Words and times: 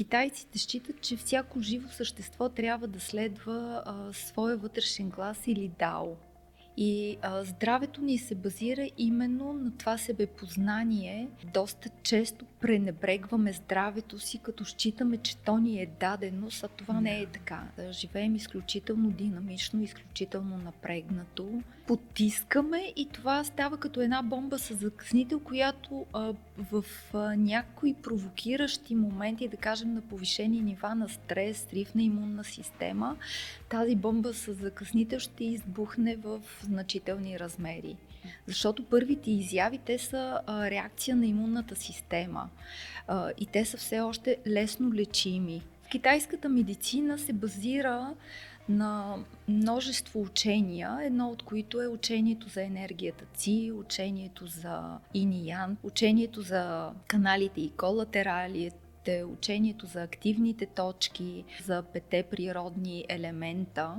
Китайците 0.00 0.58
считат, 0.58 1.00
че 1.00 1.16
всяко 1.16 1.60
живо 1.60 1.88
същество 1.88 2.48
трябва 2.48 2.88
да 2.88 3.00
следва 3.00 3.82
а, 3.86 4.12
своя 4.12 4.56
вътрешен 4.56 5.08
глас 5.10 5.46
или 5.46 5.70
дао. 5.78 6.16
И 6.76 7.18
а, 7.22 7.44
здравето 7.44 8.00
ни 8.00 8.18
се 8.18 8.34
базира 8.34 8.88
именно 8.98 9.52
на 9.52 9.76
това 9.76 9.98
себепознание. 9.98 11.28
Доста 11.54 11.88
често 12.02 12.44
пренебрегваме 12.60 13.52
здравето 13.52 14.18
си, 14.18 14.38
като 14.38 14.64
считаме, 14.64 15.16
че 15.16 15.36
то 15.36 15.58
ни 15.58 15.82
е 15.82 15.86
даденост, 16.00 16.64
а 16.64 16.68
това 16.68 17.00
не 17.00 17.20
е 17.20 17.26
така. 17.26 17.68
Живеем 17.90 18.36
изключително 18.36 19.10
динамично, 19.10 19.82
изключително 19.82 20.58
напрегнато. 20.58 21.62
Потискаме 21.90 22.92
и 22.96 23.08
това 23.12 23.44
става 23.44 23.76
като 23.76 24.00
една 24.00 24.22
бомба 24.22 24.58
с 24.58 24.74
закъснител, 24.74 25.40
която 25.40 26.06
а, 26.12 26.32
в 26.72 26.84
а, 27.14 27.36
някои 27.36 27.94
провокиращи 27.94 28.94
моменти, 28.94 29.48
да 29.48 29.56
кажем 29.56 29.94
на 29.94 30.00
повишени 30.00 30.60
нива 30.60 30.94
на 30.94 31.08
стрес, 31.08 31.68
риф 31.72 31.94
на 31.94 32.02
имунна 32.02 32.44
система, 32.44 33.16
тази 33.68 33.96
бомба 33.96 34.34
с 34.34 34.54
закъснител 34.54 35.18
ще 35.18 35.44
избухне 35.44 36.16
в 36.16 36.40
значителни 36.62 37.38
размери. 37.38 37.96
Защото 38.46 38.84
първите 38.84 39.30
изяви, 39.30 39.78
те 39.78 39.98
са 39.98 40.40
а, 40.46 40.70
реакция 40.70 41.16
на 41.16 41.26
имунната 41.26 41.76
система 41.76 42.48
а, 43.08 43.30
и 43.38 43.46
те 43.46 43.64
са 43.64 43.76
все 43.76 44.00
още 44.00 44.36
лесно 44.46 44.92
лечими. 44.92 45.62
Китайската 45.90 46.48
медицина 46.48 47.18
се 47.18 47.32
базира 47.32 48.14
на 48.70 49.16
множество 49.48 50.22
учения, 50.22 50.98
едно 51.02 51.28
от 51.28 51.42
които 51.42 51.80
е 51.80 51.88
учението 51.88 52.48
за 52.48 52.62
енергията 52.62 53.24
Ци, 53.34 53.72
учението 53.74 54.46
за 54.46 54.98
Иниян, 55.14 55.76
учението 55.82 56.42
за 56.42 56.92
каналите 57.06 57.60
и 57.60 57.70
колатерали, 57.70 58.70
те 59.04 59.24
учението 59.24 59.86
за 59.86 60.02
активните 60.02 60.66
точки, 60.66 61.44
за 61.64 61.82
пете 61.82 62.22
природни 62.22 63.04
елемента. 63.08 63.94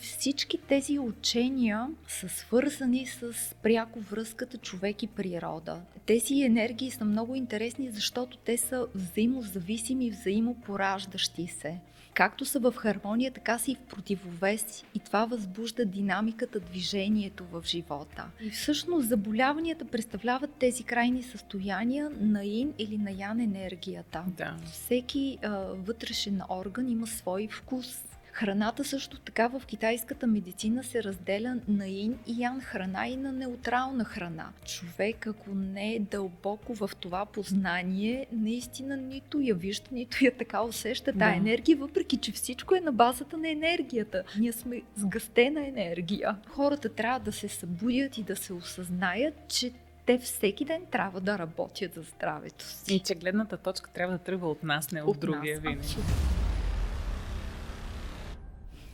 Всички 0.00 0.58
тези 0.58 0.98
учения 0.98 1.88
са 2.08 2.28
свързани 2.28 3.06
с 3.06 3.54
пряко 3.62 4.00
връзката 4.00 4.58
човек 4.58 5.02
и 5.02 5.06
природа. 5.06 5.80
Тези 6.06 6.42
енергии 6.42 6.90
са 6.90 7.04
много 7.04 7.34
интересни, 7.34 7.90
защото 7.90 8.36
те 8.36 8.56
са 8.56 8.86
взаимозависими, 8.94 10.10
взаимопораждащи 10.10 11.46
се. 11.46 11.80
Както 12.14 12.44
са 12.44 12.60
в 12.60 12.74
хармония, 12.76 13.32
така 13.32 13.58
са 13.58 13.70
и 13.70 13.74
в 13.74 13.78
противовес 13.78 14.84
и 14.94 14.98
това 14.98 15.24
възбужда 15.24 15.84
динамиката, 15.84 16.60
движението 16.60 17.44
в 17.52 17.62
живота. 17.66 18.26
И 18.40 18.50
всъщност 18.50 19.08
заболяванията 19.08 19.84
представляват 19.84 20.50
тези 20.58 20.84
крайни 20.84 21.22
състояния 21.22 22.10
на 22.20 22.44
ин 22.44 22.74
или 22.78 22.98
на 22.98 23.10
ян 23.10 23.40
енергията. 23.40 24.24
Да. 24.26 24.56
Всеки 24.64 25.38
а, 25.42 25.48
вътрешен 25.58 26.42
орган 26.50 26.88
има 26.88 27.06
свой 27.06 27.48
вкус. 27.50 28.11
Храната 28.32 28.84
също 28.84 29.18
така 29.20 29.48
в 29.48 29.62
китайската 29.66 30.26
медицина 30.26 30.84
се 30.84 31.02
разделя 31.02 31.56
на 31.68 31.88
ин 31.88 32.18
и 32.26 32.42
ян 32.42 32.60
храна 32.60 33.08
и 33.08 33.16
на 33.16 33.32
неутрална 33.32 34.04
храна. 34.04 34.48
Човек, 34.64 35.26
ако 35.26 35.50
не 35.54 35.94
е 35.94 36.00
дълбоко 36.00 36.74
в 36.74 36.90
това 37.00 37.26
познание, 37.26 38.26
наистина 38.32 38.96
нито 38.96 39.40
я 39.40 39.54
вижда, 39.54 39.88
нито 39.92 40.24
я 40.24 40.36
така 40.36 40.62
усеща 40.62 41.12
да. 41.12 41.34
енергия, 41.34 41.76
въпреки 41.76 42.16
че 42.16 42.32
всичко 42.32 42.74
е 42.74 42.80
на 42.80 42.92
базата 42.92 43.36
на 43.36 43.48
енергията. 43.48 44.22
Ние 44.38 44.52
сме 44.52 44.82
сгъстена 44.96 45.66
енергия. 45.66 46.36
Хората 46.48 46.88
трябва 46.88 47.20
да 47.20 47.32
се 47.32 47.48
събудят 47.48 48.18
и 48.18 48.22
да 48.22 48.36
се 48.36 48.52
осъзнаят, 48.52 49.34
че 49.48 49.72
те 50.06 50.18
всеки 50.18 50.64
ден 50.64 50.82
трябва 50.90 51.20
да 51.20 51.38
работят 51.38 51.94
за 51.94 52.02
здравето 52.02 52.64
си. 52.64 52.94
И 52.94 53.00
че 53.00 53.14
гледната 53.14 53.56
точка 53.56 53.90
трябва 53.90 54.12
да 54.12 54.18
тръгва 54.18 54.50
от 54.50 54.62
нас, 54.62 54.92
не 54.92 55.02
от, 55.02 55.08
от 55.08 55.20
другия 55.20 55.60
винаги. 55.60 55.96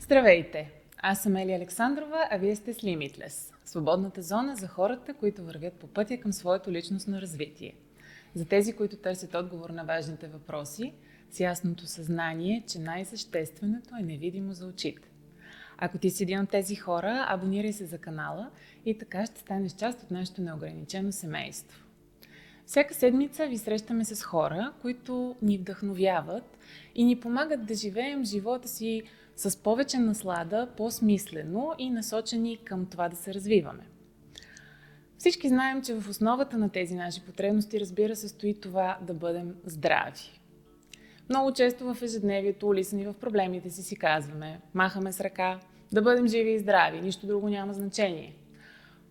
Здравейте! 0.08 0.70
Аз 0.98 1.22
съм 1.22 1.36
Ели 1.36 1.52
Александрова, 1.52 2.28
а 2.30 2.36
вие 2.36 2.56
сте 2.56 2.74
с 2.74 2.76
Limitless. 2.76 3.54
Свободната 3.64 4.22
зона 4.22 4.56
за 4.56 4.68
хората, 4.68 5.14
които 5.14 5.44
вървят 5.44 5.74
по 5.74 5.86
пътя 5.86 6.20
към 6.20 6.32
своето 6.32 6.72
личностно 6.72 7.20
развитие. 7.20 7.74
За 8.34 8.44
тези, 8.44 8.72
които 8.72 8.96
търсят 8.96 9.34
отговор 9.34 9.70
на 9.70 9.84
важните 9.84 10.28
въпроси, 10.28 10.92
с 11.30 11.40
ясното 11.40 11.86
съзнание, 11.86 12.64
че 12.68 12.78
най-същественото 12.78 13.94
е 14.00 14.02
невидимо 14.02 14.52
за 14.52 14.66
очите. 14.66 15.08
Ако 15.78 15.98
ти 15.98 16.10
си 16.10 16.22
един 16.22 16.40
от 16.40 16.50
тези 16.50 16.74
хора, 16.76 17.26
абонирай 17.28 17.72
се 17.72 17.86
за 17.86 17.98
канала 17.98 18.50
и 18.86 18.98
така 18.98 19.26
ще 19.26 19.40
станеш 19.40 19.72
част 19.72 20.02
от 20.02 20.10
нашето 20.10 20.42
неограничено 20.42 21.12
семейство. 21.12 21.84
Всяка 22.66 22.94
седмица 22.94 23.46
ви 23.46 23.58
срещаме 23.58 24.04
с 24.04 24.22
хора, 24.22 24.72
които 24.82 25.36
ни 25.42 25.58
вдъхновяват 25.58 26.58
и 26.94 27.04
ни 27.04 27.20
помагат 27.20 27.66
да 27.66 27.74
живеем 27.74 28.24
живота 28.24 28.68
си 28.68 29.02
с 29.38 29.62
повече 29.62 29.98
наслада, 29.98 30.68
по-смислено 30.76 31.72
и 31.78 31.90
насочени 31.90 32.56
към 32.64 32.86
това 32.86 33.08
да 33.08 33.16
се 33.16 33.34
развиваме. 33.34 33.86
Всички 35.18 35.48
знаем, 35.48 35.82
че 35.82 35.94
в 35.94 36.08
основата 36.08 36.58
на 36.58 36.68
тези 36.68 36.94
наши 36.94 37.20
потребности, 37.20 37.80
разбира 37.80 38.16
се, 38.16 38.28
стои 38.28 38.60
това 38.60 38.98
да 39.02 39.14
бъдем 39.14 39.54
здрави. 39.64 40.40
Много 41.28 41.52
често 41.52 41.94
в 41.94 42.02
ежедневието, 42.02 42.68
улисани 42.68 43.06
в 43.06 43.14
проблемите 43.14 43.70
си, 43.70 43.82
си 43.82 43.96
казваме, 43.96 44.60
махаме 44.74 45.12
с 45.12 45.20
ръка, 45.20 45.60
да 45.92 46.02
бъдем 46.02 46.28
живи 46.28 46.50
и 46.50 46.58
здрави, 46.58 47.00
нищо 47.00 47.26
друго 47.26 47.48
няма 47.48 47.74
значение. 47.74 48.34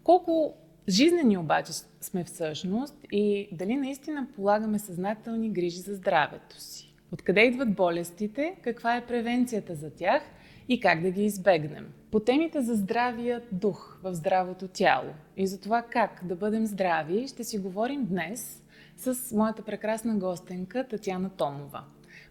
Колко 0.04 0.54
жизнени 0.90 1.38
обаче 1.38 1.74
сме 2.02 2.24
всъщност 2.24 2.96
и 3.12 3.50
дали 3.52 3.76
наистина 3.76 4.28
полагаме 4.36 4.80
съзнателни 4.80 5.50
грижи 5.50 5.80
за 5.80 5.96
здравето 5.96 6.62
си? 6.62 6.97
Откъде 7.12 7.42
идват 7.42 7.76
болестите, 7.76 8.56
каква 8.64 8.98
е 8.98 9.06
превенцията 9.06 9.76
за 9.76 9.90
тях 9.90 10.24
и 10.70 10.80
как 10.80 11.02
да 11.02 11.12
ги 11.12 11.26
избегнем. 11.26 11.94
По 12.12 12.20
темите 12.20 12.62
за 12.62 12.76
здравия 12.76 13.42
дух 13.52 14.00
в 14.04 14.14
здравото 14.14 14.68
тяло 14.68 15.10
и 15.38 15.48
за 15.48 15.62
това 15.62 15.82
как 15.82 16.20
да 16.24 16.36
бъдем 16.36 16.66
здрави 16.66 17.28
ще 17.28 17.44
си 17.44 17.58
говорим 17.58 18.06
днес 18.06 18.64
с 18.98 19.36
моята 19.36 19.62
прекрасна 19.62 20.16
гостенка 20.16 20.88
Татьяна 20.88 21.30
Томова. 21.30 21.84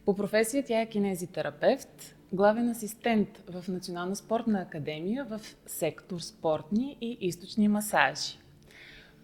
По 0.04 0.16
професия 0.16 0.64
тя 0.66 0.80
е 0.80 0.88
кинезитерапевт, 0.88 2.16
главен 2.32 2.68
асистент 2.68 3.28
в 3.50 3.68
Национална 3.68 4.16
спортна 4.16 4.60
академия 4.60 5.24
в 5.24 5.40
сектор 5.66 6.20
спортни 6.20 6.98
и 7.00 7.18
източни 7.20 7.68
масажи. 7.68 8.38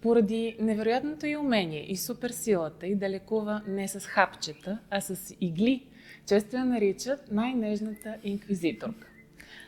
Поради 0.02 0.56
невероятното 0.60 1.26
й 1.26 1.36
умение 1.36 1.92
и 1.92 1.96
суперсилата 1.96 2.86
и 2.86 2.94
да 2.94 3.10
лекува 3.10 3.62
не 3.66 3.88
с 3.88 4.00
хапчета, 4.00 4.78
а 4.90 5.00
с 5.00 5.34
игли, 5.40 5.86
често 6.26 6.56
я 6.56 6.64
наричат 6.64 7.32
най-нежната 7.32 8.16
инквизиторка. 8.24 9.08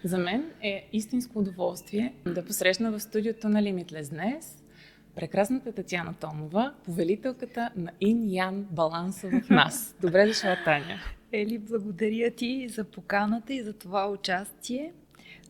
За 0.05 0.19
мен 0.19 0.51
е 0.63 0.89
истинско 0.93 1.39
удоволствие 1.39 2.15
да 2.27 2.45
посрещна 2.45 2.93
в 2.93 3.01
студиото 3.01 3.49
на 3.49 3.63
Limitless 3.63 4.11
днес 4.11 4.65
прекрасната 5.15 5.73
Татьяна 5.73 6.15
Томова, 6.21 6.75
повелителката 6.85 7.71
на 7.77 7.93
Ин-Ян 8.01 8.67
баланса 8.71 9.31
в 9.31 9.51
нас. 9.51 9.97
Добре 10.01 10.27
дошла, 10.27 10.57
Таня! 10.65 11.01
Ели, 11.33 11.59
благодаря 11.59 12.31
ти 12.31 12.69
за 12.69 12.85
поканата 12.85 13.55
и 13.55 13.63
за 13.63 13.73
това 13.73 14.11
участие 14.11 14.93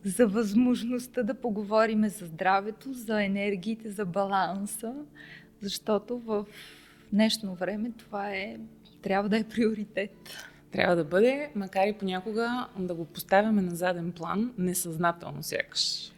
за 0.05 0.27
възможността 0.27 1.23
да 1.23 1.33
поговорим 1.33 2.09
за 2.09 2.25
здравето, 2.25 2.93
за 2.93 3.23
енергиите, 3.23 3.91
за 3.91 4.05
баланса, 4.05 4.93
защото 5.61 6.19
в 6.19 6.45
днешно 7.13 7.55
време 7.55 7.91
това 7.97 8.29
е, 8.29 8.57
трябва 9.01 9.29
да 9.29 9.37
е 9.37 9.43
приоритет. 9.43 10.37
Трябва 10.71 10.95
да 10.95 11.03
бъде, 11.03 11.51
макар 11.55 11.87
и 11.87 11.97
понякога 11.97 12.67
да 12.79 12.93
го 12.93 13.05
поставяме 13.05 13.61
на 13.61 13.75
заден 13.75 14.11
план, 14.11 14.53
несъзнателно 14.57 15.43
сякаш. 15.43 16.11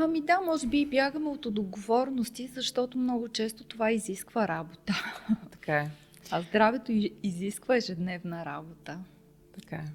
Ами 0.00 0.20
да, 0.20 0.40
може 0.40 0.66
би 0.66 0.86
бягаме 0.86 1.28
от 1.28 1.46
отговорности, 1.46 2.50
защото 2.54 2.98
много 2.98 3.28
често 3.28 3.64
това 3.64 3.92
изисква 3.92 4.48
работа. 4.48 5.04
Така 5.50 5.76
е. 5.76 5.90
А 6.30 6.40
здравето 6.42 6.92
изисква 7.22 7.76
ежедневна 7.76 8.44
работа. 8.44 8.98
Така 9.54 9.76
е. 9.76 9.92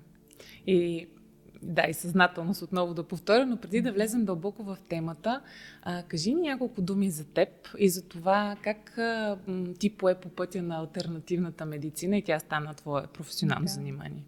И 0.71 1.07
да, 1.65 1.85
и 1.89 1.93
съзнателност 1.93 2.61
отново 2.61 2.93
да 2.93 3.03
повторя, 3.03 3.45
но 3.45 3.57
преди 3.57 3.81
да 3.81 3.91
влезем 3.91 4.25
дълбоко 4.25 4.63
в 4.63 4.77
темата, 4.89 5.41
а, 5.81 6.03
кажи 6.03 6.33
ни 6.33 6.41
няколко 6.41 6.81
думи 6.81 7.09
за 7.09 7.25
теб 7.25 7.49
и 7.77 7.89
за 7.89 8.07
това 8.07 8.55
как 8.61 8.97
а, 8.97 9.37
ти 9.79 9.89
пое 9.89 10.15
по 10.15 10.29
пътя 10.29 10.61
на 10.61 10.79
альтернативната 10.79 11.65
медицина 11.65 12.17
и 12.17 12.21
тя 12.21 12.39
стана 12.39 12.73
твое 12.73 13.03
професионално 13.13 13.65
да. 13.65 13.71
занимание. 13.71 14.23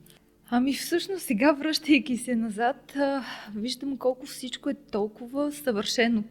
Ами 0.49 0.73
всъщност 0.73 1.25
сега, 1.25 1.51
връщайки 1.51 2.17
се 2.17 2.35
назад, 2.35 2.93
а, 2.95 3.23
виждам 3.55 3.97
колко 3.97 4.25
всичко 4.25 4.69
е 4.69 4.73
толкова 4.73 5.51
съвършено 5.51 6.23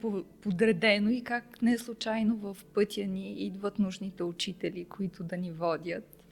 подредено 0.43 1.11
и 1.11 1.25
как 1.25 1.63
не 1.63 1.79
случайно 1.79 2.37
в 2.37 2.57
пътя 2.75 3.07
ни 3.07 3.33
идват 3.33 3.79
нужните 3.79 4.23
учители, 4.23 4.85
които 4.85 5.25
да 5.25 5.37
ни 5.37 5.53
водят. 5.53 6.25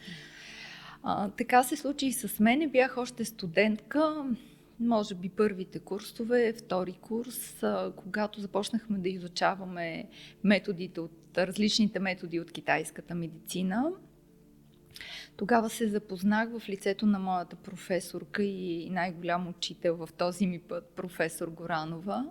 А, 1.03 1.29
така 1.29 1.62
се 1.62 1.76
случи 1.76 2.06
и 2.06 2.12
с 2.12 2.41
мен. 2.41 2.71
Бях 2.71 2.97
още 2.99 3.25
студентка 3.25 4.25
може 4.81 5.15
би 5.15 5.29
първите 5.29 5.79
курсове, 5.79 6.53
втори 6.53 6.93
курс, 6.93 7.65
когато 7.97 8.41
започнахме 8.41 8.99
да 8.99 9.09
изучаваме 9.09 10.09
методите 10.44 11.00
от 11.00 11.38
различните 11.38 11.99
методи 11.99 12.41
от 12.41 12.53
китайската 12.53 13.15
медицина. 13.15 13.91
Тогава 15.37 15.71
се 15.71 15.88
запознах 15.88 16.59
в 16.59 16.69
лицето 16.69 17.06
на 17.06 17.19
моята 17.19 17.56
професорка 17.56 18.43
и 18.43 18.91
най-голям 18.91 19.49
учител 19.49 19.97
в 19.97 20.09
този 20.19 20.47
ми 20.47 20.59
път, 20.59 20.93
професор 20.97 21.49
Горанова. 21.49 22.26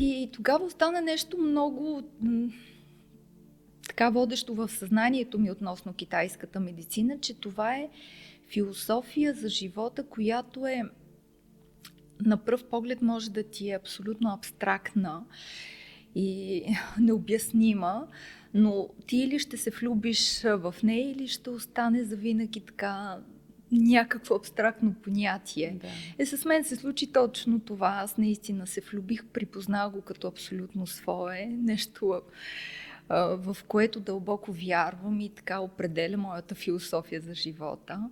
И 0.00 0.30
тогава 0.32 0.64
остана 0.64 1.00
нещо 1.00 1.38
много 1.38 2.02
така 3.88 4.10
водещо 4.10 4.54
в 4.54 4.68
съзнанието 4.68 5.38
ми 5.38 5.50
относно 5.50 5.92
китайската 5.92 6.60
медицина, 6.60 7.20
че 7.20 7.34
това 7.34 7.76
е 7.76 7.88
философия 8.48 9.34
за 9.34 9.48
живота, 9.48 10.06
която 10.06 10.66
е 10.66 10.82
на 12.20 12.36
пръв 12.36 12.64
поглед 12.64 13.02
може 13.02 13.30
да 13.30 13.42
ти 13.42 13.70
е 13.70 13.76
абсолютно 13.76 14.30
абстрактна 14.30 15.24
и 16.14 16.64
необяснима, 16.98 18.06
но 18.54 18.88
ти 19.06 19.16
или 19.16 19.38
ще 19.38 19.56
се 19.56 19.70
влюбиш 19.70 20.42
в 20.42 20.74
нея, 20.82 21.10
или 21.10 21.28
ще 21.28 21.50
остане 21.50 22.04
завинаги 22.04 22.60
така 22.60 23.18
някакво 23.72 24.34
абстрактно 24.34 24.94
понятие. 24.94 25.78
Да. 25.80 25.88
Е, 26.18 26.26
с 26.26 26.44
мен 26.44 26.64
се 26.64 26.76
случи 26.76 27.12
точно 27.12 27.60
това. 27.60 28.00
Аз 28.02 28.18
наистина 28.18 28.66
се 28.66 28.80
влюбих, 28.80 29.24
припознах 29.24 29.90
го 29.90 30.00
като 30.00 30.28
абсолютно 30.28 30.86
свое, 30.86 31.46
нещо 31.46 32.22
в 33.10 33.56
което 33.68 34.00
дълбоко 34.00 34.52
вярвам 34.52 35.20
и 35.20 35.28
така 35.28 35.60
определя 35.60 36.16
моята 36.16 36.54
философия 36.54 37.20
за 37.20 37.34
живота. 37.34 38.10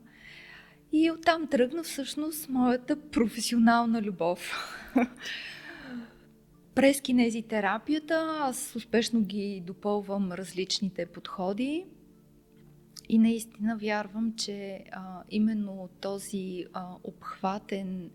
И 0.93 1.11
оттам 1.11 1.47
тръгна 1.47 1.83
всъщност 1.83 2.49
моята 2.49 2.97
професионална 3.11 4.03
любов. 4.03 4.69
През 6.75 7.01
кинезитерапията 7.01 8.39
аз 8.41 8.77
успешно 8.77 9.21
ги 9.21 9.63
допълвам 9.67 10.33
различните 10.33 11.07
подходи 11.07 11.87
и 13.09 13.19
наистина 13.19 13.77
вярвам, 13.77 14.35
че 14.37 14.85
а, 14.93 15.23
именно 15.31 15.89
този 16.01 16.67
а, 16.73 16.95
обхватен 17.05 18.11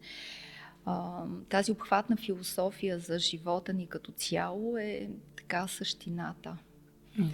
а, 0.86 1.24
тази 1.50 1.72
обхватна 1.72 2.18
философия 2.18 3.00
за 3.00 3.20
живота 3.20 3.74
ни 3.74 3.88
като 3.88 4.12
цяло 4.12 4.78
е 4.78 5.10
така 5.36 5.68
същината. 5.68 6.58
Да. 7.20 7.26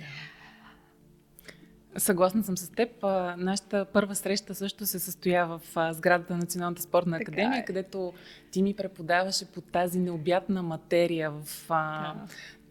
Съгласна 1.98 2.44
съм 2.44 2.58
с 2.58 2.70
теб. 2.70 2.90
Нашата 3.38 3.86
първа 3.86 4.16
среща 4.16 4.56
също 4.56 4.86
се 4.86 5.00
състоя 5.00 5.46
в 5.46 5.62
сградата 5.94 6.34
на 6.34 6.40
Националната 6.40 6.82
спортна 6.82 7.18
така 7.18 7.32
академия, 7.32 7.60
е. 7.60 7.66
където 7.66 8.14
ти 8.52 8.62
ми 8.62 8.74
преподаваше 8.74 9.46
по 9.46 9.62
тази 9.62 10.00
необятна 10.00 10.64
материя 10.64 11.32
в 11.32 11.66
да. 11.70 12.16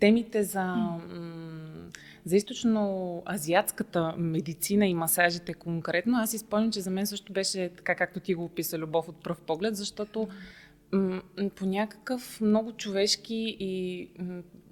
темите 0.01 0.45
за, 0.45 0.77
за 2.25 2.37
източно-азиатската 2.37 4.17
медицина 4.17 4.87
и 4.87 4.95
масажите 4.95 5.55
конкретно. 5.55 6.19
Аз 6.19 6.35
изпълням, 6.35 6.73
че 6.73 6.81
за 6.81 6.91
мен 6.91 7.07
също 7.07 7.33
беше 7.33 7.69
така, 7.77 7.95
както 7.95 8.21
ти 8.21 8.35
го 8.35 8.45
описа, 8.45 8.79
любов 8.79 9.09
от 9.09 9.23
пръв 9.23 9.41
поглед, 9.41 9.77
защото 9.77 10.29
по 11.57 11.67
някакъв 11.67 12.41
много 12.41 12.73
човешки 12.73 13.57
и 13.61 14.09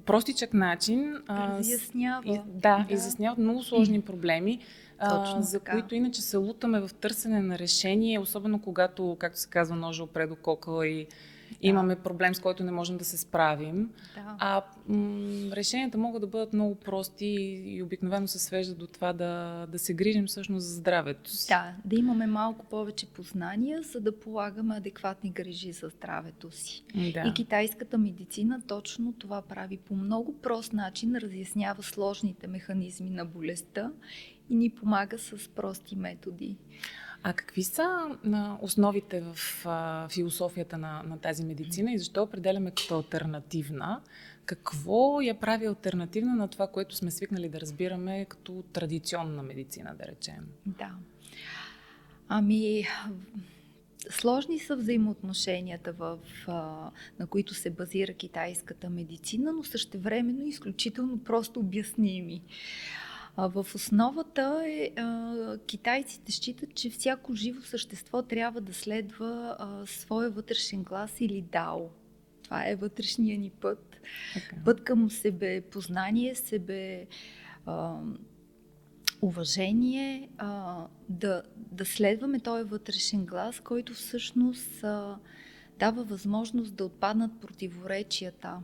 простичък 0.07 0.55
начин. 0.55 1.17
Разяснява. 1.31 2.23
И, 2.27 2.33
да, 2.33 2.43
да, 2.47 2.87
изясняват 2.95 3.39
много 3.39 3.63
сложни 3.63 4.01
проблеми, 4.01 4.59
а, 4.99 5.43
за 5.43 5.59
така. 5.59 5.73
които 5.73 5.95
иначе 5.95 6.23
се 6.23 6.37
лутаме 6.37 6.81
в 6.81 6.91
търсене 7.01 7.41
на 7.41 7.59
решение, 7.59 8.19
особено 8.19 8.61
когато, 8.63 9.17
както 9.19 9.41
се 9.41 9.49
казва, 9.49 9.77
ножа 9.77 10.03
опре 10.03 10.29
кокала 10.43 10.87
и 10.87 11.07
да. 11.51 11.57
имаме 11.61 11.97
проблем, 11.97 12.35
с 12.35 12.41
който 12.41 12.65
не 12.65 12.73
можем 12.73 12.99
да 12.99 13.05
се 13.05 13.19
справим. 13.19 13.91
Да. 14.15 14.37
А 14.39 14.63
м- 14.89 15.57
решенията 15.57 15.99
могат 15.99 16.21
да 16.21 16.27
бъдат 16.27 16.53
много 16.53 16.75
прости 16.75 17.27
и 17.67 17.83
обикновено 17.83 18.29
се 18.29 18.39
свеждат 18.39 18.79
до 18.79 18.87
това 18.87 19.13
да, 19.13 19.67
да 19.67 19.79
се 19.79 19.95
грижим 19.95 20.27
всъщност 20.27 20.67
за 20.67 20.75
здравето 20.75 21.31
си. 21.31 21.49
Да, 21.49 21.75
да 21.85 21.97
имаме 21.97 22.27
малко 22.27 22.67
повече 22.67 23.07
познания, 23.07 23.83
за 23.83 24.01
да 24.01 24.21
полагаме 24.21 24.77
адекватни 24.77 25.31
грижи 25.31 25.73
за 25.73 25.89
здравето 25.89 26.51
си. 26.51 26.85
Да. 26.95 27.25
И 27.29 27.35
китайската 27.35 27.99
медицина 27.99 28.61
точно 28.67 29.13
това 29.13 29.43
прави 29.43 29.77
по 29.77 29.95
много 29.95 30.39
прост 30.39 30.73
начин, 30.73 31.17
разяснява 31.17 31.83
сложните 31.83 32.47
механизми 32.47 33.11
на 33.11 33.25
болестта 33.25 33.93
и 34.51 34.57
ни 34.57 34.71
помага 34.71 35.19
с 35.19 35.49
прости 35.49 35.97
методи. 35.97 36.57
А 37.23 37.33
какви 37.33 37.63
са 37.63 38.17
основите 38.61 39.21
в 39.21 39.37
философията 40.11 40.79
на, 40.79 41.03
на 41.03 41.19
тази 41.19 41.45
медицина 41.45 41.93
и 41.93 41.99
защо 41.99 42.23
определяме 42.23 42.71
като 42.71 42.97
альтернативна? 42.97 44.01
Какво 44.45 45.21
я 45.21 45.41
прави 45.41 45.67
альтернативна 45.67 46.35
на 46.35 46.49
това, 46.49 46.67
което 46.67 46.97
сме 46.97 47.11
свикнали 47.11 47.49
да 47.49 47.61
разбираме 47.61 48.25
като 48.25 48.65
традиционна 48.73 49.43
медицина, 49.43 49.95
да 49.99 50.05
речем? 50.05 50.47
Да. 50.67 50.91
Ами, 52.29 52.87
сложни 54.11 54.59
са 54.59 54.77
взаимоотношенията, 54.77 55.93
в, 55.93 56.19
на 57.19 57.27
които 57.29 57.55
се 57.55 57.71
базира 57.71 58.13
китайската 58.13 58.91
медицина, 58.91 59.53
но 59.53 59.65
същевременно 59.65 60.47
изключително 60.47 61.19
просто 61.19 61.61
обясними. 61.61 62.43
А, 63.37 63.49
в 63.49 63.67
основата 63.75 64.63
е, 64.67 64.91
а, 64.97 65.59
китайците 65.67 66.33
считат, 66.33 66.75
че 66.75 66.91
всяко 66.91 67.35
живо 67.35 67.63
същество 67.63 68.23
трябва 68.23 68.61
да 68.61 68.75
следва 68.75 69.57
а, 69.59 69.87
своя 69.87 70.31
вътрешен 70.31 70.83
глас 70.83 71.21
или 71.21 71.43
дао. 71.43 71.89
Това 72.45 72.69
е 72.69 72.77
вътрешния 72.77 73.39
ни 73.39 73.51
път. 73.51 74.01
Така. 74.35 74.57
Път 74.65 74.85
към 74.85 75.11
себе 75.11 75.61
познание, 75.61 76.35
себе 76.35 77.07
а, 77.67 78.01
уважение, 79.23 80.29
а, 80.39 80.85
да, 81.09 81.43
да 81.57 81.85
следваме 81.85 82.41
този 82.41 82.65
вътрешен 82.65 83.27
глас, 83.27 83.61
който 83.61 83.95
всъщност 83.95 84.85
а, 84.85 85.19
дава 85.79 86.05
възможност 86.05 86.75
да 86.75 86.85
отпаднат 86.85 87.41
противоречията 87.41 88.59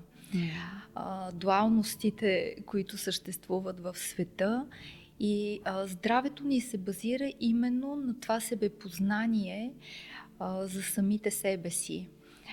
а, 0.95 1.33
дуалностите, 1.33 2.57
които 2.67 2.99
съществуват 2.99 3.81
в 3.81 3.99
света. 3.99 4.67
И 5.21 5.61
а, 5.65 5.87
здравето 5.87 6.45
ни 6.45 6.61
се 6.61 6.79
базира 6.79 7.33
именно 7.41 7.97
на 7.97 8.21
това 8.21 8.41
себепознание 8.41 9.73
а, 10.39 10.67
за 10.67 10.83
самите 10.83 11.31
себе 11.31 11.71
си. 11.71 12.09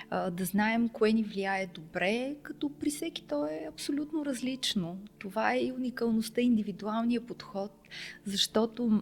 А, 0.09 0.29
да 0.31 0.45
знаем 0.45 0.89
кое 0.89 1.13
ни 1.13 1.23
влияе 1.23 1.67
добре, 1.67 2.35
като 2.43 2.69
при 2.69 2.89
всеки 2.89 3.23
то 3.23 3.45
е 3.45 3.67
абсолютно 3.69 4.25
различно. 4.25 4.97
Това 5.19 5.53
е 5.53 5.65
и 5.65 5.71
уникалността, 5.71 6.41
индивидуалния 6.41 7.21
подход, 7.21 7.71
защото 8.25 9.01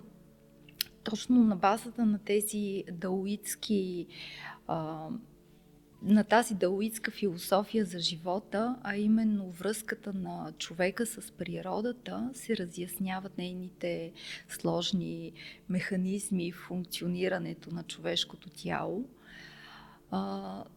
точно 1.04 1.44
на 1.44 1.56
базата 1.56 2.06
на 2.06 2.20
тези 2.20 2.84
даоитски 2.92 4.08
на 6.04 6.24
тази 6.24 6.56
даоитска 6.56 7.12
философия 7.12 7.86
за 7.86 8.00
живота, 8.00 8.76
а 8.84 8.98
именно 8.98 9.52
връзката 9.52 10.14
на 10.14 10.52
човека 10.58 11.06
с 11.06 11.32
природата, 11.32 12.30
се 12.34 12.58
разясняват 12.58 13.38
нейните 13.38 14.12
сложни 14.50 15.32
механизми 15.70 16.52
в 16.52 16.56
функционирането 16.56 17.76
на 17.76 17.84
човешкото 17.84 18.50
тяло. 18.50 19.06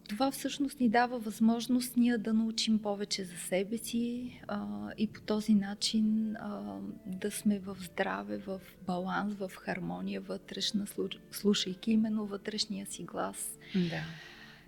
Това 0.09 0.31
всъщност 0.31 0.81
ни 0.81 0.89
дава 0.89 1.19
възможност 1.19 1.97
ние 1.97 2.19
да 2.19 2.35
научим 2.35 2.79
повече 2.79 3.25
за 3.25 3.37
себе 3.37 3.79
си 3.79 4.41
и 4.99 5.07
по 5.07 5.21
този 5.21 5.55
начин 5.55 6.37
да 7.07 7.31
сме 7.31 7.59
в 7.59 7.77
здраве, 7.81 8.39
в 8.39 8.61
баланс, 8.87 9.35
в 9.35 9.51
хармония 9.57 10.21
вътрешна, 10.21 10.87
слушайки 11.33 11.93
именно 11.93 12.27
вътрешния 12.27 12.87
си 12.87 13.03
глас. 13.03 13.59
Да. 13.75 14.03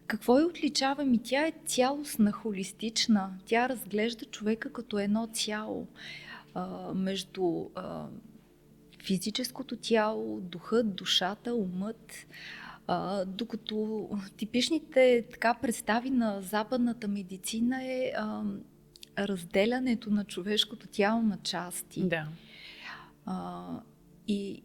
Какво 0.07 0.39
я 0.39 0.47
отличава? 0.47 1.05
Ми 1.05 1.19
тя 1.23 1.47
е 1.47 1.53
цялостна, 1.67 2.33
холистична. 2.33 3.31
Тя 3.47 3.69
разглежда 3.69 4.25
човека 4.25 4.73
като 4.73 4.99
едно 4.99 5.29
цяло 5.33 5.87
а, 6.55 6.95
между 6.95 7.67
а, 7.75 8.07
физическото 9.05 9.77
тяло, 9.77 10.41
духът, 10.41 10.95
душата, 10.95 11.55
умът. 11.55 12.27
А, 12.87 13.25
докато 13.25 14.09
типичните 14.37 15.25
така 15.33 15.55
представи 15.55 16.11
на 16.11 16.43
западната 16.43 17.09
медицина 17.09 17.85
е 17.85 18.13
а, 18.17 18.43
разделянето 19.19 20.11
на 20.11 20.25
човешкото 20.25 20.87
тяло 20.87 21.23
на 21.23 21.39
части. 21.43 22.09
Да. 22.09 22.29
А, 23.27 23.65
и, 24.29 24.63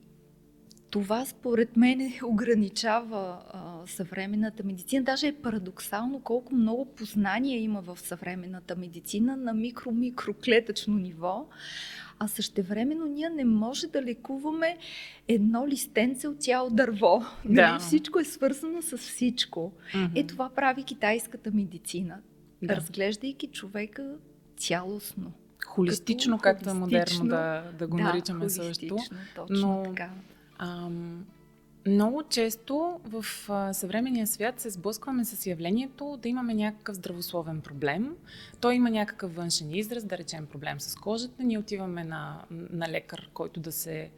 това 0.91 1.25
според 1.25 1.77
мен 1.77 2.13
ограничава 2.23 3.37
а, 3.53 3.87
съвременната 3.87 4.63
медицина. 4.63 5.03
Даже 5.03 5.27
е 5.27 5.35
парадоксално 5.35 6.19
колко 6.19 6.55
много 6.55 6.85
познания 6.85 7.59
има 7.59 7.81
в 7.81 7.99
съвременната 7.99 8.75
медицина 8.75 9.37
на 9.37 9.53
микро-микроклетъчно 9.53 10.97
ниво, 10.97 11.47
а 12.19 12.27
същевременно 12.27 13.05
ние 13.05 13.29
не 13.29 13.45
може 13.45 13.87
да 13.87 14.01
лекуваме 14.01 14.77
едно 15.27 15.67
листенце 15.67 16.27
от 16.27 16.41
цяло 16.41 16.69
дърво. 16.69 17.25
Да. 17.45 17.71
Нали? 17.71 17.79
Всичко 17.79 18.19
е 18.19 18.23
свързано 18.23 18.81
с 18.81 18.97
всичко. 18.97 19.73
Mm-hmm. 19.93 20.19
Е 20.19 20.27
това 20.27 20.49
прави 20.49 20.83
китайската 20.83 21.51
медицина, 21.51 22.17
да. 22.61 22.75
разглеждайки 22.75 23.47
човека 23.47 24.15
цялостно. 24.57 25.31
Холистично, 25.65 26.37
като, 26.37 26.43
както 26.43 26.69
е 26.69 26.73
модерно 26.73 27.27
да, 27.27 27.63
да 27.79 27.87
го 27.87 27.97
да, 27.97 28.03
наричаме 28.03 28.49
също. 28.49 28.97
Точно 29.35 29.67
но, 29.67 29.83
така. 29.83 30.09
Ам, 30.61 31.25
много 31.87 32.23
често 32.23 32.99
в 33.05 33.25
съвременния 33.73 34.27
свят 34.27 34.59
се 34.59 34.69
сблъскваме 34.69 35.25
с 35.25 35.45
явлението 35.45 36.19
да 36.21 36.29
имаме 36.29 36.53
някакъв 36.53 36.95
здравословен 36.95 37.61
проблем. 37.61 38.15
Той 38.59 38.75
има 38.75 38.89
някакъв 38.89 39.35
външен 39.35 39.75
израз, 39.75 40.03
да 40.03 40.17
речем 40.17 40.45
проблем 40.45 40.79
с 40.79 40.95
кожата. 40.95 41.43
Ние 41.43 41.59
отиваме 41.59 42.03
на, 42.03 42.41
на 42.51 42.89
лекар, 42.89 43.29
който 43.33 43.59
да 43.59 43.71
се 43.71 44.11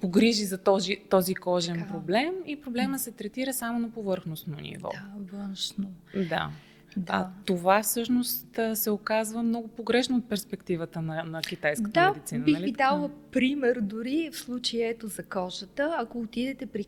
погрижи 0.00 0.44
за 0.44 0.58
този, 0.58 0.96
този 1.10 1.34
кожен 1.34 1.78
така. 1.78 1.92
проблем 1.92 2.34
и 2.46 2.60
проблема 2.60 2.98
се 2.98 3.12
третира 3.12 3.52
само 3.52 3.78
на 3.78 3.90
повърхностно 3.90 4.56
ниво. 4.60 4.88
Да, 4.88 5.36
външно. 5.36 5.92
Да. 6.28 6.50
Да. 6.96 7.12
А 7.12 7.30
това 7.44 7.82
всъщност 7.82 8.60
се 8.74 8.90
оказва 8.90 9.42
много 9.42 9.68
погрешно 9.68 10.16
от 10.16 10.28
перспективата 10.28 11.02
на, 11.02 11.24
на 11.24 11.40
китайската 11.40 11.90
да, 11.90 12.12
медицина. 12.12 12.44
бих 12.44 12.54
нали? 12.54 12.64
ви 12.64 12.72
дала 12.72 13.10
пример 13.32 13.80
дори 13.80 14.30
в 14.32 14.38
случая 14.38 14.90
ето 14.90 15.08
за 15.08 15.22
кожата. 15.22 15.96
Ако 15.98 16.20
отидете 16.20 16.66
при 16.66 16.84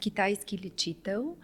китайски 0.00 0.58
лечител, 0.64 1.36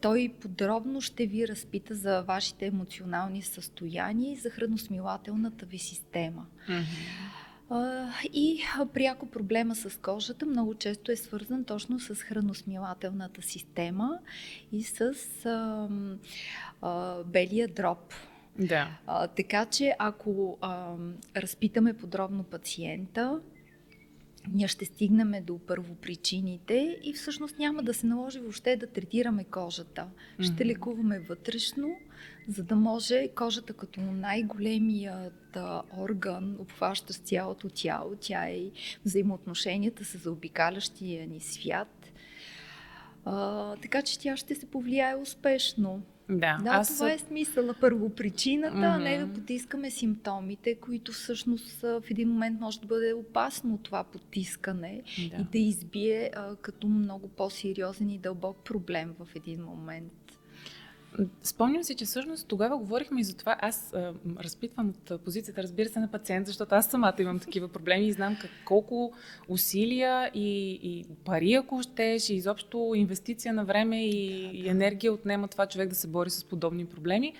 той 0.00 0.34
подробно 0.40 1.00
ще 1.00 1.26
ви 1.26 1.48
разпита 1.48 1.94
за 1.94 2.22
вашите 2.22 2.66
емоционални 2.66 3.42
състояния 3.42 4.32
и 4.32 4.36
за 4.36 4.50
храносмилателната 4.50 5.66
ви 5.66 5.78
система. 5.78 6.46
Mm-hmm. 6.68 7.43
И 8.32 8.60
пряко 8.94 9.26
проблема 9.26 9.74
с 9.74 10.00
кожата 10.00 10.46
много 10.46 10.74
често 10.74 11.12
е 11.12 11.16
свързан 11.16 11.64
точно 11.64 12.00
с 12.00 12.14
храносмилателната 12.14 13.42
система 13.42 14.18
и 14.72 14.82
с 14.82 15.14
а, 15.46 15.88
а, 16.82 17.22
белия 17.24 17.68
дроб. 17.68 18.14
Да. 18.58 18.88
А, 19.06 19.26
така 19.26 19.66
че 19.66 19.94
ако 19.98 20.58
а, 20.60 20.94
разпитаме 21.36 21.92
подробно 21.92 22.42
пациента, 22.42 23.40
ние 24.52 24.68
ще 24.68 24.84
стигнем 24.84 25.44
до 25.44 25.58
първопричините 25.58 26.98
и 27.02 27.12
всъщност 27.12 27.58
няма 27.58 27.82
да 27.82 27.94
се 27.94 28.06
наложи 28.06 28.40
въобще 28.40 28.76
да 28.76 28.86
третираме 28.86 29.44
кожата. 29.44 30.06
Mm-hmm. 30.06 30.54
Ще 30.54 30.66
лекуваме 30.66 31.18
вътрешно, 31.18 31.96
за 32.48 32.62
да 32.62 32.76
може 32.76 33.28
кожата 33.28 33.72
като 33.72 34.00
най-големият 34.00 35.56
орган, 35.98 36.56
обхващащ 36.58 37.24
цялото 37.24 37.68
тяло, 37.68 38.16
тя 38.20 38.48
е 38.48 38.70
взаимоотношенията 39.04 40.04
с 40.04 40.18
заобикалящия 40.18 41.26
ни 41.26 41.40
свят. 41.40 42.12
А, 43.24 43.76
така 43.76 44.02
че 44.02 44.18
тя 44.18 44.36
ще 44.36 44.54
се 44.54 44.66
повлияе 44.66 45.14
успешно. 45.14 46.02
Да, 46.28 46.58
да 46.62 46.70
аз... 46.70 46.94
това 46.94 47.12
е 47.12 47.18
смисъла. 47.18 47.74
Първо 47.80 48.10
причината, 48.10 48.76
mm-hmm. 48.76 48.94
а 48.94 48.98
не 48.98 49.18
да 49.18 49.32
потискаме 49.32 49.90
симптомите, 49.90 50.74
които 50.74 51.12
всъщност 51.12 51.80
в 51.80 52.02
един 52.10 52.28
момент 52.28 52.60
може 52.60 52.80
да 52.80 52.86
бъде 52.86 53.12
опасно 53.12 53.78
това 53.78 54.04
потискане 54.04 55.02
да. 55.18 55.22
и 55.40 55.44
да 55.52 55.58
избие 55.58 56.30
а, 56.36 56.56
като 56.56 56.88
много 56.88 57.28
по-сериозен 57.28 58.10
и 58.10 58.18
дълбок 58.18 58.56
проблем 58.64 59.14
в 59.18 59.28
един 59.36 59.62
момент. 59.62 60.12
Спомням 61.42 61.84
си, 61.84 61.94
че 61.94 62.04
всъщност 62.04 62.48
тогава 62.48 62.78
говорихме 62.78 63.20
и 63.20 63.24
за 63.24 63.36
това. 63.36 63.56
Аз 63.60 63.92
а, 63.94 64.12
разпитвам 64.40 64.88
от 64.88 65.22
позицията, 65.24 65.62
разбира 65.62 65.88
се, 65.88 65.98
на 66.00 66.10
пациент, 66.10 66.46
защото 66.46 66.74
аз 66.74 66.86
самата 66.86 67.14
имам 67.18 67.38
такива 67.38 67.68
проблеми 67.68 68.06
и 68.06 68.12
знам 68.12 68.36
как, 68.40 68.50
колко 68.64 69.12
усилия 69.48 70.30
и, 70.34 70.78
и 70.82 71.04
пари, 71.24 71.54
ако 71.54 71.82
щеш, 71.82 72.30
и 72.30 72.34
изобщо 72.34 72.92
инвестиция 72.96 73.54
на 73.54 73.64
време 73.64 74.06
и, 74.06 74.50
и 74.54 74.68
енергия 74.68 75.12
отнема 75.12 75.48
това 75.48 75.66
човек 75.66 75.88
да 75.88 75.94
се 75.94 76.08
бори 76.08 76.30
с 76.30 76.44
подобни 76.44 76.86
проблеми. 76.86 77.32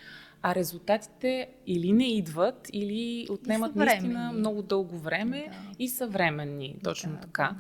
А 0.42 0.54
резултатите 0.54 1.48
или 1.66 1.92
не 1.92 2.16
идват, 2.16 2.70
или 2.72 3.26
отнемат 3.30 3.76
наистина 3.76 4.32
много 4.32 4.62
дълго 4.62 4.98
време 4.98 5.48
да. 5.48 5.84
и 5.84 5.88
са 5.88 6.06
временни. 6.06 6.76
Точно 6.84 7.12
да, 7.12 7.20
така. 7.20 7.42
Да. 7.42 7.56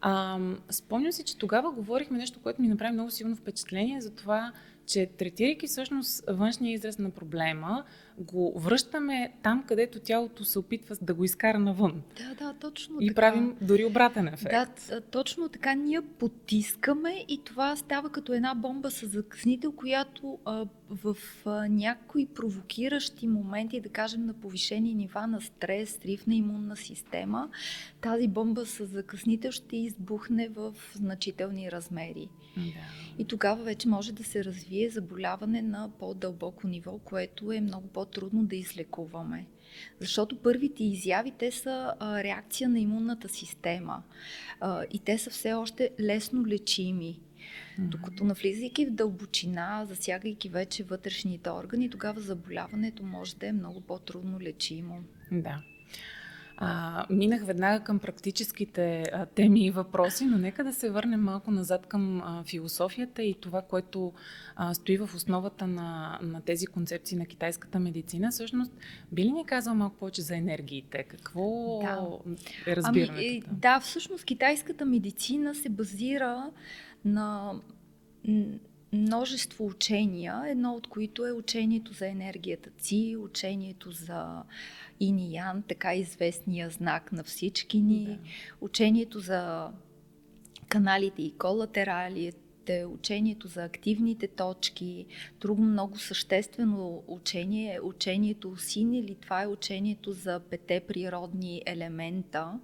А, 0.00 0.38
спомням 0.70 1.12
си, 1.12 1.24
че 1.24 1.38
тогава 1.38 1.70
говорихме 1.70 2.18
нещо, 2.18 2.40
което 2.42 2.62
ми 2.62 2.68
направи 2.68 2.92
много 2.92 3.10
силно 3.10 3.36
впечатление 3.36 4.00
за 4.00 4.10
това, 4.10 4.52
че 4.88 5.06
третирайки 5.06 5.66
всъщност 5.66 6.24
външния 6.28 6.72
израз 6.72 6.98
на 6.98 7.10
проблема, 7.10 7.84
го 8.18 8.52
връщаме 8.56 9.32
там, 9.42 9.64
където 9.68 10.00
тялото 10.00 10.44
се 10.44 10.58
опитва 10.58 10.96
да 11.02 11.14
го 11.14 11.24
изкара 11.24 11.58
навън. 11.58 12.02
Да, 12.16 12.34
да, 12.34 12.54
точно 12.54 12.96
и 13.00 13.06
така. 13.06 13.14
правим 13.14 13.56
дори 13.60 13.84
обратен 13.84 14.28
ефект. 14.28 14.88
Да, 14.88 15.00
точно 15.00 15.48
така. 15.48 15.74
Ние 15.74 16.00
потискаме 16.00 17.24
и 17.28 17.40
това 17.44 17.76
става 17.76 18.10
като 18.10 18.32
една 18.32 18.54
бомба 18.54 18.90
с 18.90 19.06
закъснител, 19.06 19.72
която 19.72 20.38
а, 20.44 20.66
в 20.90 21.16
а, 21.46 21.68
някои 21.68 22.26
провокиращи 22.26 23.28
моменти, 23.28 23.80
да 23.80 23.88
кажем 23.88 24.26
на 24.26 24.32
повишени 24.32 24.94
нива 24.94 25.26
на 25.26 25.40
стрес, 25.40 25.98
риф 26.04 26.26
на 26.26 26.34
имунна 26.34 26.76
система, 26.76 27.48
тази 28.00 28.28
бомба 28.28 28.66
с 28.66 28.86
закъснител 28.86 29.50
ще 29.50 29.76
избухне 29.76 30.48
в 30.48 30.74
значителни 30.94 31.72
размери. 31.72 32.28
Да. 32.56 32.72
И 33.18 33.24
тогава 33.24 33.64
вече 33.64 33.88
може 33.88 34.12
да 34.12 34.24
се 34.24 34.44
развие 34.44 34.90
заболяване 34.90 35.62
на 35.62 35.90
по-дълбоко 35.98 36.66
ниво, 36.66 36.98
което 36.98 37.52
е 37.52 37.60
много 37.60 37.88
по-трудно 38.08 38.44
да 38.44 38.56
излекуваме. 38.56 39.46
Защото 40.00 40.42
първите 40.42 40.84
изяви, 40.84 41.32
те 41.38 41.50
са 41.50 41.94
а, 42.00 42.22
реакция 42.22 42.68
на 42.68 42.80
имунната 42.80 43.28
система 43.28 44.02
а, 44.60 44.84
и 44.90 44.98
те 44.98 45.18
са 45.18 45.30
все 45.30 45.52
още 45.52 45.90
лесно 46.00 46.46
лечими. 46.46 47.20
Mm-hmm. 47.20 47.88
Докато 47.88 48.24
навлизайки 48.24 48.86
в 48.86 48.90
дълбочина, 48.90 49.86
засягайки 49.88 50.48
вече 50.48 50.84
вътрешните 50.84 51.50
органи, 51.50 51.90
тогава 51.90 52.20
заболяването 52.20 53.02
може 53.02 53.36
да 53.36 53.46
е 53.46 53.52
много 53.52 53.80
по-трудно 53.80 54.40
лечимо. 54.40 55.00
Да. 55.32 55.62
А, 56.60 57.06
минах 57.10 57.44
веднага 57.44 57.84
към 57.84 57.98
практическите 57.98 59.02
а, 59.12 59.26
теми 59.26 59.66
и 59.66 59.70
въпроси, 59.70 60.26
но 60.26 60.38
нека 60.38 60.64
да 60.64 60.74
се 60.74 60.90
върнем 60.90 61.20
малко 61.20 61.50
назад 61.50 61.86
към 61.86 62.22
а, 62.24 62.44
философията 62.44 63.22
и 63.22 63.34
това, 63.40 63.62
което 63.62 64.12
а, 64.56 64.74
стои 64.74 64.96
в 64.96 65.10
основата 65.14 65.66
на, 65.66 66.18
на 66.22 66.40
тези 66.40 66.66
концепции 66.66 67.18
на 67.18 67.26
китайската 67.26 67.80
медицина. 67.80 68.30
Всъщност, 68.30 68.72
би 69.12 69.24
ли 69.24 69.32
ни 69.32 69.46
казал 69.46 69.74
малко 69.74 69.96
повече 69.96 70.22
за 70.22 70.36
енергиите? 70.36 71.02
Какво 71.02 71.78
да. 71.82 72.08
е 72.66 72.76
разбирането? 72.76 73.12
Ами, 73.18 73.42
да, 73.52 73.80
всъщност 73.80 74.24
китайската 74.24 74.84
медицина 74.84 75.54
се 75.54 75.68
базира 75.68 76.50
на 77.04 77.52
множество 78.92 79.66
учения, 79.66 80.42
едно 80.46 80.74
от 80.74 80.86
които 80.86 81.26
е 81.26 81.32
учението 81.32 81.92
за 81.92 82.08
енергията 82.08 82.70
Ци, 82.78 83.16
учението 83.18 83.90
за 83.90 84.42
Иниян, 85.00 85.62
така 85.68 85.94
известния 85.94 86.70
знак 86.70 87.12
на 87.12 87.24
всички 87.24 87.80
ни, 87.80 88.04
да. 88.04 88.18
учението 88.60 89.20
за 89.20 89.70
каналите 90.68 91.22
и 91.22 91.34
колатералите, 91.38 92.84
учението 92.84 93.48
за 93.48 93.64
активните 93.64 94.28
точки. 94.28 95.06
Друго 95.40 95.62
много 95.62 95.98
съществено 95.98 97.02
учение 97.06 97.74
е 97.74 97.80
учението 97.80 98.56
Син 98.56 98.94
или 98.94 99.14
това 99.14 99.42
е 99.42 99.46
учението 99.46 100.12
за 100.12 100.40
пете 100.40 100.80
природни 100.80 101.62
елемента. 101.66 102.58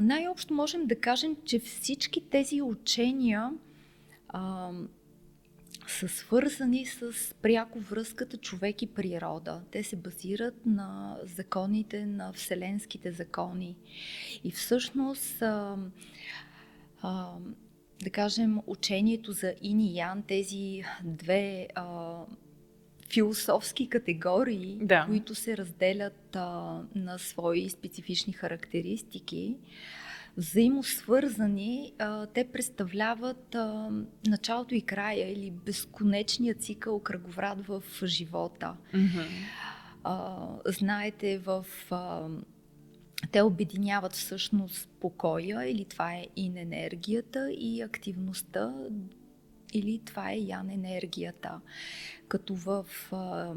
Най-общо 0.00 0.54
можем 0.54 0.86
да 0.86 1.00
кажем, 1.00 1.36
че 1.44 1.58
всички 1.58 2.20
тези 2.20 2.62
учения 2.62 3.50
а, 4.34 4.70
са 5.86 6.08
свързани 6.08 6.86
с 6.86 7.12
пряко 7.42 7.80
връзката 7.80 8.36
човек 8.36 8.82
и 8.82 8.86
природа. 8.86 9.62
Те 9.70 9.82
се 9.82 9.96
базират 9.96 10.66
на 10.66 11.18
законите, 11.36 12.06
на 12.06 12.32
вселенските 12.32 13.12
закони. 13.12 13.76
И 14.44 14.50
всъщност, 14.50 15.42
а, 15.42 15.76
а, 17.02 17.32
да 18.04 18.10
кажем, 18.10 18.60
учението 18.66 19.32
за 19.32 19.54
Ин 19.62 19.80
и 19.80 19.96
Ян, 19.96 20.22
тези 20.22 20.82
две 21.04 21.68
а, 21.74 22.18
философски 23.12 23.88
категории, 23.88 24.78
да. 24.82 25.04
които 25.06 25.34
се 25.34 25.56
разделят 25.56 26.36
а, 26.36 26.80
на 26.94 27.18
свои 27.18 27.70
специфични 27.70 28.32
характеристики, 28.32 29.56
взаимосвързани, 30.36 31.92
а, 31.98 32.26
те 32.26 32.48
представляват 32.52 33.54
а, 33.54 33.90
началото 34.26 34.74
и 34.74 34.82
края 34.82 35.32
или 35.32 35.50
безконечния 35.50 36.54
цикъл 36.54 36.98
кръговрат 36.98 37.66
в 37.66 37.82
живота. 38.04 38.76
Mm-hmm. 38.94 39.26
А, 40.04 40.46
знаете, 40.66 41.38
в 41.38 41.66
а, 41.90 42.28
те 43.32 43.42
обединяват 43.42 44.12
всъщност 44.12 44.88
покоя, 45.00 45.70
или 45.70 45.84
това 45.84 46.14
е 46.14 46.26
ин 46.36 46.56
енергията 46.56 47.52
и 47.52 47.82
активността, 47.82 48.74
или 49.72 50.00
това 50.04 50.30
е 50.30 50.38
ян 50.38 50.70
енергията. 50.70 51.60
Като 52.28 52.54
в 52.54 52.86
а, 53.12 53.54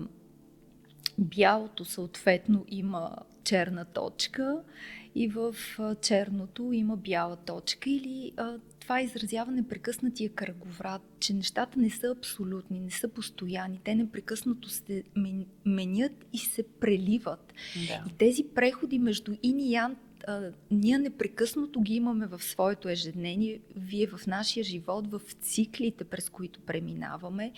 бялото 1.17 1.86
съответно 1.86 2.65
има 2.67 3.15
черна 3.43 3.86
точка 3.86 4.63
и 5.17 5.27
в 5.27 5.55
черното 6.01 6.74
има 6.74 6.97
бяла 6.97 7.36
точка 7.36 7.89
или 7.89 8.31
а, 8.38 8.53
това 8.79 9.01
изразява 9.01 9.51
непрекъснатия 9.51 10.29
кръговрат, 10.29 11.01
че 11.19 11.33
нещата 11.33 11.79
не 11.79 11.89
са 11.89 12.07
абсолютни, 12.17 12.79
не 12.79 12.91
са 12.91 13.07
постоянни, 13.07 13.79
те 13.83 13.95
непрекъснато 13.95 14.69
се 14.69 15.03
менят 15.65 16.25
и 16.33 16.38
се 16.38 16.63
преливат. 16.63 17.53
Да. 17.88 18.03
И 18.09 18.17
тези 18.17 18.43
преходи 18.55 19.00
между 19.00 19.33
ин 19.43 19.59
и 19.59 19.71
ян 19.71 19.95
а, 20.27 20.51
ние 20.71 20.97
непрекъснато 20.97 21.81
ги 21.81 21.95
имаме 21.95 22.27
в 22.27 22.43
своето 22.43 22.89
ежедневие, 22.89 23.59
вие 23.75 24.07
в 24.07 24.27
нашия 24.27 24.63
живот, 24.63 25.07
в 25.07 25.21
циклите, 25.41 26.03
през 26.03 26.29
които 26.29 26.59
преминаваме. 26.59 27.51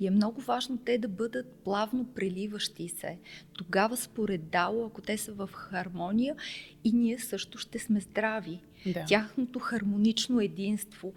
И 0.00 0.06
е 0.06 0.10
много 0.10 0.40
важно 0.40 0.78
те 0.78 0.98
да 0.98 1.08
бъдат 1.08 1.52
плавно 1.64 2.06
преливащи 2.14 2.88
се. 2.88 3.18
Тогава, 3.52 3.96
според 3.96 4.48
Дао, 4.48 4.86
ако 4.86 5.00
те 5.00 5.18
са 5.18 5.32
в 5.32 5.50
хармония, 5.52 6.36
и 6.84 6.92
ние 6.92 7.18
също 7.18 7.58
ще 7.58 7.78
сме 7.78 8.00
здрави. 8.00 8.60
Да. 8.86 9.04
Тяхното 9.04 9.58
хармонично 9.58 10.40
единство. 10.40 11.12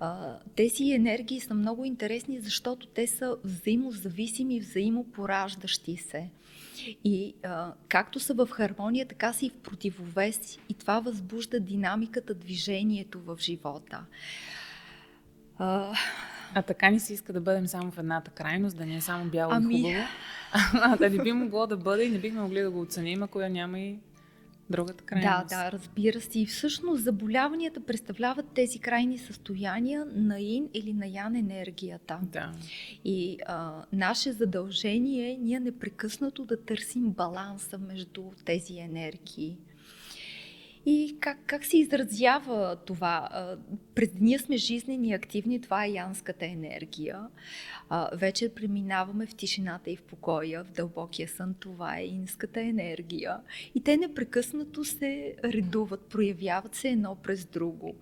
А, 0.00 0.38
тези 0.56 0.92
енергии 0.92 1.40
са 1.40 1.54
много 1.54 1.84
интересни, 1.84 2.40
защото 2.40 2.86
те 2.86 3.06
са 3.06 3.36
взаимозависими, 3.44 4.60
взаимопораждащи 4.60 5.96
се. 5.96 6.30
И 7.04 7.34
а, 7.42 7.72
както 7.88 8.20
са 8.20 8.34
в 8.34 8.48
хармония, 8.52 9.06
така 9.06 9.32
са 9.32 9.46
и 9.46 9.50
в 9.50 9.56
противовес. 9.56 10.58
И 10.68 10.74
това 10.74 11.00
възбужда 11.00 11.60
динамиката, 11.60 12.34
движението 12.34 13.20
в 13.20 13.36
живота. 13.40 14.04
А, 15.58 15.94
а 16.54 16.62
така 16.62 16.90
ни 16.90 17.00
се 17.00 17.12
иска 17.14 17.32
да 17.32 17.40
бъдем 17.40 17.66
само 17.66 17.90
в 17.90 17.98
едната 17.98 18.30
крайност, 18.30 18.76
да 18.76 18.86
не 18.86 18.96
е 18.96 19.00
само 19.00 19.24
бяло 19.24 19.52
ами... 19.52 19.74
и 19.74 19.82
хубаво. 19.82 20.04
А, 20.74 20.96
да 20.96 21.10
не 21.10 21.22
би 21.22 21.32
могло 21.32 21.66
да 21.66 21.76
бъде 21.76 22.04
и 22.04 22.10
не 22.10 22.18
бихме 22.18 22.40
могли 22.40 22.60
да 22.60 22.70
го 22.70 22.80
оценим, 22.80 23.22
ако 23.22 23.40
я 23.40 23.50
няма 23.50 23.80
и 23.80 23.98
другата 24.70 25.04
крайност. 25.04 25.48
Да, 25.48 25.56
да, 25.56 25.72
разбира 25.72 26.20
се. 26.20 26.40
И 26.40 26.46
всъщност 26.46 27.04
заболяванията 27.04 27.80
представляват 27.80 28.46
тези 28.54 28.78
крайни 28.78 29.18
състояния 29.18 30.06
на 30.14 30.40
ин 30.40 30.68
или 30.74 30.92
на 30.92 31.06
ян 31.06 31.36
енергията. 31.36 32.18
Да. 32.22 32.52
И 33.04 33.38
а, 33.46 33.84
наше 33.92 34.32
задължение 34.32 35.30
е 35.30 35.36
ние 35.36 35.60
непрекъснато 35.60 36.44
да 36.44 36.64
търсим 36.64 37.10
баланса 37.10 37.78
между 37.78 38.22
тези 38.44 38.78
енергии. 38.78 39.58
И 40.86 41.16
как, 41.20 41.38
как 41.46 41.64
се 41.64 41.78
изразява 41.78 42.76
това? 42.86 43.28
През 43.94 44.12
деня 44.12 44.38
сме 44.38 44.56
жизнени 44.56 45.08
и 45.08 45.12
активни, 45.12 45.60
това 45.60 45.84
е 45.84 45.90
янската 45.90 46.46
енергия. 46.46 47.20
Вече 48.12 48.54
преминаваме 48.54 49.26
в 49.26 49.34
тишината 49.34 49.90
и 49.90 49.96
в 49.96 50.02
покоя, 50.02 50.64
в 50.64 50.70
дълбокия 50.70 51.28
сън, 51.28 51.54
това 51.60 51.98
е 51.98 52.06
инската 52.06 52.60
енергия. 52.60 53.36
И 53.74 53.80
те 53.80 53.96
непрекъснато 53.96 54.84
се 54.84 55.34
редуват, 55.44 56.00
проявяват 56.00 56.74
се 56.74 56.88
едно 56.88 57.16
през 57.22 57.46
друго. 57.46 57.94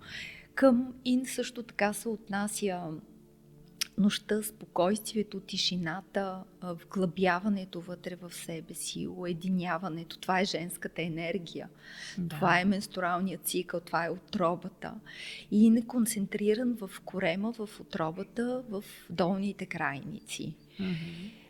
Към 0.55 0.93
ин 1.05 1.25
също 1.25 1.63
така 1.63 1.93
се 1.93 2.09
отнася 2.09 2.81
нощта, 3.97 4.43
спокойствието, 4.43 5.39
тишината, 5.39 6.43
вглъбяването 6.63 7.81
вътре 7.81 8.15
в 8.15 8.33
себе 8.33 8.73
си, 8.73 9.07
уединяването. 9.07 10.17
Това 10.17 10.39
е 10.39 10.45
женската 10.45 11.01
енергия. 11.01 11.69
Да. 12.17 12.35
Това 12.35 12.59
е 12.59 12.65
менструалният 12.65 13.45
цикъл, 13.45 13.79
това 13.79 14.05
е 14.05 14.09
отробата. 14.09 14.93
И 15.51 15.69
не 15.69 15.87
концентриран 15.87 16.77
в 16.81 16.91
корема, 17.05 17.51
в 17.51 17.69
отробата, 17.79 18.63
в 18.69 18.83
долните 19.09 19.65
крайници. 19.65 20.55
Mm-hmm. 20.79 21.42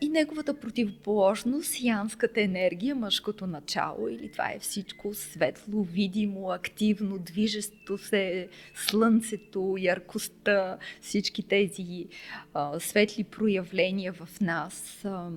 И 0.00 0.08
неговата 0.08 0.60
противоположност, 0.60 1.82
янската 1.82 2.40
енергия, 2.40 2.94
мъжкото 2.94 3.46
начало, 3.46 4.08
или 4.08 4.32
това 4.32 4.52
е 4.52 4.58
всичко 4.58 5.14
светло, 5.14 5.82
видимо, 5.82 6.50
активно, 6.50 7.18
движещо 7.18 7.98
се, 7.98 8.48
слънцето, 8.74 9.76
яркостта, 9.78 10.78
всички 11.00 11.42
тези 11.42 12.06
а, 12.54 12.80
светли 12.80 13.24
проявления 13.24 14.12
в 14.12 14.40
нас. 14.40 15.04
А, 15.04 15.30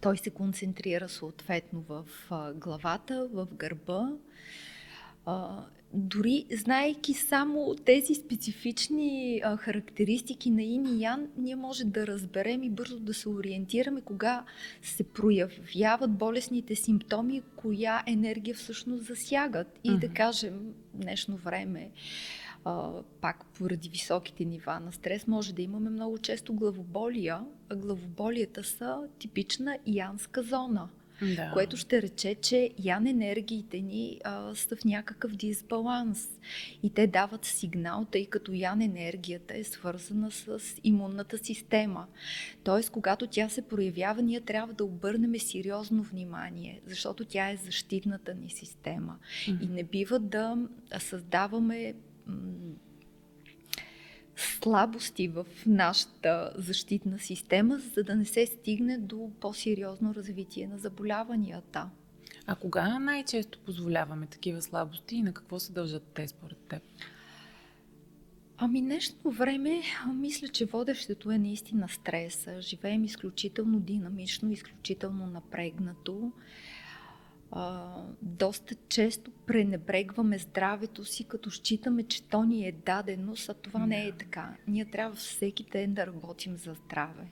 той 0.00 0.16
се 0.16 0.30
концентрира 0.30 1.08
съответно 1.08 1.84
в 1.88 2.04
главата, 2.54 3.28
в 3.32 3.48
гърба. 3.52 4.08
Дори 5.96 6.46
знаейки 6.52 7.14
само 7.14 7.74
тези 7.84 8.14
специфични 8.14 9.40
а, 9.44 9.56
характеристики 9.56 10.50
на 10.50 10.62
Ин 10.62 10.86
и 10.86 11.02
Ян, 11.02 11.28
ние 11.36 11.56
може 11.56 11.84
да 11.84 12.06
разберем 12.06 12.62
и 12.62 12.70
бързо 12.70 13.00
да 13.00 13.14
се 13.14 13.28
ориентираме 13.28 14.00
кога 14.00 14.44
се 14.82 15.04
проявяват 15.04 16.10
болесните 16.10 16.74
симптоми, 16.74 17.42
коя 17.56 18.02
енергия 18.06 18.54
всъщност 18.54 19.04
засягат. 19.04 19.78
И 19.84 19.90
mm-hmm. 19.90 19.98
да 19.98 20.08
кажем, 20.08 20.74
днешно 20.94 21.36
време, 21.36 21.90
а, 22.64 22.92
пак 23.20 23.44
поради 23.46 23.88
високите 23.88 24.44
нива 24.44 24.80
на 24.80 24.92
стрес, 24.92 25.26
може 25.26 25.54
да 25.54 25.62
имаме 25.62 25.90
много 25.90 26.18
често 26.18 26.54
главоболия, 26.54 27.40
а 27.68 27.76
главоболията 27.76 28.64
са 28.64 28.98
типична 29.18 29.78
янска 29.86 30.42
зона– 30.42 30.88
да. 31.22 31.50
което 31.52 31.76
ще 31.76 32.02
рече, 32.02 32.34
че 32.34 32.70
ян 32.78 33.06
енергиите 33.06 33.80
ни 33.80 34.20
а, 34.24 34.54
са 34.54 34.76
в 34.76 34.84
някакъв 34.84 35.36
дисбаланс 35.36 36.28
и 36.82 36.90
те 36.90 37.06
дават 37.06 37.44
сигнал, 37.44 38.06
тъй 38.10 38.26
като 38.26 38.52
ян 38.52 38.80
енергията 38.80 39.56
е 39.56 39.64
свързана 39.64 40.30
с 40.30 40.60
имунната 40.84 41.38
система. 41.38 42.06
Тоест, 42.64 42.90
когато 42.90 43.26
тя 43.26 43.48
се 43.48 43.62
проявява, 43.62 44.22
ние 44.22 44.40
трябва 44.40 44.74
да 44.74 44.84
обърнем 44.84 45.34
сериозно 45.38 46.02
внимание, 46.02 46.80
защото 46.86 47.24
тя 47.24 47.50
е 47.50 47.56
защитната 47.56 48.34
ни 48.34 48.50
система 48.50 49.18
mm-hmm. 49.46 49.64
и 49.64 49.66
не 49.66 49.84
бива 49.84 50.18
да 50.18 50.56
създаваме 50.98 51.94
слабости 54.36 55.28
в 55.28 55.46
нашата 55.66 56.52
защитна 56.56 57.18
система, 57.18 57.78
за 57.78 58.04
да 58.04 58.14
не 58.14 58.24
се 58.24 58.46
стигне 58.46 58.98
до 58.98 59.30
по-сериозно 59.40 60.14
развитие 60.14 60.66
на 60.66 60.78
заболяванията. 60.78 61.90
А 62.46 62.54
кога 62.54 62.98
най-често 62.98 63.58
позволяваме 63.58 64.26
такива 64.26 64.62
слабости 64.62 65.16
и 65.16 65.22
на 65.22 65.32
какво 65.32 65.58
се 65.58 65.72
дължат 65.72 66.02
те 66.14 66.28
според 66.28 66.58
теб? 66.58 66.82
Ами 68.56 68.82
днешно 68.82 69.30
време 69.30 69.82
мисля, 70.14 70.48
че 70.48 70.64
водещето 70.64 71.30
е 71.30 71.38
наистина 71.38 71.88
стреса. 71.88 72.60
Живеем 72.60 73.04
изключително 73.04 73.80
динамично, 73.80 74.52
изключително 74.52 75.26
напрегнато 75.26 76.32
а, 77.56 77.94
доста 78.22 78.74
често 78.88 79.30
пренебрегваме 79.46 80.38
здравето 80.38 81.04
си, 81.04 81.24
като 81.24 81.50
считаме, 81.50 82.02
че 82.02 82.22
то 82.22 82.44
ни 82.44 82.68
е 82.68 82.72
дадено, 82.72 83.34
а 83.48 83.54
това 83.54 83.86
не 83.86 84.06
е 84.06 84.12
така. 84.12 84.56
Ние 84.68 84.84
трябва 84.84 85.16
всеки 85.16 85.64
ден 85.64 85.94
да 85.94 86.06
работим 86.06 86.56
за 86.56 86.74
здраве. 86.74 87.30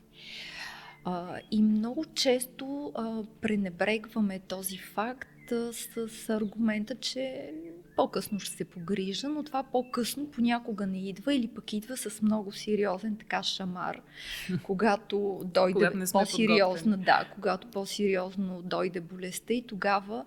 А, 1.04 1.36
и 1.50 1.62
много 1.62 2.04
често 2.04 2.92
а, 2.94 3.22
пренебрегваме 3.40 4.38
този 4.38 4.78
факт 4.78 5.52
а, 5.52 5.72
с, 5.72 6.08
с 6.08 6.28
аргумента, 6.28 6.94
че 6.94 7.52
по-късно 7.96 8.40
ще 8.40 8.56
се 8.56 8.64
погрижа, 8.64 9.28
но 9.28 9.42
това 9.42 9.62
по-късно 9.62 10.26
понякога 10.26 10.86
не 10.86 11.08
идва 11.08 11.34
или 11.34 11.48
пък 11.48 11.72
идва 11.72 11.96
с 11.96 12.22
много 12.22 12.52
сериозен 12.52 13.16
така 13.16 13.42
шамар, 13.42 14.00
когато 14.62 15.42
дойде 15.44 15.74
когато 15.74 16.12
по-сериозно, 16.12 16.96
да, 16.96 17.28
когато 17.34 17.66
по-сериозно 17.66 18.62
дойде 18.62 19.00
болестта 19.00 19.52
и 19.52 19.66
тогава 19.66 20.24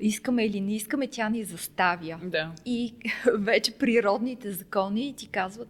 искаме 0.00 0.44
или 0.44 0.60
не 0.60 0.76
искаме, 0.76 1.06
тя 1.06 1.28
ни 1.28 1.44
заставя. 1.44 2.20
Да. 2.22 2.52
И 2.66 2.94
вече 3.34 3.78
природните 3.78 4.52
закони 4.52 5.14
ти 5.16 5.28
казват, 5.28 5.68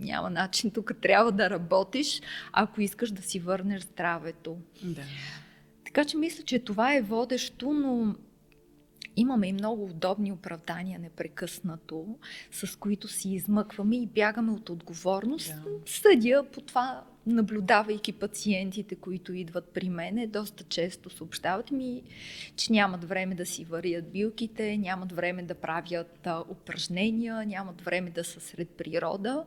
няма 0.00 0.30
начин, 0.30 0.70
тук 0.70 0.92
трябва 1.02 1.32
да 1.32 1.50
работиш, 1.50 2.22
ако 2.52 2.80
искаш 2.80 3.10
да 3.10 3.22
си 3.22 3.40
върнеш 3.40 3.82
здравето. 3.82 4.56
Да. 4.82 5.02
Така 5.84 6.04
че 6.04 6.16
мисля, 6.16 6.44
че 6.44 6.58
това 6.58 6.94
е 6.94 7.02
водещо, 7.02 7.72
но 7.72 8.14
Имаме 9.16 9.48
и 9.48 9.52
много 9.52 9.84
удобни 9.84 10.32
оправдания 10.32 10.98
непрекъснато, 10.98 12.18
с 12.52 12.78
които 12.78 13.08
си 13.08 13.30
измъкваме 13.30 13.96
и 13.96 14.06
бягаме 14.06 14.52
от 14.52 14.70
отговорност. 14.70 15.54
Да. 15.54 15.70
Съдя 15.86 16.44
по 16.52 16.60
това, 16.60 17.04
наблюдавайки 17.26 18.12
пациентите, 18.12 18.94
които 18.94 19.32
идват 19.32 19.68
при 19.68 19.88
мене, 19.88 20.26
доста 20.26 20.64
често 20.64 21.10
съобщават 21.10 21.70
ми, 21.70 22.02
че 22.56 22.72
нямат 22.72 23.04
време 23.04 23.34
да 23.34 23.46
си 23.46 23.64
варят 23.64 24.12
билките, 24.12 24.76
нямат 24.76 25.12
време 25.12 25.42
да 25.42 25.54
правят 25.54 26.28
упражнения, 26.50 27.46
нямат 27.46 27.80
време 27.80 28.10
да 28.10 28.24
са 28.24 28.40
сред 28.40 28.68
природа 28.68 29.44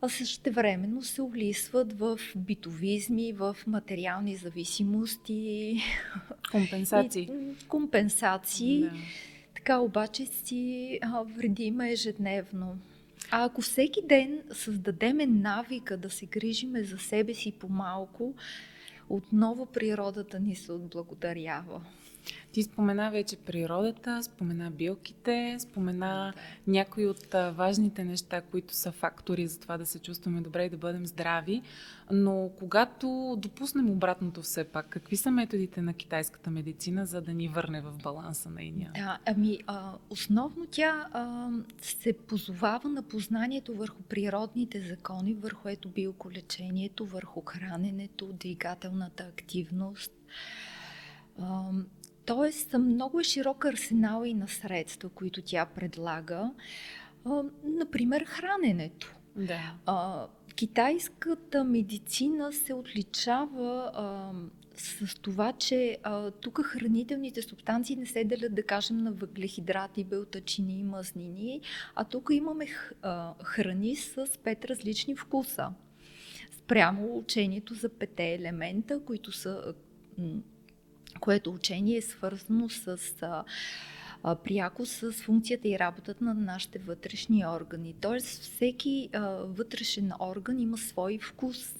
а 0.00 0.08
също 0.08 0.50
времено 0.50 1.02
се 1.02 1.22
улисват 1.22 1.98
в 1.98 2.20
битовизми, 2.36 3.32
в 3.32 3.56
материални 3.66 4.36
зависимости. 4.36 5.78
Компенсации. 6.50 7.22
И, 7.22 7.66
компенсации. 7.68 8.82
Да. 8.82 8.90
Така 9.54 9.78
обаче 9.78 10.26
си 10.26 10.98
а, 11.02 11.22
вредиме 11.22 11.92
ежедневно. 11.92 12.78
А 13.30 13.44
ако 13.44 13.60
всеки 13.60 14.02
ден 14.02 14.42
създадеме 14.52 15.26
навика 15.26 15.96
да 15.96 16.10
се 16.10 16.26
грижиме 16.26 16.84
за 16.84 16.98
себе 16.98 17.34
си 17.34 17.52
по-малко, 17.52 18.34
отново 19.08 19.66
природата 19.66 20.40
ни 20.40 20.56
се 20.56 20.72
отблагодарява. 20.72 21.80
Ти 22.52 22.62
спомена 22.62 23.10
вече 23.10 23.36
природата, 23.36 24.22
спомена 24.22 24.70
билките, 24.70 25.56
спомена 25.58 26.32
да. 26.36 26.40
някои 26.66 27.06
от 27.06 27.34
важните 27.52 28.04
неща, 28.04 28.40
които 28.40 28.74
са 28.74 28.92
фактори 28.92 29.46
за 29.46 29.60
това 29.60 29.78
да 29.78 29.86
се 29.86 29.98
чувстваме 29.98 30.40
добре 30.40 30.64
и 30.64 30.70
да 30.70 30.76
бъдем 30.76 31.06
здрави. 31.06 31.62
Но 32.10 32.50
когато 32.58 33.36
допуснем 33.38 33.90
обратното 33.90 34.42
все 34.42 34.64
пак, 34.64 34.88
какви 34.88 35.16
са 35.16 35.30
методите 35.30 35.82
на 35.82 35.94
китайската 35.94 36.50
медицина, 36.50 37.06
за 37.06 37.20
да 37.20 37.34
ни 37.34 37.48
върне 37.48 37.80
в 37.80 37.92
баланса 38.02 38.50
на 38.50 38.62
иния? 38.62 38.90
Да, 38.94 39.18
ами 39.26 39.58
а, 39.66 39.92
основно 40.10 40.66
тя 40.70 41.08
а, 41.12 41.48
се 41.82 42.12
позовава 42.12 42.88
на 42.88 43.02
познанието 43.02 43.74
върху 43.74 44.02
природните 44.02 44.80
закони, 44.80 45.34
върху 45.34 45.68
ето 45.68 45.88
биоколечението, 45.88 47.06
върху 47.06 47.40
храненето, 47.40 48.32
двигателната 48.32 49.22
активност. 49.22 50.12
Тоест, 52.26 52.72
много 52.78 53.20
е 53.20 53.24
широк 53.24 53.64
арсенал 53.64 54.24
и 54.24 54.34
на 54.34 54.48
средства, 54.48 55.08
които 55.08 55.42
тя 55.42 55.66
предлага. 55.66 56.50
Например, 57.64 58.24
храненето. 58.24 59.14
Да. 59.36 59.74
А, 59.86 60.26
китайската 60.54 61.64
медицина 61.64 62.52
се 62.52 62.74
отличава 62.74 63.90
а, 63.94 64.32
с 64.76 65.14
това, 65.14 65.52
че 65.52 65.98
а, 66.02 66.30
тук 66.30 66.60
хранителните 66.64 67.42
субстанции 67.42 67.96
не 67.96 68.06
се 68.06 68.24
делят, 68.24 68.54
да 68.54 68.62
кажем, 68.62 68.96
на 68.96 69.12
въглехидрати, 69.12 70.04
белтачини 70.04 70.78
и 70.78 70.84
мазнини, 70.84 71.60
а 71.94 72.04
тук 72.04 72.28
имаме 72.32 72.66
а, 73.02 73.34
храни 73.44 73.96
с 73.96 74.26
пет 74.44 74.64
различни 74.64 75.16
вкуса. 75.16 75.68
Спрямо 76.58 77.18
учението 77.18 77.74
за 77.74 77.88
пете 77.88 78.34
елемента, 78.34 79.00
които 79.00 79.32
са 79.32 79.74
което 81.20 81.52
учение 81.52 81.96
е 81.96 82.02
свързано 82.02 82.68
с 82.68 82.98
пряко 84.34 84.86
с 84.86 85.12
функцията 85.12 85.68
и 85.68 85.78
работата 85.78 86.24
на 86.24 86.34
нашите 86.34 86.78
вътрешни 86.78 87.46
органи. 87.46 87.94
Тоест, 88.00 88.42
всеки 88.42 89.08
а, 89.12 89.20
вътрешен 89.30 90.12
орган 90.20 90.60
има 90.60 90.78
свой 90.78 91.18
вкус. 91.18 91.74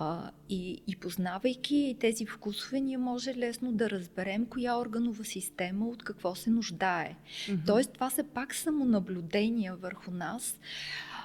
А, 0.00 0.30
и, 0.48 0.82
и 0.86 0.96
познавайки 0.96 1.96
тези 2.00 2.26
вкусове, 2.26 2.80
ние 2.80 2.98
може 2.98 3.34
лесно 3.34 3.72
да 3.72 3.90
разберем 3.90 4.46
коя 4.46 4.78
органова 4.78 5.24
система 5.24 5.88
от 5.88 6.02
какво 6.02 6.34
се 6.34 6.50
нуждае. 6.50 7.16
Mm-hmm. 7.16 7.66
Тоест, 7.66 7.92
това 7.92 8.10
са 8.10 8.24
пак 8.24 8.54
самонаблюдения 8.54 9.76
върху 9.76 10.10
нас 10.10 10.58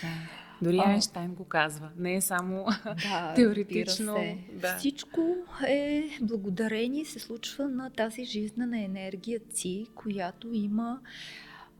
Так, 0.00 0.42
дори 0.62 0.78
а, 0.78 0.82
Айнштайн 0.82 1.34
го 1.34 1.44
казва. 1.44 1.90
Не 1.96 2.14
е 2.14 2.20
само 2.20 2.66
да, 2.84 3.34
теоретично. 3.34 4.16
Се. 4.16 4.38
Да. 4.52 4.76
Всичко 4.76 5.36
е 5.66 6.10
благодарение, 6.20 7.04
се 7.04 7.18
случва 7.18 7.68
на 7.68 7.90
тази 7.90 8.24
жизнена 8.24 8.82
енергия 8.82 9.40
Ци, 9.52 9.86
която 9.94 10.52
има 10.52 11.00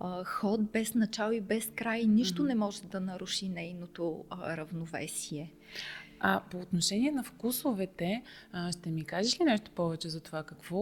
а, 0.01 0.25
ход 0.25 0.63
без 0.63 0.95
начало 0.95 1.33
и 1.33 1.41
без 1.41 1.73
край. 1.77 2.05
Нищо 2.05 2.43
mm-hmm. 2.43 2.49
не 2.49 2.55
може 2.55 2.83
да 2.83 3.01
наруши 3.01 3.49
нейното 3.49 4.25
а, 4.31 4.57
равновесие. 4.57 5.53
А 6.25 6.41
по 6.51 6.59
отношение 6.59 7.13
на 7.13 7.23
вкусовете, 7.23 8.23
а, 8.53 8.73
ще 8.73 8.91
ми 8.91 9.05
кажеш 9.05 9.41
ли 9.41 9.45
нещо 9.45 9.71
повече 9.71 10.09
за 10.09 10.21
това? 10.21 10.43
Какво 10.43 10.81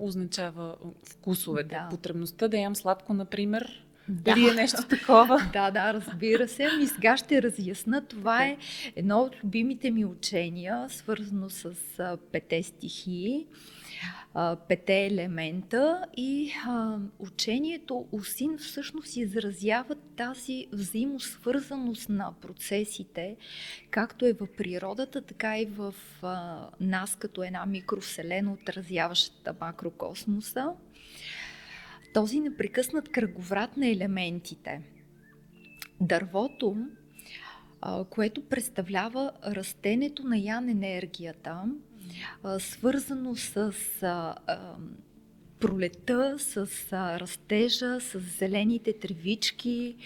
означава 0.00 0.76
вкусовете? 1.04 1.68
Да. 1.68 1.88
Потребността 1.90 2.48
да 2.48 2.58
ям 2.58 2.76
сладко, 2.76 3.14
например. 3.14 3.85
Дали 4.08 4.48
е 4.48 4.54
нещо 4.54 4.82
такова? 4.88 5.48
да, 5.52 5.70
да, 5.70 5.94
разбира 5.94 6.48
се. 6.48 6.64
Ами 6.64 6.86
сега 6.86 7.16
ще 7.16 7.42
разясна. 7.42 8.04
Това 8.04 8.38
okay. 8.38 8.52
е 8.52 8.58
едно 8.96 9.20
от 9.20 9.44
любимите 9.44 9.90
ми 9.90 10.04
учения, 10.04 10.86
свързано 10.88 11.50
с 11.50 11.74
а, 11.98 12.16
пете 12.32 12.62
стихии, 12.62 13.46
а, 14.34 14.56
пете 14.56 15.06
елемента 15.06 16.04
и 16.16 16.52
а, 16.66 16.98
учението 17.18 18.06
Осин 18.12 18.58
всъщност 18.58 19.16
изразява 19.16 19.94
тази 20.16 20.66
взаимосвързаност 20.72 22.08
на 22.08 22.32
процесите, 22.40 23.36
както 23.90 24.26
е 24.26 24.32
в 24.32 24.46
природата, 24.56 25.22
така 25.22 25.58
и 25.58 25.66
в 25.66 25.94
нас 26.80 27.16
като 27.16 27.42
една 27.42 27.66
микровселена, 27.66 28.52
отразяваща 28.52 29.54
макрокосмоса 29.60 30.72
този 32.16 32.40
непрекъснат 32.40 33.08
кръговрат 33.08 33.76
на 33.76 33.88
елементите. 33.88 34.82
Дървото, 36.00 36.76
което 38.10 38.48
представлява 38.48 39.32
растенето 39.46 40.22
на 40.22 40.38
ян 40.38 40.68
енергията, 40.68 41.64
свързано 42.58 43.34
с 43.34 43.72
пролета, 45.60 46.38
с 46.38 46.68
а, 46.92 47.20
растежа, 47.20 48.00
с 48.00 48.18
зелените 48.18 48.92
тревички, 48.92 49.96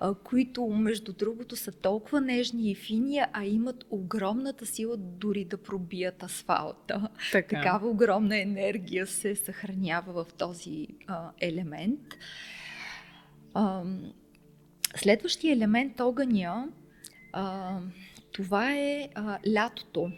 а, 0.00 0.14
които 0.14 0.66
между 0.66 1.12
другото 1.12 1.56
са 1.56 1.72
толкова 1.72 2.20
нежни 2.20 2.70
и 2.70 2.74
фини, 2.74 3.20
а 3.32 3.44
имат 3.44 3.84
огромната 3.90 4.66
сила 4.66 4.96
дори 4.96 5.44
да 5.44 5.56
пробият 5.56 6.22
асфалта. 6.22 7.08
Така. 7.32 7.56
Такава 7.56 7.88
огромна 7.88 8.40
енергия 8.40 9.06
се 9.06 9.36
съхранява 9.36 10.24
в 10.24 10.32
този 10.32 10.88
а, 11.06 11.30
елемент. 11.40 12.00
А, 13.54 13.82
следващия 14.96 15.52
елемент 15.52 16.00
огъня, 16.00 16.68
а, 17.32 17.78
това 18.32 18.74
е 18.74 19.08
а, 19.14 19.38
лятото 19.52 20.12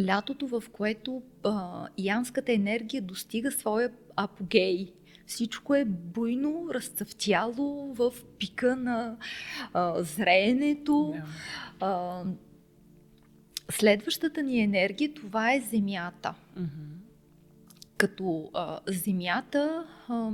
лятото, 0.00 0.46
в 0.46 0.62
което 0.72 1.22
а, 1.44 1.86
янската 1.98 2.52
енергия 2.52 3.02
достига 3.02 3.50
своя 3.50 3.90
апогей. 4.16 4.92
Всичко 5.26 5.74
е 5.74 5.84
буйно, 5.84 6.66
разцъфтяло 6.74 7.94
в 7.94 8.12
пика 8.38 8.76
на 8.76 9.16
а, 9.72 10.02
зреенето. 10.02 10.92
Yeah. 10.92 11.24
А, 11.80 12.24
следващата 13.70 14.42
ни 14.42 14.60
енергия, 14.60 15.14
това 15.14 15.54
е 15.54 15.60
Земята. 15.60 16.34
Mm-hmm. 16.58 16.66
Като 17.96 18.50
а, 18.54 18.80
Земята 18.88 19.86
а, 20.08 20.30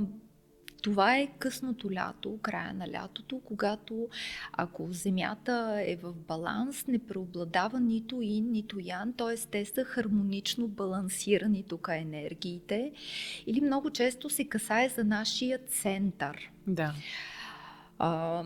това 0.81 1.17
е 1.17 1.27
късното 1.39 1.91
лято, 1.91 2.39
края 2.41 2.73
на 2.73 2.91
лятото, 2.91 3.41
когато 3.45 4.07
ако 4.53 4.87
Земята 4.91 5.83
е 5.85 5.95
в 5.95 6.13
баланс, 6.13 6.87
не 6.87 6.99
преобладава 6.99 7.79
нито 7.79 8.21
ин, 8.21 8.51
нито 8.51 8.79
ян, 8.79 9.13
т.е. 9.13 9.35
те 9.51 9.65
са 9.65 9.83
хармонично 9.83 10.67
балансирани 10.67 11.63
тук 11.63 11.87
енергиите. 11.91 12.91
Или 13.47 13.61
много 13.61 13.89
често 13.89 14.29
се 14.29 14.45
касае 14.45 14.89
за 14.89 15.03
нашия 15.03 15.59
център. 15.67 16.51
Да. 16.67 16.93
А, 17.99 18.43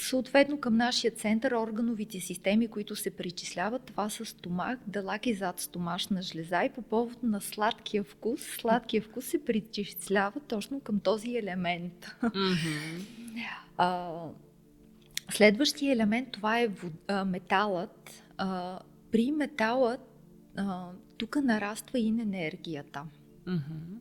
Съответно 0.00 0.60
към 0.60 0.76
нашия 0.76 1.10
център 1.10 1.52
органовите 1.52 2.20
системи, 2.20 2.68
които 2.68 2.96
се 2.96 3.10
причисляват, 3.10 3.82
това 3.82 4.10
са 4.10 4.24
стомах, 4.24 4.78
дълак 4.86 5.26
и 5.26 5.34
зад 5.34 5.60
стомашна 5.60 6.22
жлеза 6.22 6.64
и 6.64 6.70
по 6.70 6.82
повод 6.82 7.22
на 7.22 7.40
сладкия 7.40 8.04
вкус, 8.04 8.40
сладкия 8.42 9.02
вкус 9.02 9.24
се 9.24 9.44
причислява 9.44 10.40
точно 10.40 10.80
към 10.80 11.00
този 11.00 11.36
елемент. 11.36 12.16
Mm-hmm. 12.22 13.04
А, 13.80 14.10
следващия 15.30 15.92
елемент, 15.92 16.32
това 16.32 16.60
е 16.60 16.68
вод, 16.68 16.92
а, 17.08 17.24
металът. 17.24 18.24
А, 18.36 18.78
при 19.12 19.30
металът 19.30 20.00
тук 21.18 21.36
нараства 21.36 21.98
и 21.98 22.08
енергията. 22.08 23.04
Mm-hmm. 23.46 23.98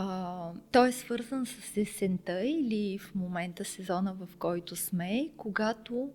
А, 0.00 0.50
той 0.72 0.88
е 0.88 0.92
свързан 0.92 1.46
с 1.46 1.76
есента 1.76 2.44
или 2.44 2.98
в 2.98 3.14
момента 3.14 3.64
сезона, 3.64 4.14
в 4.14 4.36
който 4.36 4.76
сме, 4.76 5.30
когато 5.36 6.10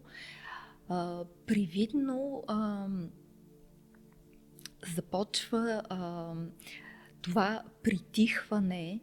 а, 0.89 1.24
привидно 1.46 2.43
а, 2.48 2.88
започва 4.96 5.82
а, 5.89 6.34
това 7.22 7.63
притихване 7.84 9.00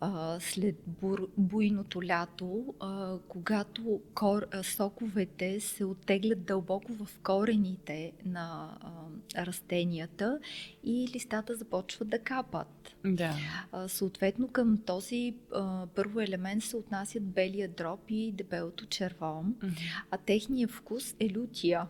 а, 0.00 0.40
след 0.40 0.76
бур, 0.86 1.28
буйното 1.36 2.02
лято, 2.02 2.74
а, 2.80 3.18
когато 3.28 4.00
кор, 4.14 4.46
а, 4.52 4.62
соковете 4.62 5.60
се 5.60 5.84
оттеглят 5.84 6.44
дълбоко 6.44 6.92
в 6.92 7.08
корените 7.22 8.12
на 8.24 8.76
а, 8.80 9.46
растенията 9.46 10.38
и 10.84 11.08
листата 11.14 11.56
започват 11.56 12.08
да 12.08 12.18
капат. 12.18 12.96
Да. 13.04 13.34
А, 13.72 13.88
съответно 13.88 14.48
към 14.48 14.78
този 14.86 15.34
а, 15.54 15.86
първо 15.86 16.20
елемент 16.20 16.62
се 16.62 16.76
отнасят 16.76 17.24
белия 17.24 17.68
дроб 17.68 18.00
и 18.08 18.32
дебелото 18.32 18.86
черво, 18.86 19.44
mm-hmm. 19.44 20.04
а 20.10 20.16
техният 20.16 20.70
вкус 20.70 21.16
е 21.20 21.30
лютия. 21.36 21.86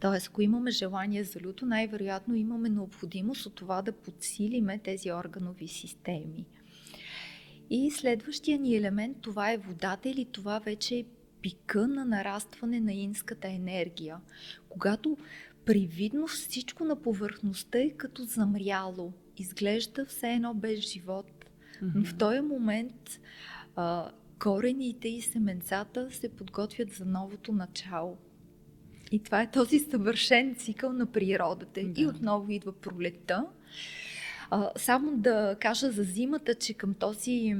Тоест, 0.00 0.26
ако 0.26 0.42
имаме 0.42 0.70
желание 0.70 1.24
за 1.24 1.40
люто, 1.40 1.66
най-вероятно 1.66 2.34
имаме 2.34 2.68
необходимост 2.68 3.46
от 3.46 3.54
това 3.54 3.82
да 3.82 3.92
подсилиме 3.92 4.78
тези 4.78 5.12
органови 5.12 5.68
системи. 5.68 6.46
И 7.70 7.90
следващия 7.90 8.58
ни 8.58 8.76
елемент, 8.76 9.16
това 9.20 9.52
е 9.52 9.58
водата 9.58 10.08
или 10.08 10.24
това 10.24 10.58
вече 10.58 10.94
е 10.96 11.04
пика 11.42 11.88
на 11.88 12.04
нарастване 12.04 12.80
на 12.80 12.92
инската 12.92 13.48
енергия. 13.48 14.16
Когато 14.68 15.16
привидно 15.64 16.26
всичко 16.26 16.84
на 16.84 16.96
повърхността 16.96 17.78
е 17.78 17.90
като 17.90 18.24
замряло, 18.24 19.12
изглежда 19.36 20.06
все 20.06 20.32
едно 20.32 20.54
без 20.54 20.80
живот. 20.80 21.44
Но 21.82 22.04
в 22.04 22.18
този 22.18 22.40
момент 22.40 23.20
а, 23.76 24.10
корените 24.38 25.08
и 25.08 25.22
семенцата 25.22 26.10
се 26.10 26.28
подготвят 26.28 26.90
за 26.92 27.04
новото 27.04 27.52
начало. 27.52 28.16
И 29.12 29.18
това 29.18 29.42
е 29.42 29.50
този 29.50 29.78
съвършен 29.78 30.54
цикъл 30.54 30.92
на 30.92 31.06
природата. 31.06 31.80
Да. 31.84 32.00
И 32.00 32.06
отново 32.06 32.50
идва 32.50 32.72
пролетта. 32.72 33.46
А, 34.50 34.70
само 34.76 35.16
да 35.16 35.56
кажа 35.60 35.90
за 35.90 36.02
зимата, 36.02 36.54
че 36.54 36.74
към 36.74 36.94
този 36.94 37.56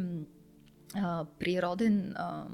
а, 0.95 1.25
природен 1.39 2.13
а, 2.17 2.45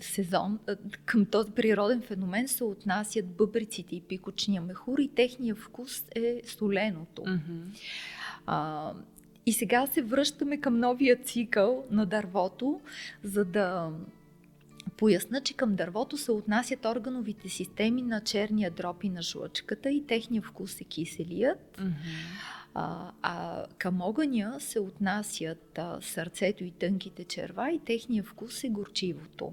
сезон, 0.00 0.58
към 1.04 1.26
този 1.26 1.50
природен 1.52 2.02
феномен 2.02 2.48
се 2.48 2.64
отнасят 2.64 3.36
бъбриците 3.36 3.96
и 3.96 4.00
пикочния 4.00 4.62
мехур 4.62 4.98
и 4.98 5.08
техния 5.08 5.54
вкус 5.54 6.04
е 6.16 6.42
соленото. 6.46 7.22
Mm-hmm. 7.22 7.62
А, 8.46 8.92
и 9.46 9.52
сега 9.52 9.86
се 9.86 10.02
връщаме 10.02 10.60
към 10.60 10.78
новия 10.78 11.16
цикъл 11.16 11.84
на 11.90 12.06
дървото, 12.06 12.80
за 13.22 13.44
да 13.44 13.90
поясна, 14.96 15.40
че 15.40 15.54
към 15.54 15.76
дървото 15.76 16.16
се 16.16 16.32
отнасят 16.32 16.84
органовите 16.84 17.48
системи 17.48 18.02
на 18.02 18.20
черния 18.20 18.70
дроб 18.70 19.04
и 19.04 19.08
на 19.08 19.22
жлъчката 19.22 19.90
и 19.90 20.06
техния 20.06 20.42
вкус 20.42 20.80
е 20.80 20.84
киселият. 20.84 21.78
Mm-hmm. 21.78 21.92
А, 22.74 23.12
а 23.22 23.66
към 23.78 24.00
огъня 24.00 24.56
се 24.60 24.80
отнасят 24.80 25.78
а, 25.78 25.98
сърцето 26.00 26.64
и 26.64 26.70
тънките 26.70 27.24
черва 27.24 27.70
и 27.70 27.78
техния 27.78 28.24
вкус 28.24 28.64
е 28.64 28.68
горчивото. 28.68 29.52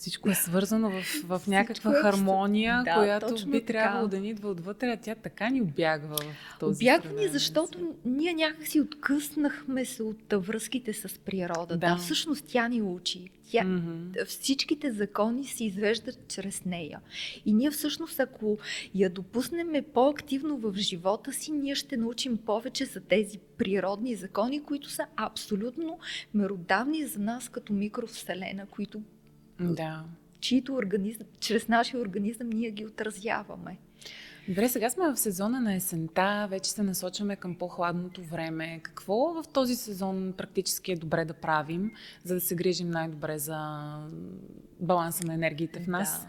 Всичко 0.00 0.28
е 0.30 0.34
свързано 0.34 0.90
в, 0.90 1.02
в 1.24 1.46
някаква 1.46 1.98
е 1.98 2.02
хармония, 2.02 2.82
да, 2.84 2.94
която 2.94 3.46
би 3.46 3.64
трябвало 3.64 4.08
да 4.08 4.20
ни 4.20 4.30
идва 4.30 4.48
отвътре, 4.48 4.86
а 4.88 4.96
тя 4.96 5.14
така 5.14 5.50
ни 5.50 5.62
обягва 5.62 6.16
в 6.16 6.58
този 6.60 6.84
Обягва 6.84 7.20
ни, 7.20 7.28
защото 7.28 7.94
ние 8.04 8.34
някакси 8.34 8.80
откъснахме 8.80 9.84
се 9.84 10.02
от 10.02 10.32
връзките 10.32 10.92
с 10.92 11.18
природата. 11.18 11.76
Да. 11.76 11.96
Всъщност 11.96 12.44
тя 12.48 12.68
ни 12.68 12.82
учи. 12.82 13.30
Тя, 13.50 13.64
mm-hmm. 13.64 14.24
Всичките 14.24 14.92
закони 14.92 15.44
се 15.44 15.64
извеждат 15.64 16.28
чрез 16.28 16.64
нея. 16.64 17.00
И 17.46 17.52
ние 17.52 17.70
всъщност, 17.70 18.20
ако 18.20 18.58
я 18.94 19.10
допуснем 19.10 19.84
по-активно 19.94 20.56
в 20.56 20.74
живота 20.76 21.32
си, 21.32 21.52
ние 21.52 21.74
ще 21.74 21.96
научим 21.96 22.36
повече 22.36 22.84
за 22.84 23.00
тези 23.00 23.38
природни 23.58 24.14
закони, 24.14 24.62
които 24.62 24.90
са 24.90 25.06
абсолютно 25.16 25.98
меродавни 26.34 27.06
за 27.06 27.18
нас 27.18 27.48
като 27.48 27.72
микровселена, 27.72 28.66
които 28.66 29.02
да. 29.60 30.04
чието 30.40 30.74
организъм, 30.74 31.26
чрез 31.40 31.68
нашия 31.68 32.00
организъм 32.00 32.48
ние 32.50 32.70
ги 32.70 32.86
отразяваме. 32.86 33.78
Добре, 34.48 34.68
сега 34.68 34.90
сме 34.90 35.12
в 35.12 35.16
сезона 35.16 35.60
на 35.60 35.74
есента, 35.74 36.46
вече 36.50 36.70
се 36.70 36.82
насочваме 36.82 37.36
към 37.36 37.54
по-хладното 37.54 38.22
време. 38.22 38.80
Какво 38.82 39.14
в 39.14 39.44
този 39.52 39.76
сезон 39.76 40.34
практически 40.36 40.92
е 40.92 40.96
добре 40.96 41.24
да 41.24 41.34
правим, 41.34 41.92
за 42.24 42.34
да 42.34 42.40
се 42.40 42.54
грижим 42.54 42.90
най-добре 42.90 43.38
за 43.38 43.90
баланса 44.80 45.26
на 45.26 45.34
енергиите 45.34 45.80
в 45.80 45.86
нас? 45.86 46.26
Да. 46.26 46.28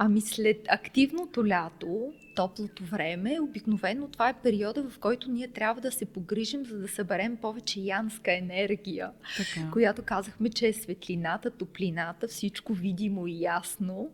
Ами 0.00 0.20
след 0.20 0.66
активното 0.68 1.46
лято, 1.46 2.12
топлото 2.36 2.84
време, 2.84 3.40
обикновено 3.40 4.08
това 4.08 4.28
е 4.28 4.40
периода, 4.42 4.90
в 4.90 4.98
който 4.98 5.30
ние 5.30 5.48
трябва 5.48 5.80
да 5.80 5.92
се 5.92 6.04
погрижим, 6.04 6.64
за 6.64 6.78
да 6.78 6.88
съберем 6.88 7.36
повече 7.36 7.80
янска 7.80 8.38
енергия, 8.38 9.10
така. 9.36 9.70
която 9.70 10.02
казахме, 10.02 10.50
че 10.50 10.68
е 10.68 10.72
светлината, 10.72 11.50
топлината, 11.50 12.28
всичко 12.28 12.72
видимо 12.72 13.26
и 13.26 13.40
ясно. 13.42 14.10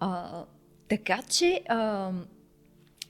А, 0.00 0.44
така 0.88 1.22
че 1.28 1.62
а, 1.68 2.12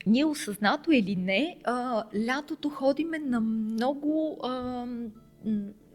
ние 0.07 0.25
осъзнато 0.25 0.91
или 0.91 1.17
не, 1.17 1.57
а, 1.65 2.05
лятото 2.27 2.69
ходиме 2.69 3.19
на 3.19 3.41
много 3.41 4.41
а, 4.43 4.87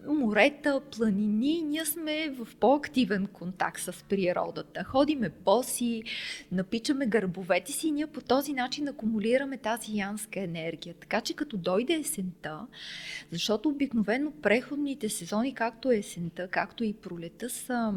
морета, 0.07 0.81
планини, 0.97 1.61
ние 1.61 1.85
сме 1.85 2.29
в 2.29 2.55
по-активен 2.55 3.27
контакт 3.27 3.81
с 3.81 4.03
природата. 4.09 4.83
Ходиме 4.83 5.29
боси, 5.29 6.03
напичаме 6.51 7.05
гърбовете 7.05 7.71
си 7.71 7.87
и 7.87 7.91
ние 7.91 8.07
по 8.07 8.21
този 8.21 8.53
начин 8.53 8.87
акумулираме 8.87 9.57
тази 9.57 9.97
янска 9.97 10.39
енергия. 10.39 10.95
Така 10.95 11.21
че 11.21 11.33
като 11.33 11.57
дойде 11.57 11.93
есента, 11.93 12.67
защото 13.31 13.69
обикновено 13.69 14.31
преходните 14.41 15.09
сезони, 15.09 15.53
както 15.53 15.91
есента, 15.91 16.47
както 16.47 16.83
и 16.83 16.93
пролета, 16.93 17.49
са 17.49 17.93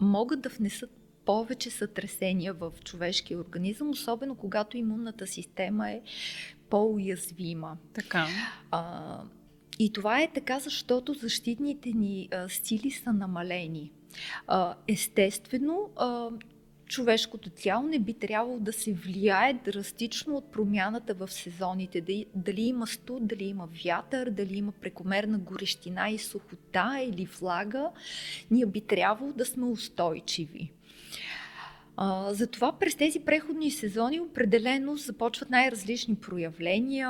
могат 0.00 0.40
да 0.40 0.48
внесат 0.48 0.90
повече 1.24 1.70
сътресения 1.70 2.52
в 2.52 2.72
човешкия 2.84 3.38
организъм, 3.38 3.90
особено 3.90 4.34
когато 4.34 4.76
имунната 4.76 5.26
система 5.26 5.90
е 5.90 6.02
по-уязвима. 6.70 7.76
Така. 7.94 8.26
А, 8.70 9.22
и 9.80 9.92
това 9.92 10.22
е 10.22 10.32
така, 10.32 10.58
защото 10.58 11.14
защитните 11.14 11.88
ни 11.88 12.28
а, 12.32 12.48
стили 12.48 12.90
са 12.90 13.12
намалени. 13.12 13.92
А, 14.46 14.74
естествено, 14.88 15.90
а, 15.96 16.28
човешкото 16.86 17.50
тяло 17.50 17.82
не 17.82 17.98
би 17.98 18.14
трябвало 18.14 18.58
да 18.58 18.72
се 18.72 18.92
влияе 18.92 19.60
драстично 19.64 20.36
от 20.36 20.52
промяната 20.52 21.14
в 21.14 21.28
сезоните. 21.28 22.26
Дали 22.34 22.62
има 22.62 22.86
студ, 22.86 23.26
дали 23.26 23.44
има 23.44 23.68
вятър, 23.84 24.30
дали 24.30 24.56
има 24.56 24.72
прекомерна 24.72 25.38
горещина 25.38 26.10
и 26.10 26.18
сухота 26.18 27.00
или 27.02 27.26
влага, 27.40 27.90
ние 28.50 28.66
би 28.66 28.80
трябвало 28.80 29.32
да 29.32 29.44
сме 29.44 29.66
устойчиви. 29.66 30.72
А, 31.96 32.34
затова 32.34 32.72
през 32.72 32.94
тези 32.94 33.20
преходни 33.20 33.70
сезони 33.70 34.20
определено 34.20 34.96
започват 34.96 35.50
най-различни 35.50 36.14
проявления. 36.14 37.08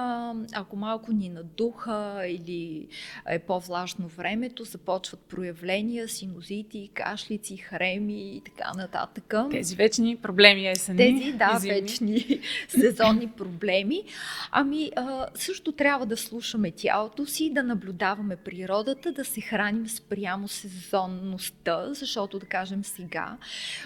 Ако 0.53 0.77
малко 0.77 1.13
ни 1.13 1.29
надуха 1.29 2.25
или 2.29 2.89
е 3.29 3.39
по-влажно 3.39 4.09
времето, 4.09 4.65
започват 4.65 5.21
проявления, 5.21 6.09
синузити, 6.09 6.91
кашлици, 6.95 7.57
хреми 7.57 8.37
и 8.37 8.41
така 8.41 8.73
нататък. 8.77 9.35
Тези 9.51 9.77
вечни 9.77 10.17
проблеми 10.17 10.69
есени. 10.69 10.99
Тези, 10.99 11.33
да, 11.33 11.59
вечни 11.63 12.41
сезонни 12.69 13.29
проблеми. 13.29 14.05
Ами, 14.51 14.91
а, 14.97 15.27
също 15.35 15.73
трябва 15.73 16.07
да 16.07 16.17
слушаме 16.17 16.71
тялото 16.71 17.27
си, 17.27 17.51
да 17.51 17.63
наблюдаваме 17.63 18.37
природата, 18.37 19.13
да 19.13 19.25
се 19.25 19.41
храним 19.41 19.89
спрямо 19.89 20.49
сезонността, 20.49 21.95
защото, 21.95 22.39
да 22.39 22.47
кажем 22.47 22.85
сега, 22.85 23.37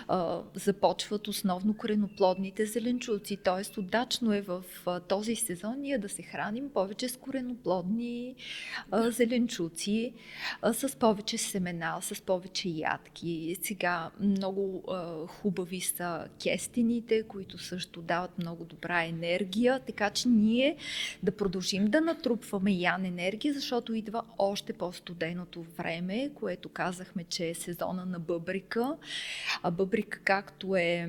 а, 0.09 0.41
започваме 0.55 0.94
започват 0.95 1.29
основно 1.29 1.77
кореноплодните 1.77 2.67
зеленчуци. 2.67 3.37
Т.е. 3.37 3.81
удачно 3.81 4.33
е 4.33 4.41
в 4.41 4.65
този 5.09 5.37
сезон 5.37 5.75
ние 5.81 5.99
да 5.99 6.09
се 6.09 6.23
храним 6.23 6.71
повече 6.75 7.09
с 7.09 7.17
кореноплодни 7.17 8.35
а, 8.91 9.11
зеленчуци, 9.11 10.13
а, 10.63 10.73
с 10.73 10.97
повече 10.97 11.39
семена, 11.39 11.99
с 12.01 12.23
повече 12.23 12.69
ядки. 12.69 13.57
Сега 13.63 14.11
много 14.21 14.85
а, 14.89 15.27
хубави 15.27 15.81
са 15.81 16.29
кестените, 16.43 17.23
които 17.23 17.59
също 17.59 18.03
дават 18.03 18.39
много 18.39 18.65
добра 18.65 19.05
енергия, 19.05 19.81
така 19.87 20.11
че 20.11 20.29
ние 20.29 20.77
да 21.23 21.37
продължим 21.37 21.87
да 21.87 22.01
натрупваме 22.01 22.73
ян 22.73 23.05
енергия, 23.05 23.55
защото 23.55 23.95
идва 23.95 24.23
още 24.39 24.73
по-студеното 24.73 25.63
време, 25.63 26.31
което 26.35 26.69
казахме, 26.69 27.25
че 27.25 27.49
е 27.49 27.55
сезона 27.55 28.07
на 28.07 28.19
бъбрика. 28.19 28.97
А 29.63 29.71
бъбрика, 29.71 30.21
както 30.25 30.74
е 30.77 31.09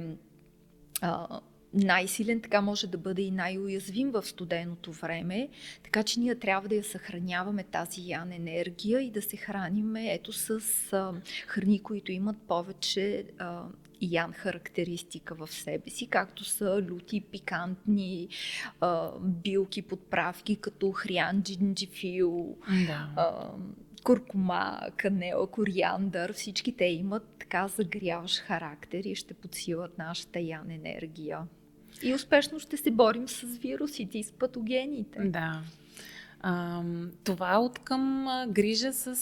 а, 1.01 1.41
най-силен, 1.73 2.41
така 2.41 2.61
може 2.61 2.87
да 2.87 2.97
бъде 2.97 3.21
и 3.21 3.31
най-уязвим 3.31 4.11
в 4.11 4.23
студеното 4.23 4.91
време. 4.91 5.49
Така 5.83 6.03
че 6.03 6.19
ние 6.19 6.35
трябва 6.35 6.69
да 6.69 6.75
я 6.75 6.83
съхраняваме 6.83 7.63
тази 7.63 8.09
ян 8.09 8.31
енергия 8.31 9.01
и 9.01 9.11
да 9.11 9.21
се 9.21 9.37
храниме 9.37 10.13
ето 10.13 10.33
с 10.33 10.59
а, 10.93 11.13
храни, 11.47 11.83
които 11.83 12.11
имат 12.11 12.37
повече 12.47 13.25
а, 13.37 13.63
ян 14.01 14.33
характеристика 14.33 15.35
в 15.35 15.47
себе 15.47 15.89
си, 15.89 16.07
както 16.07 16.43
са 16.43 16.81
люти, 16.81 17.21
пикантни 17.21 18.27
а, 18.81 19.11
билки, 19.19 19.81
подправки, 19.81 20.55
като 20.55 20.91
хрян, 20.91 21.43
джинджифил, 21.43 22.55
да. 22.87 23.09
а, 23.15 23.51
куркума, 24.05 24.79
канела, 24.97 25.47
кориандър, 25.47 26.33
всички 26.33 26.77
те 26.77 26.85
имат 26.85 27.23
така 27.39 27.67
загряваш 27.67 28.39
характер 28.39 29.03
и 29.03 29.15
ще 29.15 29.33
подсилат 29.33 29.97
нашата 29.97 30.39
ян 30.39 30.71
енергия. 30.71 31.39
И 32.03 32.13
успешно 32.13 32.59
ще 32.59 32.77
се 32.77 32.91
борим 32.91 33.27
с 33.27 33.41
вирусите 33.41 34.17
и 34.17 34.23
с 34.23 34.31
патогените. 34.31 35.19
Да. 35.19 35.61
А, 36.47 36.81
това 37.23 37.59
от 37.59 37.79
към 37.79 38.27
грижа 38.49 38.93
с 38.93 39.15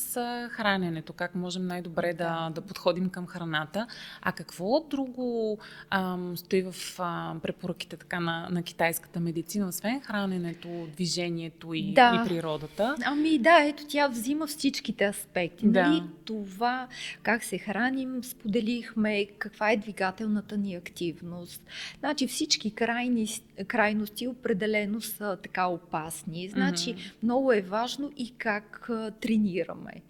храненето, 0.51 1.13
как 1.13 1.35
можем 1.35 1.67
най-добре 1.67 2.13
да, 2.13 2.51
да 2.55 2.61
подходим 2.61 3.09
към 3.09 3.27
храната. 3.27 3.87
А 4.21 4.31
какво 4.31 4.79
друго 4.89 5.57
а, 5.89 6.17
стои 6.35 6.61
в 6.61 6.75
а, 6.99 7.35
препоръките 7.41 7.97
така 7.97 8.19
на, 8.19 8.47
на 8.51 8.63
китайската 8.63 9.19
медицина, 9.19 9.67
освен 9.67 10.01
храненето, 10.01 10.87
движението 10.93 11.73
и, 11.73 11.93
да. 11.93 12.21
и 12.25 12.29
природата? 12.29 12.95
Ами 13.05 13.39
да, 13.39 13.63
ето 13.63 13.83
тя 13.87 14.07
взима 14.07 14.47
всичките 14.47 15.05
аспекти. 15.05 15.67
Да. 15.67 15.89
Нали? 15.89 16.03
Това 16.25 16.87
как 17.21 17.43
се 17.43 17.57
храним, 17.57 18.23
споделихме 18.23 19.25
каква 19.25 19.71
е 19.71 19.77
двигателната 19.77 20.57
ни 20.57 20.75
активност. 20.75 21.61
Значи 21.99 22.27
всички 22.27 22.71
крайни, 22.71 23.27
крайности 23.67 24.27
определено 24.27 25.01
са 25.01 25.37
така 25.43 25.67
опасни. 25.67 26.49
Значи 26.49 26.95
mm-hmm 26.95 27.12
много 27.23 27.53
е 27.53 27.61
важно 27.61 28.11
и 28.17 28.33
как 28.37 28.89
а, 28.89 29.11
тренираме. 29.11 30.01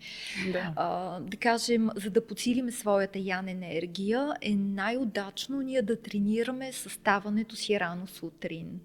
Да. 0.51 0.73
А, 0.75 1.19
да 1.19 1.37
кажем, 1.37 1.89
за 1.95 2.09
да 2.09 2.27
подсилиме 2.27 2.71
своята 2.71 3.19
ян 3.19 3.47
енергия, 3.47 4.33
е 4.41 4.55
най-удачно 4.55 5.61
ние 5.61 5.81
да 5.81 6.01
тренираме 6.01 6.73
съставането 6.73 7.55
си 7.55 7.79
рано 7.79 8.07
сутрин 8.07 8.79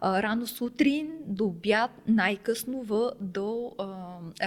а, 0.00 0.22
рано 0.22 0.46
сутрин, 0.46 1.12
до 1.26 1.44
обяд, 1.44 1.90
най-късно 2.08 2.82
в, 2.82 3.12
до 3.20 3.72
а, 3.78 3.86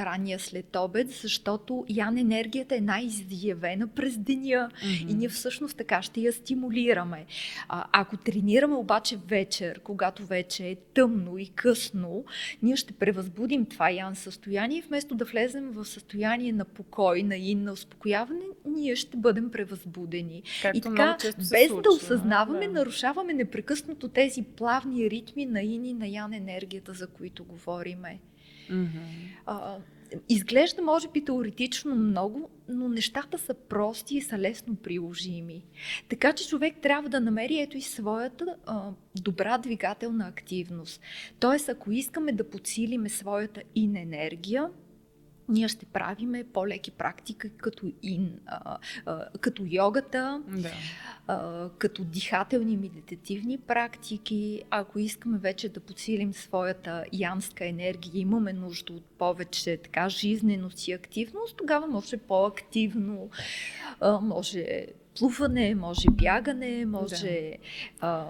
ранния 0.05 0.39
след 0.39 0.75
обед, 0.75 1.09
защото 1.09 1.85
ян 1.89 2.17
енергията 2.17 2.75
е 2.75 2.81
най-изявена 2.81 3.87
през 3.87 4.17
деня 4.17 4.69
mm-hmm. 4.69 5.11
и 5.11 5.13
ние 5.13 5.29
всъщност 5.29 5.77
така 5.77 6.01
ще 6.01 6.21
я 6.21 6.33
стимулираме. 6.33 7.25
А, 7.67 7.85
ако 7.91 8.17
тренираме 8.17 8.75
обаче 8.75 9.17
вечер, 9.27 9.79
когато 9.79 10.25
вече 10.25 10.67
е 10.67 10.75
тъмно 10.75 11.37
и 11.37 11.47
късно, 11.47 12.25
ние 12.63 12.75
ще 12.75 12.93
превъзбудим 12.93 13.65
това 13.65 13.89
ян 13.89 14.15
състояние 14.15 14.77
и 14.77 14.81
вместо 14.81 15.15
да 15.15 15.25
влезем 15.25 15.71
в 15.71 15.85
състояние 15.85 16.53
на 16.53 16.65
покой, 16.65 17.23
на 17.23 17.35
ин, 17.35 17.63
на 17.63 17.71
успокояване, 17.71 18.45
ние 18.65 18.95
ще 18.95 19.17
бъдем 19.17 19.51
превъзбудени. 19.51 20.43
Както 20.61 20.77
и 20.77 20.81
така, 20.81 21.17
без 21.37 21.67
случва, 21.67 21.81
да 21.81 21.89
осъзнаваме, 21.89 22.67
да. 22.67 22.73
нарушаваме 22.73 23.33
непрекъснато 23.33 24.07
тези 24.07 24.43
плавни 24.43 25.09
ритми 25.09 25.45
на 25.49 25.61
ин 25.61 25.85
и 25.85 25.93
на 25.93 26.07
ян 26.07 26.33
енергията, 26.33 26.93
за 26.93 27.07
които 27.07 27.43
говориме. 27.43 28.19
Mm-hmm. 28.71 28.87
А, 29.45 29.77
изглежда, 30.29 30.81
може 30.81 31.07
би, 31.07 31.25
теоретично 31.25 31.95
много, 31.95 32.49
но 32.69 32.89
нещата 32.89 33.37
са 33.37 33.53
прости 33.53 34.17
и 34.17 34.21
са 34.21 34.37
лесно 34.37 34.75
приложими. 34.75 35.65
Така 36.09 36.33
че 36.33 36.47
човек 36.47 36.75
трябва 36.81 37.09
да 37.09 37.19
намери 37.19 37.59
ето 37.59 37.77
и 37.77 37.81
своята 37.81 38.55
а, 38.65 38.91
добра 39.21 39.57
двигателна 39.57 40.27
активност. 40.27 41.01
Тоест, 41.39 41.69
ако 41.69 41.91
искаме 41.91 42.31
да 42.31 42.49
подсилиме 42.49 43.09
своята 43.09 43.61
ин 43.75 43.95
енергия, 43.95 44.69
ние 45.49 45.67
ще 45.67 45.85
правиме 45.85 46.43
по-леки 46.53 46.91
практики, 46.91 47.49
като, 47.57 47.91
ин, 48.03 48.39
а, 48.45 48.77
а, 49.05 49.25
като 49.41 49.63
йогата, 49.65 50.41
да. 50.47 50.71
а, 51.27 51.69
като 51.77 52.03
дихателни 52.03 52.77
медитативни 52.77 53.57
практики. 53.57 54.63
Ако 54.69 54.99
искаме 54.99 55.37
вече 55.37 55.69
да 55.69 55.79
подсилим 55.79 56.33
своята 56.33 57.05
янска 57.13 57.65
енергия, 57.65 58.21
имаме 58.21 58.53
нужда 58.53 58.93
от 58.93 59.05
повече 59.05 59.77
така 59.77 60.09
жизненост 60.09 60.87
и 60.87 60.93
активност, 60.93 61.57
тогава 61.57 61.87
може 61.87 62.17
по-активно, 62.17 63.29
а, 64.01 64.19
може 64.19 64.85
плуване, 65.19 65.75
може 65.75 66.09
бягане, 66.11 66.85
може... 66.85 67.53
Да. 68.01 68.07
А, 68.07 68.25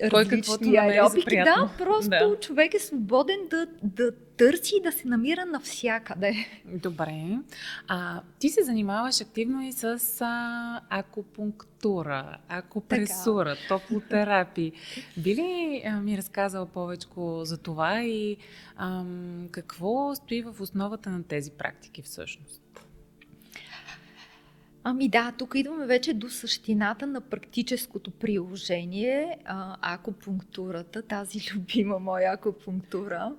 каквото 0.00 0.68
аеробики. 0.78 1.36
Да, 1.36 1.70
просто 1.78 2.10
да. 2.10 2.36
човек 2.40 2.74
е 2.74 2.78
свободен 2.78 3.38
да, 3.50 3.66
да 3.82 4.12
търси 4.36 4.74
и 4.78 4.82
да 4.82 4.92
се 4.92 5.08
намира 5.08 5.46
навсякъде. 5.46 6.34
Добре. 6.64 7.38
А, 7.88 8.20
ти 8.38 8.48
се 8.48 8.64
занимаваш 8.64 9.20
активно 9.20 9.62
и 9.62 9.72
с 9.72 9.98
а, 10.20 10.80
акупунктура, 10.90 12.38
акупресура, 12.48 13.56
така. 13.56 13.68
топлотерапии. 13.68 14.72
Би 15.16 15.34
ли 15.34 15.82
а, 15.86 16.00
ми 16.00 16.18
разказала 16.18 16.66
повече 16.66 17.08
за 17.42 17.58
това 17.58 18.02
и 18.02 18.36
а, 18.76 19.04
какво 19.50 20.14
стои 20.14 20.42
в 20.42 20.60
основата 20.60 21.10
на 21.10 21.22
тези 21.22 21.50
практики 21.50 22.02
всъщност? 22.02 22.62
Ами 24.90 25.08
да, 25.08 25.32
тук 25.38 25.52
идваме 25.54 25.86
вече 25.86 26.14
до 26.14 26.30
същината 26.30 27.06
на 27.06 27.20
практическото 27.20 28.10
приложение, 28.10 29.36
а, 29.44 29.76
акупунктурата, 29.94 31.02
тази 31.02 31.38
любима 31.54 31.98
моя 31.98 32.32
акупунктура. 32.32 33.32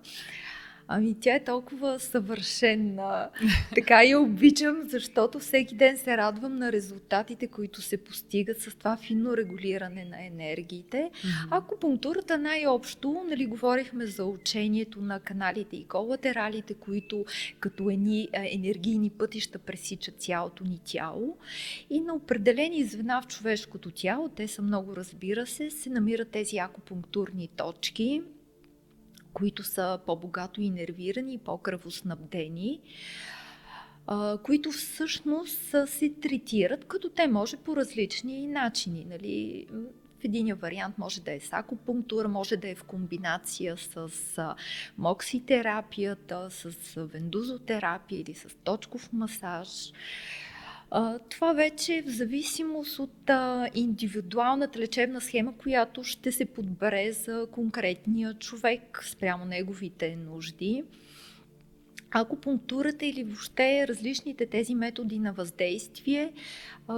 Ами 0.92 1.16
тя 1.20 1.36
е 1.36 1.44
толкова 1.44 2.00
съвършенна. 2.00 3.30
Така 3.76 4.04
я 4.04 4.20
обичам, 4.20 4.78
защото 4.84 5.40
всеки 5.40 5.76
ден 5.76 5.98
се 5.98 6.18
радвам 6.18 6.58
на 6.58 6.72
резултатите, 6.72 7.48
които 7.48 7.82
се 7.82 7.98
постигат 7.98 8.62
с 8.62 8.76
това 8.76 8.98
финно 8.98 9.38
регулиране 9.38 10.06
на 10.06 10.26
енергиите. 10.26 11.12
Mm-hmm. 11.14 11.48
Акупунктурата 11.52 12.38
най-общо, 12.38 13.26
нали, 13.30 13.46
говорихме 13.46 14.06
за 14.06 14.26
учението 14.26 15.02
на 15.02 15.20
каналите 15.20 15.76
и 15.76 15.88
колатералите, 15.88 16.74
които 16.74 17.26
като 17.60 17.90
едни 17.90 18.28
енергийни 18.34 19.10
пътища 19.10 19.60
пресичат 19.60 20.22
цялото 20.22 20.64
ни 20.64 20.80
тяло. 20.86 21.38
И 21.90 22.00
на 22.02 22.14
определени 22.14 22.84
звена 22.84 23.22
в 23.22 23.28
човешкото 23.28 23.92
тяло, 23.92 24.30
те 24.30 24.48
са 24.48 24.62
много, 24.62 24.96
разбира 24.96 25.46
се, 25.46 25.70
се 25.70 25.90
намират 25.90 26.30
тези 26.30 26.58
акупунктурни 26.58 27.48
точки 27.48 28.22
които 29.34 29.64
са 29.64 30.00
по-богато 30.06 30.62
инервирани 30.62 31.34
и 31.34 31.38
по-кръвоснабдени, 31.38 32.80
които 34.44 34.72
всъщност 34.72 35.76
се 35.86 36.14
третират, 36.22 36.86
като 36.86 37.10
те 37.10 37.28
може 37.28 37.58
по 37.58 37.76
различни 37.76 38.48
начини. 38.48 39.06
Нали? 39.10 39.68
В 40.20 40.24
един 40.24 40.56
вариант 40.56 40.98
може 40.98 41.22
да 41.22 41.32
е 41.34 41.40
с 41.40 41.54
акупунктура, 41.54 42.28
може 42.28 42.58
да 42.58 42.70
е 42.70 42.76
в 42.76 42.84
комбинация 42.84 43.78
с 43.78 44.10
мокситерапията, 44.98 46.48
с 46.50 46.74
вендузотерапия 46.96 48.22
или 48.22 48.34
с 48.34 48.56
точков 48.64 49.14
масаж. 49.14 49.92
Това 51.30 51.54
вече 51.54 51.96
е 51.96 52.02
в 52.02 52.10
зависимост 52.10 53.00
от 53.00 53.30
индивидуалната 53.74 54.80
лечебна 54.80 55.22
схема, 55.22 55.58
която 55.58 56.04
ще 56.04 56.32
се 56.32 56.46
подбере 56.46 57.12
за 57.12 57.48
конкретния 57.52 58.34
човек 58.34 59.04
спрямо 59.06 59.46
неговите 59.46 60.16
нужди. 60.16 60.84
Акупунктурата 62.12 63.06
или 63.06 63.24
въобще 63.24 63.88
различните 63.88 64.46
тези 64.46 64.76
методи 64.76 65.20
на 65.20 65.34
въздействие, 65.34 66.34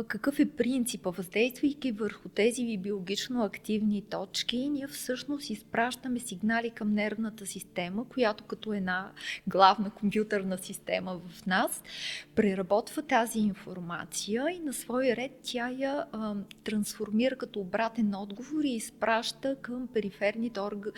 какъв 0.08 0.40
е 0.40 0.50
принципа? 0.50 1.10
Въздействайки 1.10 1.92
върху 1.92 2.30
тези 2.30 2.78
биологично 2.78 3.44
активни 3.44 4.02
точки, 4.02 4.70
ние 4.70 4.88
всъщност 4.88 5.50
изпращаме 5.50 6.20
сигнали 6.20 6.70
към 6.70 6.94
нервната 6.94 7.46
система, 7.46 8.10
която 8.10 8.44
като 8.44 8.74
една 8.74 9.12
главна 9.48 9.90
компютърна 9.90 10.58
система 10.58 11.22
в 11.28 11.46
нас, 11.46 11.84
преработва 12.36 13.02
тази 13.02 13.40
информация 13.40 14.46
и 14.50 14.60
на 14.60 14.74
свой 14.74 15.06
ред 15.06 15.32
тя 15.44 15.70
я 15.70 16.06
а, 16.12 16.36
трансформира 16.64 17.36
като 17.36 17.60
обратен 17.60 18.16
отговор 18.16 18.64
и 18.64 18.76
изпраща 18.76 19.56
към 19.62 19.88
периферните 19.88 20.60
органи 20.60 20.94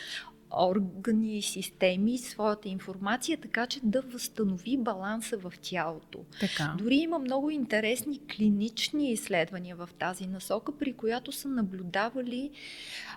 органи 0.57 1.37
и 1.37 1.41
системи 1.41 2.17
своята 2.17 2.69
информация, 2.69 3.37
така 3.37 3.67
че 3.67 3.79
да 3.83 4.01
възстанови 4.01 4.77
баланса 4.77 5.37
в 5.37 5.53
тялото. 5.61 6.19
Така. 6.39 6.75
Дори 6.77 6.95
има 6.95 7.19
много 7.19 7.49
интересни 7.49 8.19
клинични 8.35 9.11
изследвания 9.11 9.75
в 9.75 9.89
тази 9.99 10.27
насока, 10.27 10.71
при 10.71 10.93
която 10.93 11.31
са 11.31 11.47
наблюдавали 11.47 12.51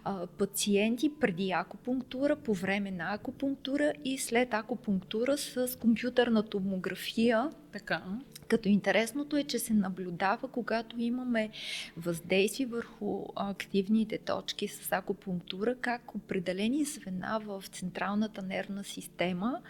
а, 0.09 0.27
пациенти 0.27 1.13
преди 1.21 1.51
акупунктура, 1.51 2.37
по 2.37 2.55
време 2.55 2.91
на 2.91 3.15
акупунктура 3.15 3.93
и 4.05 4.19
след 4.19 4.55
акупунктура 4.55 5.39
с 5.39 5.79
компютърна 5.79 6.43
томография. 6.43 7.51
Така. 7.73 8.03
Като 8.49 8.69
интересното 8.69 9.37
е, 9.37 9.45
че 9.45 9.59
се 9.59 9.75
наблюдава, 9.75 10.49
когато 10.49 11.01
имаме 11.01 11.51
въздействие 11.97 12.67
върху 12.67 13.25
активните 13.37 14.19
точки 14.19 14.69
с 14.69 14.93
акупунктура, 14.93 15.75
как 15.81 16.15
определени 16.15 16.85
звена 16.85 17.41
в 17.45 17.65
централната 17.73 18.43
нервна 18.43 18.85
система 18.85 19.61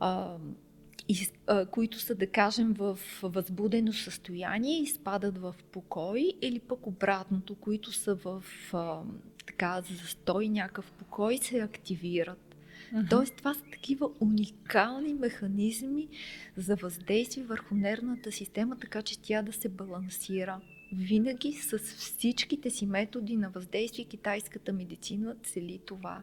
а, 0.00 0.36
които 1.70 1.98
са, 1.98 2.14
да 2.14 2.26
кажем, 2.26 2.72
в 2.72 2.98
възбудено 3.22 3.92
състояние, 3.92 4.82
изпадат 4.82 5.38
в 5.38 5.54
покой, 5.72 6.32
или 6.42 6.58
пък 6.58 6.86
обратното, 6.86 7.54
които 7.54 7.92
са 7.92 8.14
в 8.14 8.44
а, 8.72 9.00
така 9.46 9.82
застой, 10.00 10.48
някакъв 10.48 10.92
покой, 10.92 11.38
се 11.38 11.60
активират. 11.60 12.56
Uh-huh. 12.94 13.10
Тоест, 13.10 13.36
това 13.36 13.54
са 13.54 13.64
такива 13.72 14.10
уникални 14.20 15.14
механизми 15.14 16.08
за 16.56 16.76
въздействие 16.76 17.44
върху 17.44 17.74
нервната 17.74 18.32
система, 18.32 18.78
така 18.78 19.02
че 19.02 19.22
тя 19.22 19.42
да 19.42 19.52
се 19.52 19.68
балансира. 19.68 20.60
Винаги 20.92 21.52
с 21.52 21.78
всичките 21.78 22.70
си 22.70 22.86
методи 22.86 23.36
на 23.36 23.50
въздействие 23.50 24.04
китайската 24.04 24.72
медицина 24.72 25.36
цели 25.42 25.80
това. 25.86 26.22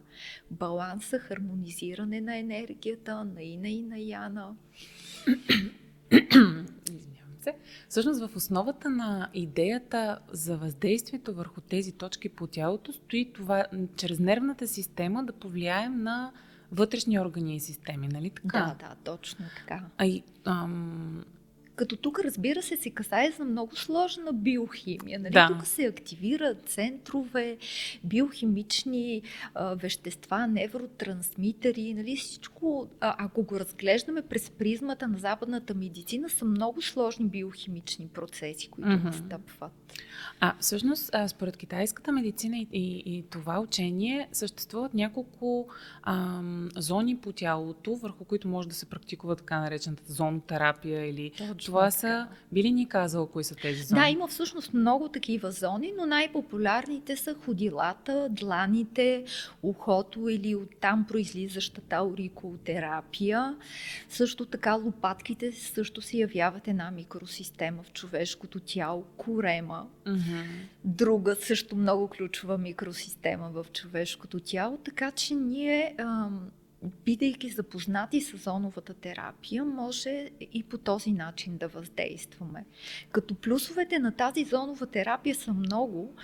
Баланса, 0.50 1.18
хармонизиране 1.18 2.20
на 2.20 2.36
енергията, 2.36 3.24
на 3.24 3.42
ина 3.42 3.68
и 3.68 3.82
на 3.82 3.98
яна. 3.98 4.54
Извинявам 6.90 7.36
се. 7.40 7.54
Всъщност 7.88 8.20
в 8.20 8.36
основата 8.36 8.90
на 8.90 9.30
идеята 9.34 10.18
за 10.32 10.56
въздействието 10.56 11.34
върху 11.34 11.60
тези 11.60 11.92
точки 11.92 12.28
по 12.28 12.46
тялото 12.46 12.92
стои 12.92 13.32
това, 13.32 13.66
чрез 13.96 14.18
нервната 14.18 14.68
система 14.68 15.24
да 15.24 15.32
повлияем 15.32 16.02
на 16.02 16.32
вътрешни 16.72 17.20
органи 17.20 17.56
и 17.56 17.60
системи, 17.60 18.08
нали 18.08 18.30
така? 18.30 18.76
Да, 18.78 18.88
да, 18.88 18.94
точно 19.04 19.44
така. 19.56 19.84
А 19.98 20.06
и, 20.06 20.22
ам, 20.44 21.24
като 21.80 21.96
тук, 21.96 22.20
разбира 22.24 22.62
се, 22.62 22.76
се 22.76 22.90
касае 22.90 23.30
за 23.30 23.44
много 23.44 23.76
сложна 23.76 24.32
биохимия. 24.32 25.18
Нали? 25.18 25.32
Да. 25.32 25.48
Тук 25.48 25.66
се 25.66 25.84
активират 25.84 26.68
центрове, 26.68 27.58
биохимични 28.04 29.22
а, 29.54 29.74
вещества, 29.74 30.46
невротрансмитери. 30.46 31.94
Нали? 31.94 32.16
Всичко, 32.16 32.88
а, 33.00 33.14
ако 33.18 33.42
го 33.42 33.60
разглеждаме 33.60 34.22
през 34.22 34.50
призмата 34.50 35.08
на 35.08 35.18
западната 35.18 35.74
медицина, 35.74 36.28
са 36.28 36.44
много 36.44 36.82
сложни 36.82 37.26
биохимични 37.26 38.08
процеси, 38.08 38.68
които 38.68 38.88
mm-hmm. 38.88 39.04
настъпват. 39.04 39.72
А 40.40 40.54
всъщност, 40.60 41.10
а, 41.12 41.28
според 41.28 41.56
китайската 41.56 42.12
медицина 42.12 42.58
и, 42.58 42.68
и, 42.72 43.18
и 43.18 43.24
това 43.30 43.60
учение, 43.60 44.28
съществуват 44.32 44.94
няколко 44.94 45.68
ам, 46.02 46.68
зони 46.76 47.16
по 47.16 47.32
тялото, 47.32 47.96
върху 47.96 48.24
които 48.24 48.48
може 48.48 48.68
да 48.68 48.74
се 48.74 48.86
практикува 48.86 49.36
така 49.36 49.60
наречената 49.60 50.02
зонотерапия 50.06 51.10
или 51.10 51.30
Точно 51.30 51.69
това 51.70 51.90
са... 51.90 52.28
Би 52.52 52.62
ли 52.62 52.70
ни 52.70 52.88
казал 52.88 53.26
кои 53.26 53.44
са 53.44 53.54
тези 53.54 53.82
зони? 53.82 54.00
Да, 54.00 54.08
има 54.08 54.28
всъщност 54.28 54.74
много 54.74 55.08
такива 55.08 55.50
зони, 55.50 55.92
но 55.98 56.06
най-популярните 56.06 57.16
са 57.16 57.34
ходилата, 57.34 58.28
дланите, 58.30 59.24
ухото 59.62 60.28
или 60.28 60.54
оттам 60.54 61.06
произлизащата 61.08 61.96
аурикотерапия. 61.96 63.56
Също 64.08 64.46
така 64.46 64.74
лопатките 64.74 65.52
също 65.52 66.02
се 66.02 66.16
явяват 66.16 66.68
една 66.68 66.90
микросистема 66.90 67.82
в 67.82 67.92
човешкото 67.92 68.60
тяло, 68.60 69.04
корема. 69.16 69.86
Mm-hmm. 70.06 70.44
Друга 70.84 71.36
също 71.40 71.76
много 71.76 72.08
ключова 72.08 72.58
микросистема 72.58 73.50
в 73.50 73.66
човешкото 73.72 74.40
тяло, 74.40 74.78
така 74.84 75.10
че 75.10 75.34
ние 75.34 75.94
ам, 75.98 76.50
бидейки 76.82 77.50
запознати 77.50 78.20
с 78.20 78.36
зоновата 78.36 78.94
терапия, 78.94 79.64
може 79.64 80.30
и 80.52 80.62
по 80.62 80.78
този 80.78 81.12
начин 81.12 81.56
да 81.56 81.68
въздействаме. 81.68 82.64
Като 83.12 83.34
плюсовете 83.34 83.98
на 83.98 84.12
тази 84.12 84.44
зонова 84.44 84.86
терапия 84.86 85.34
са 85.34 85.52
много, 85.52 86.14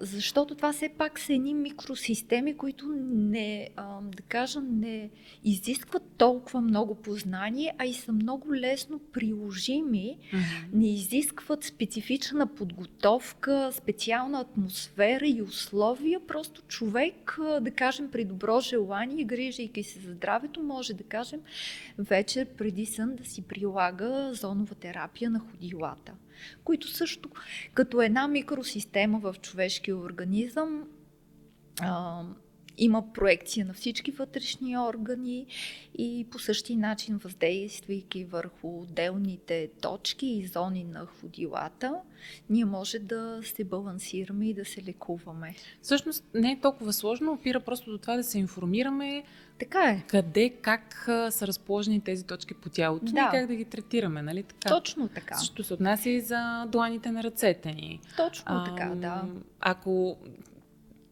защото 0.00 0.54
това 0.54 0.72
все 0.72 0.88
пак 0.88 1.18
са 1.18 1.32
едни 1.32 1.54
микросистеми, 1.54 2.56
които 2.56 2.86
не, 3.04 3.68
да 4.02 4.22
кажа, 4.28 4.60
не 4.60 5.10
изискват 5.44 6.02
толкова 6.18 6.60
много 6.60 6.94
познание, 6.94 7.74
а 7.78 7.86
и 7.86 7.94
са 7.94 8.12
много 8.12 8.54
лесно 8.54 8.98
приложими, 8.98 9.94
Mm-hmm. 10.04 10.72
не 10.72 10.94
изискват 10.94 11.64
специфична 11.64 12.46
подготовка, 12.46 13.70
специална 13.72 14.40
атмосфера 14.40 15.26
и 15.26 15.42
условия. 15.42 16.20
Просто 16.26 16.62
човек, 16.62 17.38
да 17.60 17.70
кажем, 17.70 18.10
при 18.10 18.24
добро 18.24 18.60
желание, 18.60 19.24
грижайки 19.24 19.82
се 19.82 20.00
за 20.00 20.12
здравето, 20.12 20.62
може 20.62 20.94
да 20.94 21.04
кажем 21.04 21.40
вечер 21.98 22.46
преди 22.46 22.86
сън 22.86 23.16
да 23.16 23.24
си 23.24 23.42
прилага 23.42 24.32
зонова 24.32 24.74
терапия 24.74 25.30
на 25.30 25.38
ходилата 25.38 26.12
които 26.64 26.88
също 26.88 27.30
като 27.74 28.02
една 28.02 28.28
микросистема 28.28 29.18
в 29.18 29.36
човешкия 29.40 29.96
организъм 29.96 30.88
а, 31.80 32.22
има 32.78 33.12
проекция 33.12 33.66
на 33.66 33.74
всички 33.74 34.10
вътрешни 34.10 34.78
органи 34.78 35.46
и 35.98 36.26
по 36.30 36.38
същия 36.38 36.78
начин 36.78 37.16
въздействайки 37.16 38.24
върху 38.24 38.80
отделните 38.80 39.70
точки 39.82 40.26
и 40.26 40.46
зони 40.46 40.84
на 40.84 41.06
ходилата, 41.06 41.94
ние 42.50 42.64
може 42.64 42.98
да 42.98 43.40
се 43.42 43.64
балансираме 43.64 44.48
и 44.48 44.54
да 44.54 44.64
се 44.64 44.82
лекуваме. 44.82 45.54
Всъщност 45.82 46.24
не 46.34 46.52
е 46.52 46.60
толкова 46.60 46.92
сложно, 46.92 47.32
опира 47.32 47.60
просто 47.60 47.90
до 47.90 47.98
това 47.98 48.16
да 48.16 48.24
се 48.24 48.38
информираме 48.38 49.24
така 49.58 49.90
е. 49.90 50.04
къде, 50.08 50.50
как 50.50 51.04
са 51.30 51.46
разположени 51.46 52.00
тези 52.00 52.24
точки 52.26 52.54
по 52.54 52.68
тялото 52.68 53.12
да. 53.12 53.20
и 53.20 53.38
как 53.38 53.46
да 53.46 53.54
ги 53.54 53.64
третираме, 53.64 54.22
нали 54.22 54.42
така? 54.42 54.68
Точно 54.68 55.08
така. 55.08 55.34
Също 55.34 55.64
се 55.64 55.74
отнася 55.74 56.10
и 56.10 56.20
за 56.20 56.64
дланите 56.68 57.10
на 57.10 57.22
ръцете 57.22 57.72
ни. 57.72 58.00
Точно 58.16 58.44
а, 58.46 58.64
така, 58.64 58.94
да. 58.94 59.22
Ако 59.60 60.16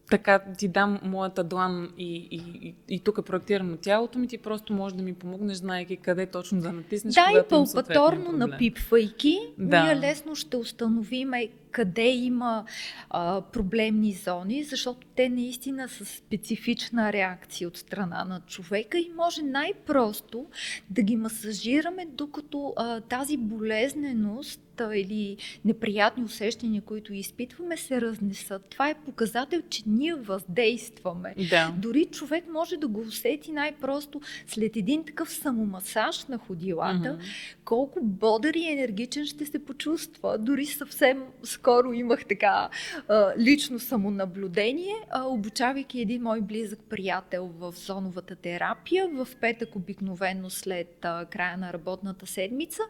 така 0.09 0.39
ти 0.57 0.67
дам 0.67 0.99
моята 1.03 1.43
длан 1.43 1.89
и, 1.97 2.15
и, 2.31 2.41
и, 2.67 2.75
и 2.89 2.99
тук 2.99 3.25
проектирам 3.25 3.71
на 3.71 3.77
тялото 3.77 4.19
ми, 4.19 4.27
ти 4.27 4.37
просто 4.37 4.73
можеш 4.73 4.97
да 4.97 5.03
ми 5.03 5.13
помогнеш, 5.13 5.57
знаеки 5.57 5.97
къде 5.97 6.25
точно 6.25 6.61
да 6.61 6.73
натиснеш. 6.73 7.13
Да, 7.13 7.27
и 7.39 7.49
пълпаторно 7.49 8.31
напипвайки, 8.31 9.39
да. 9.57 9.83
ние 9.83 9.95
лесно 9.95 10.35
ще 10.35 10.57
установиме 10.57 11.49
къде 11.73 12.07
има 12.07 12.65
а, 13.09 13.41
проблемни 13.41 14.13
зони, 14.13 14.63
защото 14.63 15.07
те 15.15 15.29
наистина 15.29 15.89
са 15.89 16.05
специфична 16.05 17.13
реакция 17.13 17.67
от 17.67 17.77
страна 17.77 18.25
на 18.25 18.41
човека 18.47 18.97
и 18.97 19.11
може 19.15 19.41
най-просто 19.41 20.45
да 20.89 21.01
ги 21.01 21.15
масажираме, 21.15 22.05
докато 22.05 22.73
а, 22.75 23.01
тази 23.01 23.37
болезненост 23.37 24.61
или 24.81 25.37
неприятни 25.65 26.23
усещания, 26.23 26.81
които 26.81 27.13
изпитваме, 27.13 27.77
се 27.77 28.01
разнесат. 28.01 28.69
Това 28.69 28.89
е 28.89 28.95
показател, 29.05 29.61
че 29.69 29.83
ние 29.87 30.15
въздействаме. 30.15 31.35
Да. 31.49 31.73
Дори 31.77 32.05
човек 32.05 32.43
може 32.53 32.77
да 32.77 32.87
го 32.87 32.99
усети 32.99 33.51
най-просто 33.51 34.21
след 34.47 34.75
един 34.75 35.05
такъв 35.05 35.33
самомасаж 35.33 36.25
на 36.25 36.37
ходилата, 36.37 37.17
mm-hmm. 37.17 37.55
колко 37.65 37.99
бодър 38.01 38.53
и 38.53 38.67
енергичен 38.67 39.25
ще 39.25 39.45
се 39.45 39.65
почувства. 39.65 40.37
Дори 40.37 40.65
съвсем 40.65 41.23
скоро 41.43 41.93
имах 41.93 42.25
така 42.25 42.69
а, 43.07 43.33
лично 43.37 43.79
самонаблюдение, 43.79 44.95
а, 45.09 45.23
обучавайки 45.23 46.01
един 46.01 46.21
мой 46.21 46.41
близък 46.41 46.79
приятел 46.89 47.51
в 47.59 47.73
зоновата 47.77 48.35
терапия, 48.35 49.07
в 49.07 49.27
петък 49.41 49.75
обикновено 49.75 50.49
след 50.49 51.05
а, 51.05 51.25
края 51.25 51.57
на 51.57 51.73
работната 51.73 52.27
седмица, 52.27 52.81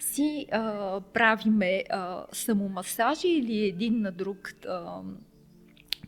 си 0.00 0.46
а, 0.52 1.00
правиме 1.18 1.84
а, 1.90 2.24
самомасажи 2.32 3.28
или 3.28 3.64
един 3.64 4.00
на 4.00 4.12
друг 4.12 4.52
а, 4.68 5.00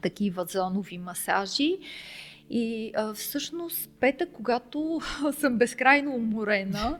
такива 0.03 0.45
зонови 0.45 0.99
масажи. 0.99 1.79
И 2.51 2.93
а, 2.97 3.15
всъщност 3.15 3.91
петък, 4.01 4.29
когато 4.33 5.01
съм 5.39 5.59
безкрайно 5.59 6.15
уморена, 6.15 6.99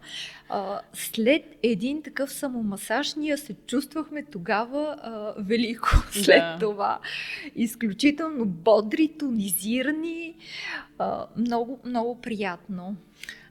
а, 0.49 0.81
след 0.93 1.43
един 1.63 2.03
такъв 2.03 2.33
самомасаж, 2.33 3.15
ние 3.15 3.37
се 3.37 3.55
чувствахме 3.67 4.25
тогава 4.25 4.97
а, 5.03 5.35
велико 5.43 5.89
след 6.11 6.43
да. 6.43 6.57
това. 6.61 7.01
Изключително 7.57 8.45
бодри, 8.45 9.09
тонизирани, 9.19 10.35
а, 10.99 11.27
много, 11.37 11.81
много 11.85 12.21
приятно. 12.21 12.97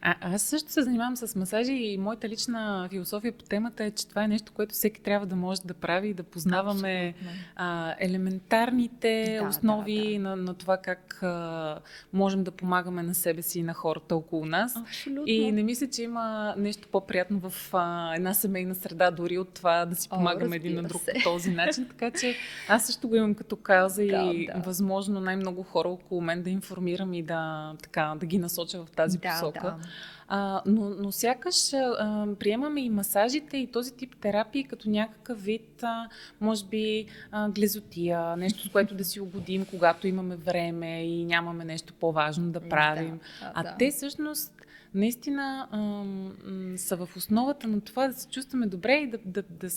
А, 0.02 0.16
аз 0.22 0.41
също 0.41 0.72
се 0.72 0.82
занимавам 0.82 1.18
с 1.18 1.36
масажи 1.36 1.74
и 1.74 1.97
моята 1.97 2.30
лична 2.30 2.88
философия 2.89 3.32
по 3.32 3.43
темата 3.43 3.84
е, 3.84 3.91
че 3.91 4.08
това 4.08 4.24
е 4.24 4.28
нещо, 4.28 4.52
което 4.56 4.74
всеки 4.74 5.02
трябва 5.02 5.26
да 5.26 5.36
може 5.36 5.62
да 5.62 5.74
прави 5.74 6.08
и 6.08 6.14
да 6.14 6.24
познаваме 6.24 7.14
а, 7.56 7.95
елементарните 8.00 9.39
да, 9.41 9.47
основи 9.47 10.04
да, 10.04 10.14
да. 10.14 10.20
На, 10.20 10.36
на 10.36 10.54
това 10.54 10.78
как 10.78 11.20
а, 11.24 11.80
можем 12.14 12.43
да 12.43 12.52
помагаме 12.52 13.04
на 13.04 13.16
себе 13.16 13.41
си 13.41 13.60
и 13.60 13.64
на 13.64 13.74
хората 13.74 14.16
около 14.16 14.45
нас. 14.45 14.76
Абсолютно. 14.76 15.24
И 15.26 15.52
не 15.52 15.64
мисля, 15.64 15.88
че 15.88 16.04
има 16.04 16.56
нещо 16.58 16.88
по-приятно 16.91 17.50
в 17.50 17.74
а, 17.74 18.16
една 18.16 18.34
семейна 18.34 18.76
среда, 18.76 19.12
дори 19.12 19.38
от 19.38 19.54
това 19.54 19.86
да 19.86 19.95
си 19.95 20.10
помагаме 20.10 20.56
О, 20.56 20.58
един 20.58 20.76
на 20.76 20.84
друг 20.84 21.02
се. 21.02 21.14
по 21.14 21.20
този 21.24 21.52
начин. 21.52 21.88
Така 21.88 22.12
че 22.20 22.36
аз 22.70 22.86
също 22.86 23.08
го 23.08 23.16
имам 23.16 23.34
като 23.34 23.56
каза 23.56 24.04
и 24.04 24.45
да, 24.47 24.54
да. 24.54 24.62
възможно 24.62 25.20
най-много 25.20 25.64
хора 25.64 25.89
около 25.89 26.22
мен 26.22 26.43
да 26.43 26.50
информирам 26.50 27.14
и 27.14 27.24
да, 27.24 27.74
така, 27.84 28.16
да 28.20 28.26
ги 28.26 28.38
насоча 28.38 28.86
в 28.86 28.91
тази 28.91 29.18
да, 29.18 29.30
посока. 29.30 29.62
Да. 29.62 29.88
А, 30.27 30.61
но, 30.65 30.89
но 30.89 31.11
сякаш 31.11 31.73
а, 31.73 32.27
приемаме 32.39 32.81
и 32.81 32.89
масажите 32.89 33.57
и 33.57 33.67
този 33.67 33.93
тип 33.93 34.15
терапии 34.21 34.63
като 34.63 34.89
някакъв 34.89 35.41
вид, 35.41 35.83
а, 35.83 36.09
може 36.41 36.65
би, 36.65 37.05
а, 37.31 37.49
глезотия, 37.49 38.37
нещо 38.37 38.67
с 38.67 38.69
което 38.69 38.95
да 38.95 39.05
си 39.05 39.19
угодим, 39.19 39.65
когато 39.65 40.07
имаме 40.07 40.35
време 40.35 41.03
и 41.03 41.25
нямаме 41.25 41.65
нещо 41.65 41.93
по-важно 41.99 42.51
да 42.51 42.59
правим. 42.59 43.19
Да, 43.41 43.51
а 43.55 43.63
да. 43.63 43.75
те 43.79 43.91
всъщност 43.91 44.53
наистина 44.93 45.67
ам, 45.71 46.73
са 46.77 46.95
в 46.95 47.09
основата 47.15 47.67
на 47.67 47.81
това 47.81 48.07
да 48.07 48.13
се 48.13 48.27
чувстваме 48.29 48.67
добре 48.67 48.93
и 48.93 49.07
да, 49.07 49.17
да, 49.25 49.43
да 49.43 49.69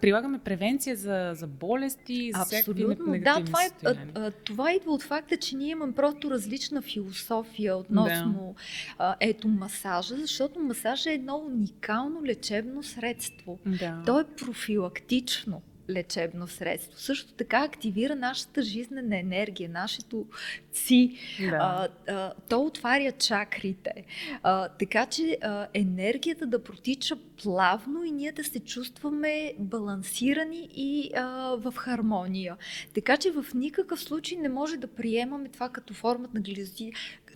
прилагаме 0.00 0.38
превенция 0.38 0.96
за, 0.96 1.30
за 1.34 1.46
болести, 1.46 2.30
за 2.36 2.44
всякакви 2.44 2.84
негативни 2.84 3.20
да, 3.20 3.44
това, 3.44 3.64
е, 3.64 3.68
а, 4.14 4.30
това 4.30 4.72
идва 4.72 4.92
от 4.92 5.02
факта, 5.02 5.36
че 5.36 5.56
ние 5.56 5.70
имаме 5.70 5.92
просто 5.92 6.30
различна 6.30 6.82
философия 6.82 7.76
относно 7.76 8.54
да. 8.56 8.62
а, 8.98 9.16
ето 9.20 9.48
масажа, 9.48 10.16
защото 10.16 10.60
масажа 10.60 11.10
е 11.10 11.14
едно 11.14 11.36
уникално 11.36 12.24
лечебно 12.24 12.82
средство. 12.82 13.58
Да. 13.66 14.02
То 14.06 14.20
е 14.20 14.24
профилактично 14.24 15.62
лечебно 15.90 16.48
средство. 16.48 17.00
Също 17.00 17.32
така 17.32 17.62
активира 17.62 18.16
нашата 18.16 18.62
жизнена 18.62 19.18
енергия, 19.18 19.68
нашето 19.68 20.26
ци. 20.72 21.18
Да. 21.40 21.56
А, 21.60 21.88
а, 22.12 22.32
то 22.48 22.62
отваря 22.62 23.12
чакрите. 23.12 24.04
А, 24.42 24.68
така 24.68 25.06
че 25.06 25.38
а, 25.42 25.66
енергията 25.74 26.46
да 26.46 26.64
протича 26.64 27.16
плавно 27.42 28.04
и 28.04 28.10
ние 28.10 28.32
да 28.32 28.44
се 28.44 28.60
чувстваме 28.60 29.54
балансирани 29.58 30.68
и 30.74 31.10
а, 31.16 31.56
в 31.56 31.74
хармония. 31.76 32.56
Така 32.94 33.16
че 33.16 33.30
в 33.30 33.46
никакъв 33.54 34.00
случай 34.00 34.38
не 34.38 34.48
може 34.48 34.76
да 34.76 34.86
приемаме 34.86 35.48
това 35.48 35.68
като 35.68 35.94
формата 35.94 36.30
на 36.34 36.40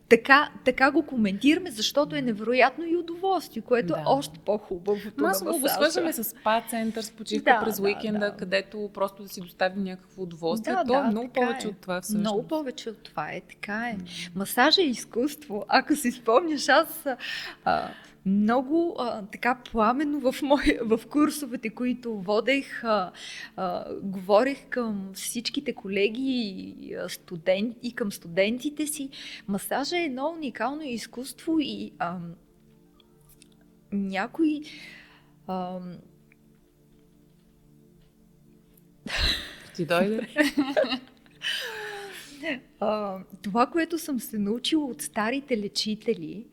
така, 0.08 0.50
така 0.64 0.90
го 0.90 1.02
коментираме, 1.02 1.70
защото 1.70 2.16
е 2.16 2.22
невероятно 2.22 2.84
и 2.84 2.96
удоволствие, 2.96 3.62
което 3.62 3.92
е 3.92 3.96
да. 3.96 4.02
е 4.02 4.04
още 4.06 4.38
по-хубаво. 4.38 5.00
Масово 5.16 5.58
го 5.58 5.68
свързваме 5.68 6.12
с 6.12 6.24
спа 6.24 6.62
център, 6.68 7.02
с 7.02 7.10
почивка 7.10 7.52
да, 7.52 7.64
през 7.64 7.80
уикенда, 7.80 8.18
да, 8.18 8.30
да. 8.30 8.36
където 8.36 8.90
просто 8.94 9.22
да 9.22 9.28
си 9.28 9.40
доставим 9.40 9.84
някакво 9.84 10.22
удоволствие. 10.22 10.74
Да, 10.74 10.84
То 10.84 10.92
да, 10.92 10.98
е 10.98 11.10
много 11.10 11.28
повече 11.28 11.66
е. 11.66 11.70
от 11.70 11.76
това 11.76 12.00
всъщност. 12.00 12.20
Много 12.20 12.48
повече 12.48 12.90
от 12.90 12.98
това 13.02 13.32
е, 13.32 13.40
така 13.40 13.88
е. 13.88 13.96
Масажа 14.34 14.82
е 14.82 14.84
изкуство. 14.84 15.64
Ако 15.68 15.96
си 15.96 16.12
спомняш, 16.12 16.68
аз 16.68 17.06
а, 17.64 17.88
много 18.26 18.96
а, 18.98 19.26
така 19.26 19.58
пламенно 19.72 20.32
в, 20.32 20.42
мой, 20.42 20.78
в 20.82 21.00
курсовете, 21.08 21.70
които 21.70 22.14
водех, 22.14 22.84
а, 22.84 23.12
а, 23.56 23.94
говорех 24.02 24.68
към 24.68 25.10
всичките 25.14 25.74
колеги 25.74 26.22
и, 26.22 26.96
студент, 27.08 27.76
и 27.82 27.94
към 27.94 28.12
студентите 28.12 28.86
си. 28.86 29.10
Масажа 29.48 29.98
е 29.98 30.04
едно 30.04 30.32
уникално 30.36 30.82
изкуство 30.82 31.56
и 31.60 31.92
а, 31.98 32.18
някой 33.92 34.60
а, 35.46 35.78
ти 39.74 39.86
дойде? 39.86 40.28
а, 42.80 43.18
това, 43.42 43.66
което 43.66 43.98
съм 43.98 44.20
се 44.20 44.38
научила 44.38 44.86
от 44.86 45.02
старите 45.02 45.58
лечители, 45.58 46.46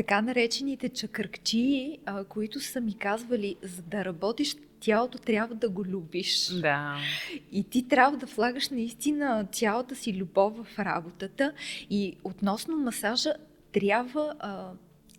така 0.00 0.20
наречените 0.22 0.88
чакъркчии, 0.88 1.98
а, 2.06 2.24
които 2.24 2.60
са 2.60 2.80
ми 2.80 2.98
казвали, 2.98 3.56
за 3.62 3.82
да 3.82 4.04
работиш 4.04 4.56
тялото 4.80 5.18
трябва 5.18 5.54
да 5.54 5.68
го 5.68 5.84
любиш. 5.84 6.48
Да. 6.48 6.96
И 7.52 7.64
ти 7.64 7.88
трябва 7.88 8.16
да 8.16 8.26
влагаш 8.26 8.68
наистина 8.68 9.46
цялата 9.52 9.96
си 9.96 10.16
любов 10.16 10.66
в 10.66 10.78
работата. 10.78 11.52
И 11.90 12.16
относно 12.24 12.76
масажа, 12.76 13.32
трябва 13.72 14.34
а, 14.38 14.70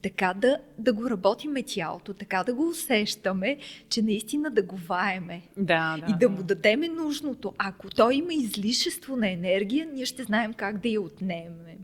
така 0.01 0.33
да, 0.33 0.57
да 0.77 0.93
го 0.93 1.09
работиме 1.09 1.63
тялото, 1.63 2.13
така 2.13 2.43
да 2.43 2.53
го 2.53 2.67
усещаме, 2.67 3.57
че 3.89 4.01
наистина 4.01 4.51
да 4.51 4.61
го 4.61 4.75
ваеме. 4.75 5.41
Да, 5.57 5.97
да, 5.97 6.11
и 6.11 6.17
да 6.19 6.29
му 6.29 6.43
дадеме 6.43 6.87
нужното. 6.87 7.53
Ако 7.57 7.89
той 7.89 8.15
има 8.15 8.33
излишество 8.33 9.15
на 9.15 9.29
енергия, 9.29 9.87
ние 9.93 10.05
ще 10.05 10.23
знаем 10.23 10.53
как 10.53 10.77
да 10.77 10.89
я 10.89 11.01
отнемем. 11.01 11.77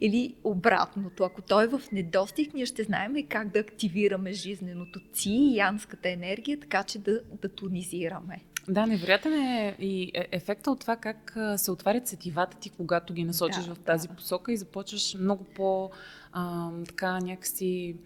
Или 0.00 0.34
обратното, 0.44 1.24
ако 1.24 1.42
той 1.42 1.64
е 1.64 1.68
в 1.68 1.82
недостиг, 1.92 2.54
ние 2.54 2.66
ще 2.66 2.82
знаем 2.82 3.26
как 3.28 3.48
да 3.48 3.58
активираме 3.58 4.32
жизненото 4.32 5.00
ци 5.12 5.30
и 5.30 5.56
янската 5.56 6.08
енергия, 6.08 6.60
така 6.60 6.82
че 6.82 6.98
да, 6.98 7.20
да 7.42 7.48
тонизираме. 7.48 8.40
Да, 8.68 8.86
невероятен 8.86 9.32
е 9.32 9.76
и 9.78 10.10
е, 10.14 10.28
ефекта 10.32 10.70
от 10.70 10.80
това 10.80 10.96
как 10.96 11.36
се 11.56 11.70
отварят 11.70 12.08
сетивата 12.08 12.56
ти, 12.56 12.70
когато 12.70 13.14
ги 13.14 13.24
насочиш 13.24 13.64
да, 13.64 13.74
в 13.74 13.78
тази 13.78 14.08
да. 14.08 14.14
посока 14.14 14.52
и 14.52 14.56
започваш 14.56 15.14
много 15.14 15.44
по- 15.44 15.90
а, 16.32 16.70
така 16.86 17.20
някакси 17.20 17.96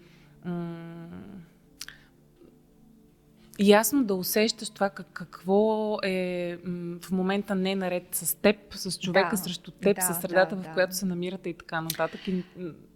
м- 0.45 1.09
ясно 3.59 4.03
да 4.03 4.15
усещаш 4.15 4.69
това 4.69 4.89
как, 4.89 5.07
какво 5.13 5.97
е 6.03 6.57
м- 6.65 6.97
в 7.01 7.11
момента 7.11 7.55
не 7.55 7.75
наред 7.75 8.15
с 8.15 8.35
теб, 8.35 8.55
с 8.71 8.99
човека 8.99 9.29
да, 9.31 9.37
срещу 9.37 9.71
теб, 9.71 9.95
да, 9.95 10.01
с 10.01 10.21
средата, 10.21 10.55
да, 10.55 10.63
в 10.63 10.73
която 10.73 10.89
да. 10.89 10.95
се 10.95 11.05
намирате 11.05 11.49
и 11.49 11.53
така 11.53 11.81
нататък. 11.81 12.27
И, 12.27 12.43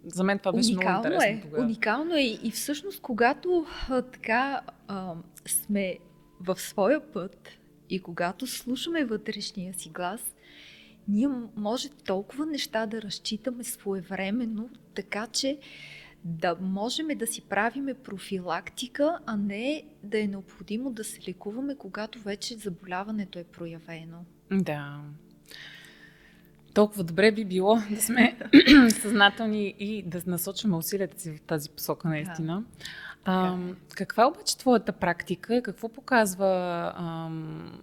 за 0.06 0.24
мен 0.24 0.38
това 0.38 0.52
беше 0.52 0.72
уникално 0.72 0.98
много 0.98 1.14
интересно 1.14 1.38
е, 1.38 1.42
тогава. 1.42 1.64
Уникално 1.64 2.14
е 2.14 2.22
и 2.42 2.50
всъщност 2.50 3.00
когато 3.00 3.66
а, 3.88 4.02
така 4.02 4.60
а, 4.88 5.14
сме 5.46 5.98
в 6.40 6.60
своя 6.60 7.12
път 7.12 7.48
и 7.90 8.02
когато 8.02 8.46
слушаме 8.46 9.04
вътрешния 9.04 9.74
си 9.74 9.88
глас, 9.88 10.34
ние 11.08 11.28
може 11.56 11.88
толкова 11.88 12.46
неща 12.46 12.86
да 12.86 13.02
разчитаме 13.02 13.64
своевременно, 13.64 14.70
така 14.94 15.26
че 15.26 15.58
да 16.24 16.56
можем 16.60 17.08
да 17.08 17.26
си 17.26 17.40
правиме 17.40 17.94
профилактика, 17.94 19.18
а 19.26 19.36
не 19.36 19.82
да 20.02 20.20
е 20.20 20.26
необходимо 20.26 20.90
да 20.90 21.04
се 21.04 21.20
лекуваме, 21.28 21.76
когато 21.76 22.18
вече 22.18 22.54
заболяването 22.56 23.38
е 23.38 23.44
проявено. 23.44 24.24
Да. 24.50 25.00
Толкова 26.74 27.04
добре 27.04 27.32
би 27.32 27.44
било 27.44 27.78
да 27.90 28.02
сме 28.02 28.38
съзнателни 28.90 29.74
и 29.78 30.02
да 30.02 30.22
насочваме 30.26 30.76
усилията 30.76 31.20
си 31.20 31.32
в 31.32 31.40
тази 31.40 31.70
посока, 31.70 32.08
наистина. 32.08 32.64
Да. 32.78 32.84
А, 33.24 33.56
каква 33.94 34.22
е 34.22 34.26
обаче 34.26 34.58
твоята 34.58 34.92
практика? 34.92 35.62
Какво 35.62 35.88
показва 35.88 36.92
ам, 36.96 37.80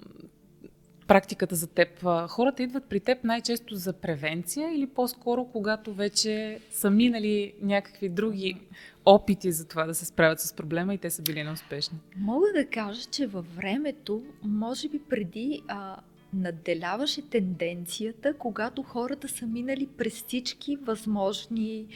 практиката 1.08 1.56
за 1.56 1.68
теб? 1.68 2.04
Хората 2.28 2.64
идват 2.64 2.86
при 2.86 3.00
теб 3.00 3.24
най-често 3.24 3.76
за 3.76 3.94
превенция 3.94 4.74
или 4.76 4.88
по-скоро, 4.88 5.46
когато 5.46 5.94
вече 5.94 6.60
са 6.72 6.90
минали 6.90 7.54
някакви 7.62 8.10
други 8.10 8.58
опити 9.06 9.52
за 9.52 9.68
това 9.68 9.86
да 9.86 9.94
се 9.94 10.06
справят 10.06 10.40
с 10.40 10.54
проблема 10.54 10.94
и 10.94 10.98
те 10.98 11.10
са 11.10 11.22
били 11.22 11.44
неуспешни? 11.44 11.98
Мога 12.18 12.48
да 12.56 12.66
кажа, 12.66 13.02
че 13.12 13.28
във 13.28 13.56
времето, 13.56 14.24
може 14.44 14.90
би 14.90 15.00
преди 15.10 15.64
а, 15.68 15.98
надделяваше 16.34 17.30
тенденцията, 17.30 18.34
когато 18.38 18.84
хората 18.84 19.28
са 19.28 19.46
минали 19.46 19.88
през 19.98 20.14
всички 20.14 20.76
възможни 20.76 21.88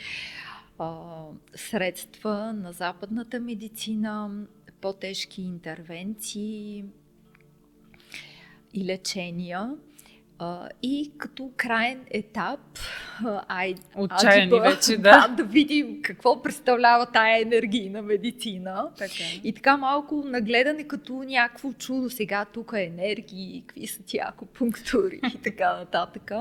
а, 0.79 1.23
средства 1.55 2.53
на 2.53 2.71
западната 2.71 3.39
медицина, 3.39 4.29
по-тежки 4.81 5.41
интервенции, 5.41 6.85
и 8.75 8.85
лечения. 8.85 9.71
И 10.83 11.11
като 11.17 11.51
крайен 11.57 12.05
етап, 12.11 12.59
ай, 13.47 13.75
Отчаяни 13.95 14.59
вече, 14.59 14.97
да. 14.97 15.27
да. 15.27 15.27
Да 15.27 15.43
видим 15.43 16.01
какво 16.01 16.41
представлява 16.41 17.05
тая 17.05 17.41
енергийна 17.41 18.01
медицина. 18.01 18.89
Така. 18.97 19.23
И 19.43 19.53
така 19.53 19.77
малко 19.77 20.23
нагледане 20.25 20.83
като 20.83 21.13
някакво 21.13 21.73
чудо. 21.73 22.09
Сега 22.09 22.45
тук 22.45 22.73
е 22.75 22.83
енергии, 22.83 23.63
какви 23.67 23.87
са 23.87 24.03
ти 24.03 24.17
акупунктури 24.17 25.19
и 25.35 25.41
така 25.41 25.77
нататък. 25.77 26.31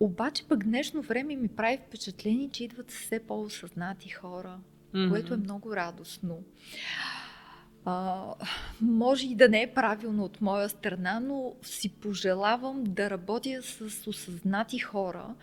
Обаче 0.00 0.44
пък 0.48 0.64
днешно 0.64 1.02
време 1.02 1.36
ми 1.36 1.48
прави 1.48 1.78
впечатление, 1.86 2.50
че 2.50 2.64
идват 2.64 2.90
все 2.90 3.26
по-осъзнати 3.26 4.08
хора, 4.08 4.58
mm-hmm. 4.94 5.10
което 5.10 5.34
е 5.34 5.36
много 5.36 5.76
радостно. 5.76 6.38
А, 7.84 8.24
може 8.80 9.26
и 9.26 9.34
да 9.34 9.48
не 9.48 9.62
е 9.62 9.74
правилно 9.74 10.24
от 10.24 10.40
моя 10.40 10.68
страна, 10.68 11.20
но 11.20 11.52
си 11.62 11.88
пожелавам 11.88 12.84
да 12.84 13.10
работя 13.10 13.62
с 13.62 14.06
осъзнати 14.06 14.78
хора, 14.78 15.34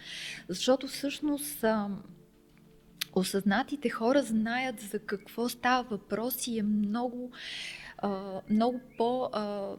защото 0.47 0.87
всъщност 0.87 1.63
а, 1.63 1.89
осъзнатите 3.13 3.89
хора 3.89 4.23
знаят 4.23 4.79
за 4.79 4.99
какво 4.99 5.49
става 5.49 5.83
въпрос 5.83 6.47
и 6.47 6.59
е 6.59 6.63
много, 6.63 7.31
а, 7.97 8.41
много 8.49 8.81
по- 8.97 9.29
а, 9.33 9.75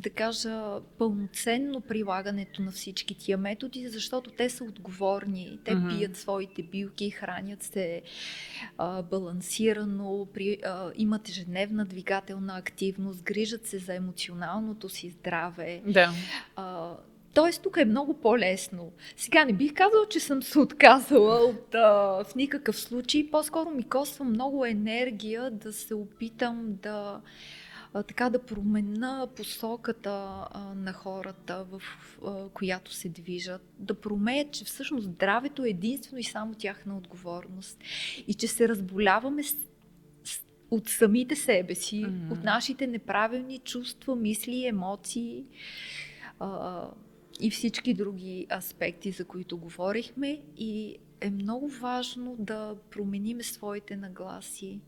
да 0.00 0.10
кажа, 0.10 0.80
пълноценно 0.98 1.80
прилагането 1.80 2.62
на 2.62 2.72
всички 2.72 3.18
тия 3.18 3.38
методи, 3.38 3.88
защото 3.88 4.30
те 4.30 4.50
са 4.50 4.64
отговорни. 4.64 5.58
Те 5.64 5.74
mm-hmm. 5.74 5.98
пият 5.98 6.16
своите 6.16 6.62
билки, 6.62 7.10
хранят 7.10 7.62
се 7.62 8.02
а, 8.78 9.02
балансирано, 9.02 10.26
при, 10.34 10.58
а, 10.64 10.90
имат 10.96 11.28
ежедневна 11.28 11.84
двигателна 11.84 12.56
активност, 12.56 13.22
грижат 13.22 13.66
се 13.66 13.78
за 13.78 13.94
емоционалното 13.94 14.88
си 14.88 15.10
здраве. 15.10 15.82
Да. 15.86 16.12
А, 16.56 16.94
Тоест, 17.34 17.62
тук 17.62 17.76
е 17.76 17.84
много 17.84 18.14
по-лесно. 18.14 18.92
Сега 19.16 19.44
не 19.44 19.52
бих 19.52 19.74
казала, 19.74 20.06
че 20.10 20.20
съм 20.20 20.42
се 20.42 20.58
отказала 20.58 21.44
от, 21.44 21.74
а, 21.74 22.24
в 22.24 22.34
никакъв 22.36 22.76
случай. 22.76 23.30
По-скоро 23.30 23.70
ми 23.70 23.88
коства 23.88 24.24
много 24.24 24.66
енергия 24.66 25.50
да 25.50 25.72
се 25.72 25.94
опитам 25.94 26.78
да 26.82 27.20
така 28.02 28.30
да 28.30 28.42
променя 28.42 29.26
посоката 29.36 30.46
на 30.76 30.92
хората, 30.92 31.66
в 31.70 31.82
която 32.54 32.92
се 32.92 33.08
движат, 33.08 33.62
да 33.78 33.94
промеят, 33.94 34.52
че 34.52 34.64
всъщност 34.64 35.04
здравето 35.04 35.64
е 35.64 35.68
единствено 35.68 36.18
и 36.18 36.24
само 36.24 36.54
тяхна 36.54 36.96
отговорност. 36.96 37.78
И 38.26 38.34
че 38.34 38.48
се 38.48 38.68
разболяваме 38.68 39.42
от 40.70 40.88
самите 40.88 41.36
себе 41.36 41.74
си, 41.74 42.04
mm-hmm. 42.04 42.32
от 42.32 42.44
нашите 42.44 42.86
неправилни 42.86 43.58
чувства, 43.58 44.16
мисли, 44.16 44.66
емоции 44.66 45.44
а, 46.40 46.88
и 47.40 47.50
всички 47.50 47.94
други 47.94 48.46
аспекти, 48.52 49.10
за 49.10 49.24
които 49.24 49.58
говорихме. 49.58 50.40
И 50.56 50.96
е 51.20 51.30
много 51.30 51.68
важно 51.68 52.36
да 52.38 52.76
промениме 52.90 53.42
своите 53.42 53.96
нагласи, 53.96 54.80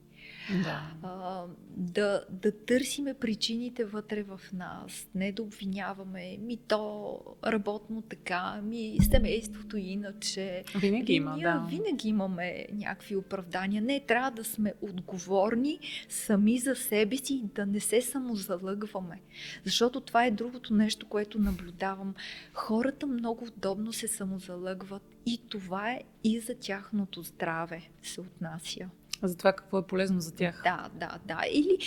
да. 0.51 0.83
А, 1.03 1.45
да, 1.77 2.25
да 2.31 2.53
търсиме 2.53 3.15
причините 3.15 3.85
вътре 3.85 4.23
в 4.23 4.41
нас, 4.53 5.09
не 5.15 5.33
да 5.33 5.43
обвиняваме 5.43 6.37
ми 6.41 6.57
то 6.57 7.21
работно 7.47 8.03
така, 8.03 8.61
ми 8.63 8.99
семейството 9.11 9.77
иначе. 9.77 10.65
Винаги 10.81 11.13
има, 11.13 11.37
ние 11.37 11.45
да. 11.45 11.67
Винаги 11.71 12.09
имаме 12.09 12.67
някакви 12.73 13.17
оправдания. 13.17 13.83
Не, 13.83 14.01
трябва 14.01 14.31
да 14.31 14.45
сме 14.45 14.75
отговорни 14.81 15.79
сами 16.09 16.59
за 16.59 16.75
себе 16.75 17.17
си 17.17 17.35
и 17.35 17.43
да 17.55 17.67
не 17.67 17.81
се 17.81 18.01
самозалъгваме. 18.01 19.21
Защото 19.65 20.01
това 20.01 20.27
е 20.27 20.31
другото 20.31 20.75
нещо, 20.75 21.07
което 21.07 21.39
наблюдавам. 21.39 22.15
Хората 22.55 23.07
много 23.07 23.45
удобно 23.45 23.93
се 23.93 24.09
самозалъгват 24.09 25.03
и 25.27 25.41
това 25.49 25.91
е 25.91 26.01
и 26.25 26.41
за 26.41 26.55
тяхното 26.55 27.23
здраве 27.23 27.89
се 28.03 28.21
отнася. 28.21 28.89
За 29.23 29.37
това 29.37 29.53
какво 29.53 29.79
е 29.79 29.87
полезно 29.87 30.21
за 30.21 30.35
тях. 30.35 30.61
Да, 30.65 30.89
да, 30.95 31.19
да. 31.25 31.41
Или 31.53 31.79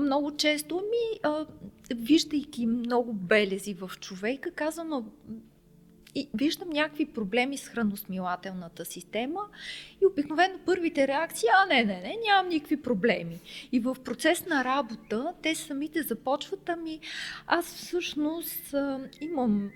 много 0.00 0.36
често 0.36 0.76
ми, 0.76 1.20
а, 1.22 1.46
виждайки 1.94 2.66
много 2.66 3.12
белези 3.12 3.74
в 3.74 3.90
човека, 4.00 4.50
казвам, 4.50 5.10
и 6.14 6.28
виждам 6.34 6.68
някакви 6.68 7.06
проблеми 7.06 7.58
с 7.58 7.68
храносмилателната 7.68 8.84
система 8.84 9.40
и 10.02 10.06
обикновено 10.06 10.58
първите 10.66 11.08
реакции, 11.08 11.48
а 11.62 11.66
не, 11.66 11.84
не, 11.84 12.00
не, 12.00 12.16
нямам 12.26 12.48
никакви 12.48 12.82
проблеми. 12.82 13.40
И 13.72 13.80
в 13.80 13.96
процес 14.04 14.46
на 14.46 14.64
работа 14.64 15.32
те 15.42 15.54
самите 15.54 16.02
започват, 16.02 16.68
ами 16.68 17.00
аз 17.46 17.74
всъщност 17.74 18.74
а, 18.74 19.00
имам, 19.20 19.70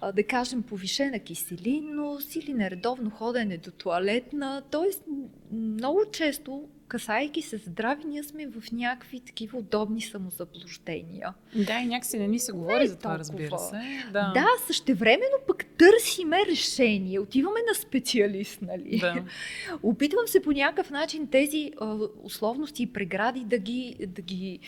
а, 0.00 0.12
да 0.12 0.22
кажем, 0.22 0.62
повишена 0.62 1.18
киселинност 1.18 2.36
или 2.36 2.54
нередовно 2.54 3.10
ходене 3.10 3.58
до 3.58 3.70
туалетна, 3.70 4.62
т.е. 4.70 5.12
много 5.52 6.00
често 6.12 6.68
касайки 6.90 7.42
се 7.42 7.56
здрави, 7.56 8.04
ние 8.04 8.22
сме 8.22 8.46
в 8.46 8.72
някакви 8.72 9.20
такива 9.20 9.58
удобни 9.58 10.00
самозаблуждения. 10.00 11.34
Да, 11.54 11.78
и 11.78 11.86
някакси 11.86 12.18
не 12.18 12.28
ни 12.28 12.38
се 12.38 12.52
говори 12.52 12.84
е 12.84 12.86
за 12.86 12.98
това, 12.98 13.18
разбира 13.18 13.58
се. 13.58 14.04
Да, 14.12 14.32
да 14.34 14.46
същевременно 14.66 15.36
пък 15.46 15.64
търсиме 15.64 16.46
решение. 16.50 17.20
Отиваме 17.20 17.60
на 17.68 17.74
специалист, 17.74 18.62
нали? 18.62 18.98
Да. 18.98 19.24
Опитвам 19.82 20.26
се 20.26 20.42
по 20.42 20.52
някакъв 20.52 20.90
начин 20.90 21.26
тези 21.26 21.72
а, 21.80 21.98
условности 22.22 22.82
и 22.82 22.92
прегради 22.92 23.44
да 23.44 23.58
ги, 23.58 23.96
да 24.06 24.22
ги 24.22 24.58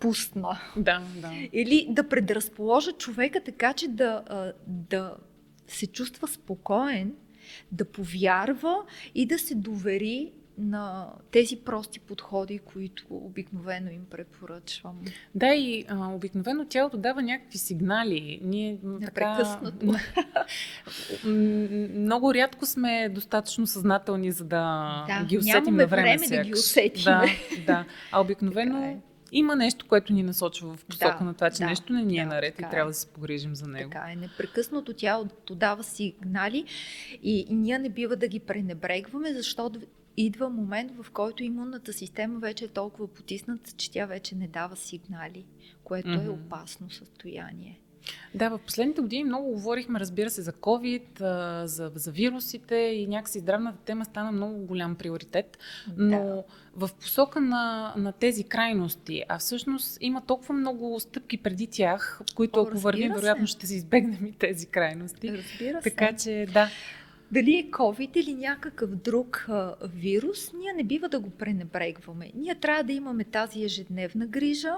пусна. 0.00 0.60
Да, 0.76 1.02
да. 1.16 1.32
Или 1.52 1.86
да 1.90 2.08
предразположа 2.08 2.92
човека 2.92 3.40
така, 3.44 3.72
че 3.72 3.88
да, 3.88 4.22
а, 4.26 4.52
да 4.66 5.16
се 5.66 5.86
чувства 5.86 6.28
спокоен, 6.28 7.14
да 7.72 7.84
повярва 7.84 8.76
и 9.14 9.26
да 9.26 9.38
се 9.38 9.54
довери 9.54 10.32
на 10.58 11.12
тези 11.30 11.56
прости 11.56 12.00
подходи, 12.00 12.58
които 12.58 13.04
обикновено 13.10 13.90
им 13.90 14.04
препоръчвам. 14.10 15.00
Да, 15.34 15.54
и 15.54 15.84
а, 15.88 16.14
обикновено 16.14 16.64
тялото 16.64 16.96
дава 16.96 17.22
някакви 17.22 17.58
сигнали. 17.58 18.40
Ние 18.42 18.78
така, 19.04 19.60
много 21.94 22.34
рядко 22.34 22.66
сме 22.66 23.08
достатъчно 23.08 23.66
съзнателни, 23.66 24.32
за 24.32 24.44
да, 24.44 25.06
да 25.20 25.26
ги 25.26 25.38
усетим 25.38 25.76
на 25.76 25.86
време. 25.86 26.16
време 26.16 26.36
да 26.36 26.44
ги 26.44 26.52
усетим. 26.52 27.04
Да, 27.04 27.24
да. 27.66 27.84
А 28.12 28.20
обикновено 28.20 28.84
е. 28.84 28.96
има 29.32 29.56
нещо, 29.56 29.86
което 29.88 30.12
ни 30.12 30.22
насочва 30.22 30.76
в 30.76 30.84
посока 30.84 31.16
да, 31.18 31.24
на 31.24 31.34
това, 31.34 31.50
че 31.50 31.58
да, 31.58 31.66
нещо 31.66 31.92
не 31.92 32.04
ни 32.04 32.18
е 32.18 32.22
да, 32.22 32.28
наред 32.28 32.60
и 32.60 32.64
е. 32.64 32.70
трябва 32.70 32.90
да 32.90 32.94
се 32.94 33.06
погрижим 33.06 33.54
за 33.54 33.68
него. 33.68 33.90
Така 33.90 34.12
е. 34.12 34.16
Непрекъснато 34.16 34.94
тялото 34.94 35.54
дава 35.54 35.84
сигнали 35.84 36.64
и 37.22 37.46
ние 37.50 37.78
не 37.78 37.88
бива 37.88 38.16
да 38.16 38.28
ги 38.28 38.40
пренебрегваме, 38.40 39.32
защото 39.32 39.80
идва 40.18 40.48
момент, 40.48 40.92
в 41.02 41.10
който 41.10 41.42
имунната 41.42 41.92
система 41.92 42.38
вече 42.38 42.64
е 42.64 42.68
толкова 42.68 43.08
потисната, 43.08 43.70
че 43.76 43.90
тя 43.90 44.06
вече 44.06 44.34
не 44.34 44.48
дава 44.48 44.76
сигнали, 44.76 45.46
което 45.84 46.08
mm-hmm. 46.08 46.26
е 46.26 46.28
опасно 46.28 46.90
състояние. 46.90 47.80
Да, 48.34 48.48
в 48.48 48.58
последните 48.58 49.00
години 49.00 49.24
много 49.24 49.50
говорихме, 49.50 50.00
разбира 50.00 50.30
се, 50.30 50.42
за 50.42 50.52
COVID, 50.52 51.20
за, 51.64 51.92
за 51.94 52.10
вирусите 52.10 52.76
и 52.76 53.06
някакси 53.06 53.38
здравната 53.38 53.78
тема 53.78 54.04
стана 54.04 54.32
много 54.32 54.58
голям 54.58 54.94
приоритет, 54.94 55.58
но 55.96 56.18
да. 56.18 56.42
в 56.76 56.94
посока 57.00 57.40
на, 57.40 57.94
на 57.96 58.12
тези 58.12 58.44
крайности, 58.44 59.24
а 59.28 59.38
всъщност 59.38 59.98
има 60.00 60.22
толкова 60.26 60.54
много 60.54 61.00
стъпки 61.00 61.36
преди 61.36 61.66
тях, 61.66 62.20
които 62.34 62.60
О, 62.60 62.62
ако 62.62 62.78
вървим, 62.78 63.12
вероятно 63.12 63.46
ще 63.46 63.66
се 63.66 63.74
избегнем 63.74 64.26
и 64.26 64.32
тези 64.32 64.66
крайности. 64.66 65.32
Разбира 65.32 65.82
се. 65.82 65.90
Така 65.90 66.16
че, 66.16 66.46
да 66.52 66.70
дали 67.32 67.54
е 67.54 67.70
COVID 67.70 68.16
или 68.16 68.34
някакъв 68.34 68.96
друг 68.96 69.46
а, 69.48 69.74
вирус, 69.94 70.52
ние 70.52 70.72
не 70.72 70.84
бива 70.84 71.08
да 71.08 71.20
го 71.20 71.30
пренебрегваме. 71.30 72.30
Ние 72.34 72.54
трябва 72.54 72.82
да 72.82 72.92
имаме 72.92 73.24
тази 73.24 73.64
ежедневна 73.64 74.26
грижа, 74.26 74.74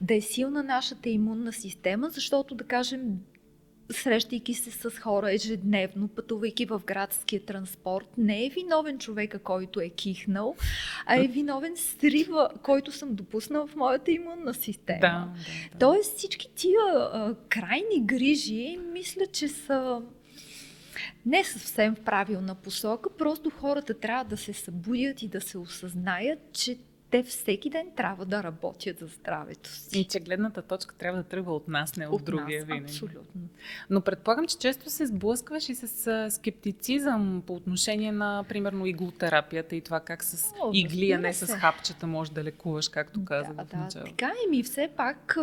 да 0.00 0.14
е 0.14 0.20
силна 0.20 0.62
нашата 0.62 1.08
имунна 1.08 1.52
система, 1.52 2.10
защото, 2.10 2.54
да 2.54 2.64
кажем, 2.64 3.00
срещайки 3.92 4.54
се 4.54 4.70
с 4.70 4.90
хора 4.90 5.32
ежедневно, 5.32 6.08
пътувайки 6.08 6.66
в 6.66 6.82
градския 6.86 7.44
транспорт, 7.44 8.08
не 8.18 8.46
е 8.46 8.48
виновен 8.48 8.98
човека, 8.98 9.38
който 9.38 9.80
е 9.80 9.88
кихнал, 9.88 10.56
а 11.06 11.16
е 11.16 11.26
виновен 11.26 11.76
срива, 11.76 12.50
който 12.62 12.92
съм 12.92 13.14
допуснал 13.14 13.66
в 13.66 13.76
моята 13.76 14.10
имунна 14.10 14.54
система. 14.54 15.00
Да, 15.00 15.08
да, 15.08 15.32
да. 15.72 15.78
Тоест 15.78 16.16
всички 16.16 16.50
тия 16.54 16.80
а, 16.94 17.34
крайни 17.48 18.06
грижи, 18.06 18.78
мисля, 18.92 19.26
че 19.26 19.48
са 19.48 20.02
не 21.26 21.44
съвсем 21.44 21.94
в 21.94 22.00
правилна 22.00 22.54
посока, 22.54 23.10
просто 23.18 23.50
хората 23.50 23.94
трябва 23.94 24.24
да 24.24 24.36
се 24.36 24.52
събудят 24.52 25.22
и 25.22 25.28
да 25.28 25.40
се 25.40 25.58
осъзнаят, 25.58 26.38
че 26.52 26.78
те 27.10 27.22
всеки 27.22 27.70
ден 27.70 27.86
трябва 27.96 28.26
да 28.26 28.42
работят 28.42 28.98
за 28.98 29.06
здравето 29.06 29.70
си. 29.70 30.00
И 30.00 30.04
че 30.04 30.20
гледната 30.20 30.62
точка 30.62 30.94
трябва 30.94 31.22
да 31.22 31.28
тръгва 31.28 31.54
от 31.54 31.68
нас, 31.68 31.96
не 31.96 32.06
от, 32.06 32.20
от 32.20 32.24
другия 32.24 32.60
нас, 32.60 32.66
винаги. 32.66 32.84
Абсолютно. 32.84 33.40
Но 33.90 34.00
предполагам, 34.00 34.46
че 34.46 34.58
често 34.58 34.90
се 34.90 35.06
сблъскваш 35.06 35.68
и 35.68 35.74
с 35.74 36.30
скептицизъм 36.30 37.42
по 37.46 37.54
отношение 37.54 38.12
на, 38.12 38.44
примерно, 38.48 38.86
иглотерапията 38.86 39.76
и 39.76 39.80
това 39.80 40.00
как 40.00 40.24
с 40.24 40.52
О, 40.62 40.70
игли, 40.74 41.12
а 41.12 41.18
не 41.18 41.32
с 41.32 41.46
хапчета 41.46 42.06
може 42.06 42.32
да 42.32 42.44
лекуваш, 42.44 42.88
както 42.88 43.24
каза 43.24 43.54
да, 43.54 43.64
в. 43.64 43.66
Да, 43.66 44.04
така 44.04 44.32
и 44.46 44.50
ми 44.50 44.62
все 44.62 44.90
пак 44.96 45.36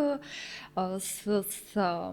а, 0.76 1.00
с, 1.00 1.44
с 1.50 1.76
а, 1.76 2.12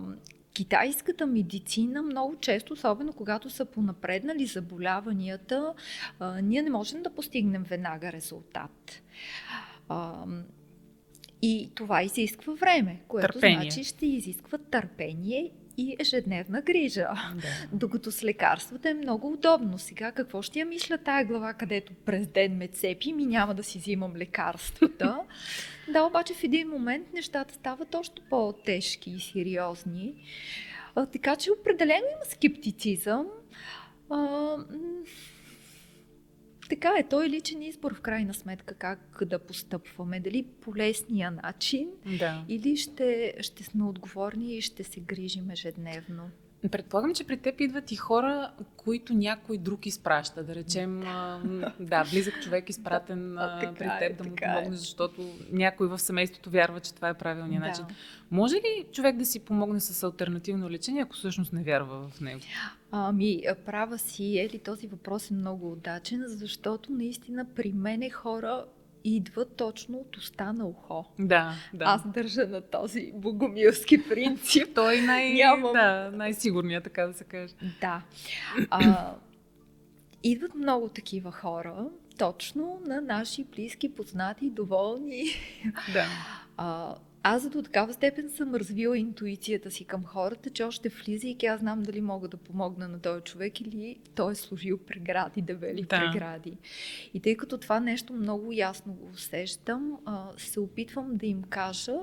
китайската 0.53 1.27
медицина 1.27 2.01
много 2.01 2.35
често, 2.35 2.73
особено 2.73 3.13
когато 3.13 3.49
са 3.49 3.65
понапреднали 3.65 4.45
заболяванията, 4.45 5.73
а, 6.19 6.41
ние 6.41 6.61
не 6.61 6.69
можем 6.69 7.03
да 7.03 7.09
постигнем 7.09 7.63
веднага 7.63 8.11
резултат. 8.11 9.01
А, 9.89 10.25
и 11.41 11.71
това 11.75 12.03
изисква 12.03 12.53
време, 12.53 13.01
което 13.07 13.33
търпение. 13.33 13.61
значи 13.61 13.83
ще 13.83 14.05
изисква 14.05 14.57
търпение 14.57 15.51
и 15.77 15.95
ежедневна 15.99 16.61
грижа. 16.61 17.07
Да. 17.35 17.41
Докато 17.73 18.11
с 18.11 18.23
лекарствата 18.23 18.89
е 18.89 18.93
много 18.93 19.33
удобно. 19.33 19.77
Сега 19.77 20.11
какво 20.11 20.41
ще 20.41 20.59
я 20.59 20.65
мисля 20.65 20.97
тая 20.97 21.25
глава, 21.25 21.53
където 21.53 21.93
през 22.05 22.27
ден 22.27 22.57
ме 22.57 22.67
цепи 22.67 23.09
и 23.09 23.13
няма 23.25 23.53
да 23.53 23.63
си 23.63 23.79
взимам 23.79 24.15
лекарствата. 24.15 25.17
да, 25.93 26.03
обаче 26.03 26.33
в 26.33 26.43
един 26.43 26.69
момент 26.69 27.13
нещата 27.13 27.53
стават 27.53 27.95
още 27.95 28.21
по-тежки 28.29 29.11
и 29.11 29.19
сериозни. 29.19 30.13
А, 30.95 31.05
така 31.05 31.35
че 31.35 31.51
определено 31.51 32.05
има 32.15 32.25
скептицизъм. 32.25 33.27
А, 34.09 34.55
така 36.71 36.93
е, 36.99 37.03
той 37.03 37.25
е 37.25 37.29
личен 37.29 37.61
избор 37.61 37.93
в 37.93 38.01
крайна 38.01 38.33
сметка 38.33 38.75
как 38.75 39.23
да 39.25 39.39
постъпваме. 39.39 40.19
Дали 40.19 40.43
по 40.43 40.75
лесния 40.75 41.31
начин 41.31 41.89
да. 42.19 42.45
или 42.47 42.77
ще, 42.77 43.33
ще 43.39 43.63
сме 43.63 43.83
отговорни 43.83 44.57
и 44.57 44.61
ще 44.61 44.83
се 44.83 44.99
грижим 44.99 45.49
ежедневно. 45.51 46.29
Предполагам, 46.69 47.13
че 47.13 47.23
при 47.23 47.37
теб 47.37 47.61
идват 47.61 47.91
и 47.91 47.95
хора, 47.95 48.51
които 48.77 49.13
някой 49.13 49.57
друг 49.57 49.85
изпраща. 49.85 50.43
Да 50.43 50.55
речем, 50.55 50.99
да, 51.79 52.05
близък 52.11 52.41
човек 52.43 52.69
изпратен 52.69 53.35
да, 53.35 53.73
при 53.77 53.85
е, 53.85 53.99
теб 53.99 54.11
е, 54.11 54.13
да 54.13 54.23
му 54.23 54.35
помогне, 54.35 54.75
е. 54.75 54.77
защото 54.77 55.21
някой 55.51 55.87
в 55.87 55.99
семейството 55.99 56.49
вярва, 56.49 56.79
че 56.79 56.93
това 56.93 57.09
е 57.09 57.13
правилният 57.13 57.63
да. 57.63 57.67
начин. 57.67 57.85
Може 58.31 58.55
ли 58.55 58.85
човек 58.91 59.17
да 59.17 59.25
си 59.25 59.39
помогне 59.39 59.79
с 59.79 60.03
альтернативно 60.03 60.69
лечение, 60.69 61.01
ако 61.01 61.15
всъщност 61.15 61.53
не 61.53 61.63
вярва 61.63 62.09
в 62.09 62.21
него? 62.21 62.41
Ами, 62.91 63.43
права 63.65 63.97
си, 63.97 64.39
Ели, 64.39 64.59
този 64.59 64.87
въпрос 64.87 65.31
е 65.31 65.33
много 65.33 65.71
удачен, 65.71 66.23
защото 66.27 66.91
наистина 66.91 67.45
при 67.55 67.71
мен 67.71 68.01
е 68.01 68.09
хора 68.09 68.65
идва 69.03 69.45
точно 69.45 69.97
от 69.97 70.17
уста 70.17 70.53
на 70.53 70.65
ухо. 70.65 71.05
Да, 71.19 71.53
да. 71.73 71.85
Аз 71.87 72.01
държа 72.07 72.47
на 72.47 72.61
този 72.61 73.11
богомилски 73.15 74.09
принцип. 74.09 74.67
Той 74.75 74.97
е 74.97 75.01
най- 75.01 75.33
Нямам... 75.33 75.73
да, 75.73 76.11
най-сигурният, 76.13 76.83
така 76.83 77.07
да 77.07 77.13
се 77.13 77.23
каже. 77.23 77.53
Да. 77.81 78.01
А, 78.69 79.13
идват 80.23 80.55
много 80.55 80.87
такива 80.89 81.31
хора, 81.31 81.85
точно 82.17 82.81
на 82.85 83.01
наши 83.01 83.43
близки, 83.43 83.95
познати, 83.95 84.49
доволни. 84.49 85.25
Да. 85.93 86.05
А, 86.57 86.95
аз 87.23 87.49
до 87.49 87.61
такава 87.61 87.93
степен 87.93 88.29
съм 88.29 88.55
развила 88.55 88.97
интуицията 88.97 89.71
си 89.71 89.85
към 89.85 90.03
хората, 90.03 90.49
че 90.49 90.63
още 90.63 90.89
влизайки 90.89 91.45
аз 91.45 91.59
знам 91.59 91.83
дали 91.83 92.01
мога 92.01 92.27
да 92.27 92.37
помогна 92.37 92.87
на 92.87 92.99
този 92.99 93.21
човек 93.21 93.61
или 93.61 93.99
той 94.15 94.31
е 94.31 94.35
служил 94.35 94.77
прегради, 94.77 95.41
дебели 95.41 95.81
да. 95.81 95.87
прегради. 95.87 96.57
И 97.13 97.19
тъй 97.19 97.37
като 97.37 97.57
това 97.57 97.79
нещо 97.79 98.13
много 98.13 98.51
ясно 98.51 98.93
го 98.93 99.09
усещам, 99.13 99.97
се 100.37 100.59
опитвам 100.59 101.17
да 101.17 101.25
им 101.25 101.43
кажа 101.43 101.95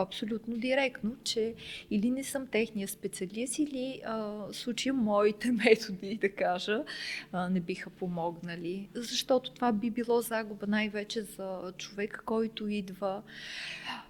абсолютно 0.00 0.56
директно, 0.56 1.16
че 1.24 1.54
или 1.90 2.10
не 2.10 2.24
съм 2.24 2.46
техния 2.46 2.88
специалист, 2.88 3.58
или 3.58 4.00
а, 4.06 4.42
случая 4.52 4.94
моите 4.94 5.52
методи, 5.64 6.18
да 6.20 6.28
кажа, 6.28 6.84
а, 7.32 7.48
не 7.48 7.60
биха 7.60 7.90
помогнали. 7.90 8.88
Защото 8.94 9.50
това 9.50 9.72
би 9.72 9.90
било 9.90 10.20
загуба 10.20 10.66
най-вече 10.66 11.22
за 11.22 11.72
човека, 11.78 12.20
който 12.24 12.68
идва. 12.68 13.22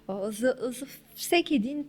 А, 0.07 0.31
за, 0.31 0.55
за 0.59 0.85
всеки 1.15 1.55
един 1.55 1.85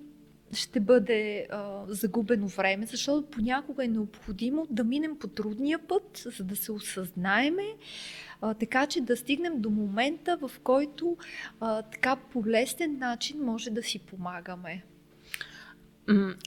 ще 0.52 0.80
бъде 0.80 1.46
а, 1.50 1.84
загубено 1.88 2.48
време, 2.48 2.86
защото 2.86 3.30
понякога 3.30 3.84
е 3.84 3.88
необходимо 3.88 4.66
да 4.70 4.84
минем 4.84 5.18
по 5.18 5.28
трудния 5.28 5.78
път, 5.78 6.26
за 6.36 6.44
да 6.44 6.56
се 6.56 6.72
осъзнаеме, 6.72 7.64
така 8.58 8.86
че 8.86 9.00
да 9.00 9.16
стигнем 9.16 9.60
до 9.60 9.70
момента, 9.70 10.36
в 10.36 10.50
който 10.62 11.16
а, 11.60 11.82
така 11.82 12.16
по 12.16 12.46
лесен 12.46 12.98
начин 12.98 13.44
може 13.44 13.70
да 13.70 13.82
си 13.82 13.98
помагаме. 13.98 14.84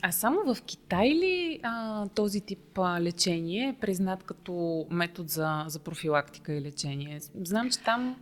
А 0.01 0.11
само 0.11 0.53
в 0.53 0.61
Китай 0.61 1.07
ли 1.09 1.59
а, 1.63 2.07
този 2.07 2.41
тип 2.41 2.77
а, 2.77 3.01
лечение 3.01 3.69
е 3.69 3.79
признат 3.81 4.23
като 4.23 4.85
метод 4.89 5.27
за, 5.27 5.63
за 5.67 5.79
профилактика 5.79 6.53
и 6.53 6.61
лечение? 6.61 7.19
Знам, 7.43 7.69
че 7.69 7.79
там 7.79 8.15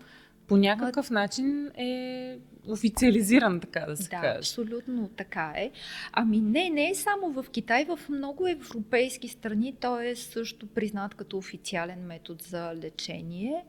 по 0.47 0.57
някакъв 0.57 1.09
начин 1.09 1.71
е 1.77 2.37
официализиран, 2.67 3.59
така 3.59 3.79
да 3.79 3.97
се 3.97 4.09
да, 4.09 4.09
каже. 4.09 4.37
абсолютно 4.37 5.07
така 5.07 5.53
е. 5.57 5.71
Ами 6.11 6.41
не, 6.41 6.69
не 6.69 6.89
е 6.89 6.95
само 6.95 7.31
в 7.31 7.49
Китай, 7.51 7.85
в 7.85 7.99
много 8.09 8.47
европейски 8.47 9.27
страни 9.27 9.75
той 9.81 10.07
е 10.07 10.15
също 10.15 10.67
признат 10.67 11.15
като 11.15 11.37
официален 11.37 11.99
метод 11.99 12.43
за 12.43 12.75
лечение. 12.75 13.65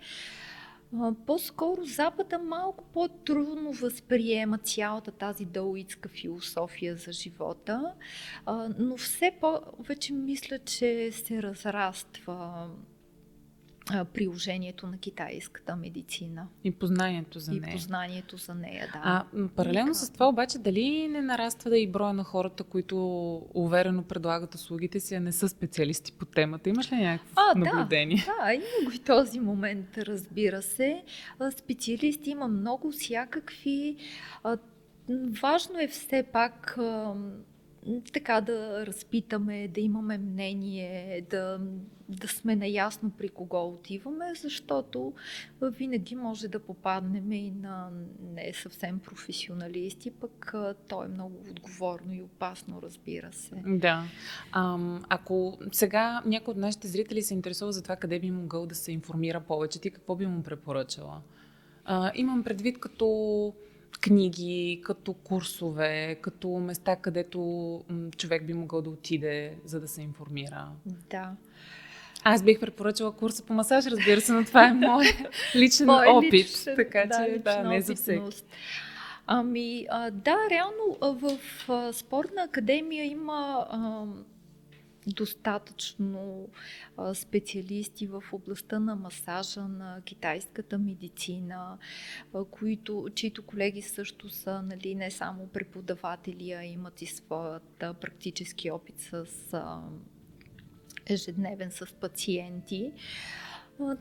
По-скоро 1.26 1.84
Запада 1.84 2.38
малко 2.38 2.84
по-трудно 2.92 3.72
възприема 3.72 4.58
цялата 4.58 5.10
тази 5.10 5.44
даоитска 5.44 6.08
философия 6.08 6.96
за 6.96 7.12
живота, 7.12 7.92
но 8.78 8.96
все 8.96 9.32
повече 9.40 10.12
мисля, 10.12 10.58
че 10.58 11.12
се 11.12 11.42
разраства 11.42 12.68
приложението 14.14 14.86
на 14.86 14.98
китайската 14.98 15.76
медицина. 15.76 16.46
И 16.64 16.70
познанието 16.70 17.38
за 17.38 17.52
нея. 17.52 17.70
И 17.70 17.72
познанието 17.72 18.36
за 18.36 18.54
нея, 18.54 18.88
да. 18.92 19.00
А 19.04 19.24
паралелно 19.56 19.94
с 19.94 20.12
това 20.12 20.28
обаче, 20.28 20.58
дали 20.58 21.08
не 21.08 21.20
нараства 21.20 21.70
да 21.70 21.78
и 21.78 21.86
броя 21.86 22.12
на 22.12 22.24
хората, 22.24 22.64
които 22.64 22.98
уверено 23.54 24.02
предлагат 24.02 24.54
услугите 24.54 25.00
си, 25.00 25.14
а 25.14 25.20
не 25.20 25.32
са 25.32 25.48
специалисти 25.48 26.12
по 26.12 26.24
темата? 26.24 26.68
Имаш 26.68 26.92
ли 26.92 26.96
някакво 26.96 27.32
а, 27.36 27.58
наблюдение? 27.58 28.24
Да, 28.26 28.44
да, 28.44 28.54
има 28.54 28.64
го 28.84 28.92
и 28.94 28.98
този 28.98 29.40
момент, 29.40 29.98
разбира 29.98 30.62
се. 30.62 31.02
Специалисти 31.58 32.30
има 32.30 32.48
много 32.48 32.90
всякакви. 32.90 33.96
Важно 35.42 35.80
е 35.80 35.88
все 35.88 36.22
пак 36.22 36.78
така 38.12 38.40
да 38.40 38.86
разпитаме, 38.86 39.68
да 39.68 39.80
имаме 39.80 40.18
мнение, 40.18 41.26
да, 41.30 41.60
да 42.08 42.28
сме 42.28 42.56
наясно 42.56 43.10
при 43.10 43.28
кого 43.28 43.68
отиваме, 43.68 44.34
защото 44.34 45.12
винаги 45.62 46.14
може 46.14 46.48
да 46.48 46.58
попаднем 46.58 47.32
и 47.32 47.50
на 47.50 47.90
не 48.34 48.52
съвсем 48.54 48.98
професионалисти, 48.98 50.10
пък 50.10 50.54
то 50.88 51.04
е 51.04 51.08
много 51.08 51.34
отговорно 51.50 52.12
и 52.12 52.22
опасно, 52.22 52.82
разбира 52.82 53.32
се. 53.32 53.62
Да. 53.66 54.04
А, 54.52 54.78
ако 55.08 55.58
сега 55.72 56.22
някой 56.26 56.52
от 56.52 56.58
нашите 56.58 56.88
зрители 56.88 57.22
се 57.22 57.34
интересува 57.34 57.72
за 57.72 57.82
това 57.82 57.96
къде 57.96 58.20
би 58.20 58.30
могъл 58.30 58.66
да 58.66 58.74
се 58.74 58.92
информира 58.92 59.40
повече, 59.40 59.80
ти 59.80 59.90
какво 59.90 60.16
би 60.16 60.26
му 60.26 60.42
препоръчала? 60.42 61.22
А, 61.84 62.12
имам 62.14 62.44
предвид 62.44 62.80
като 62.80 63.54
книги, 64.00 64.80
като 64.84 65.12
курсове, 65.12 66.18
като 66.22 66.48
места, 66.48 66.96
където 66.96 67.80
човек 68.16 68.46
би 68.46 68.52
могъл 68.54 68.82
да 68.82 68.90
отиде, 68.90 69.54
за 69.64 69.80
да 69.80 69.88
се 69.88 70.02
информира. 70.02 70.68
Да. 71.10 71.30
Аз 72.24 72.42
бих 72.42 72.60
препоръчала 72.60 73.12
курса 73.12 73.42
по 73.42 73.54
масаж, 73.54 73.86
разбира 73.86 74.20
се, 74.20 74.32
но 74.32 74.44
това 74.44 74.68
е 74.68 74.72
мой 74.72 75.06
личен 75.54 75.86
мой 75.86 76.06
опит. 76.06 76.32
Личен, 76.32 76.76
така 76.76 77.04
да, 77.06 77.26
че 77.26 77.38
да, 77.38 77.62
не 77.62 77.80
за 77.80 77.94
всеки. 77.94 78.42
Ами, 79.26 79.86
а, 79.90 80.10
да, 80.10 80.36
реално 80.50 80.96
в 81.00 81.38
а, 81.68 81.92
спортна 81.92 82.42
академия 82.42 83.04
има 83.04 83.66
а, 83.70 84.04
достатъчно 85.06 86.48
а, 86.96 87.14
специалисти 87.14 88.06
в 88.06 88.22
областта 88.32 88.78
на 88.78 88.96
масажа, 88.96 89.60
на 89.60 90.02
китайската 90.04 90.78
медицина, 90.78 91.78
а, 92.34 92.44
които, 92.44 93.08
чието 93.14 93.42
колеги 93.42 93.82
също 93.82 94.30
са 94.30 94.62
нали, 94.62 94.94
не 94.94 95.10
само 95.10 95.46
преподаватели, 95.46 96.52
а 96.52 96.64
имат 96.64 97.02
и 97.02 97.06
своят 97.06 97.82
а, 97.82 97.94
практически 97.94 98.70
опит 98.70 99.00
с 99.00 99.26
а, 99.52 99.82
ежедневен 101.06 101.70
с 101.70 101.86
пациенти. 101.92 102.92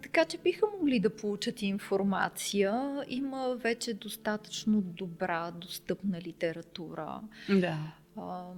Така 0.02 0.26
че 0.26 0.38
биха 0.38 0.66
могли 0.80 1.00
да 1.00 1.16
получат 1.16 1.62
информация. 1.62 3.04
Има 3.08 3.56
вече 3.56 3.94
достатъчно 3.94 4.82
добра, 4.82 5.52
достъпна 5.52 6.22
литература. 6.22 7.22
Да. 7.50 7.78
А, 8.18 8.52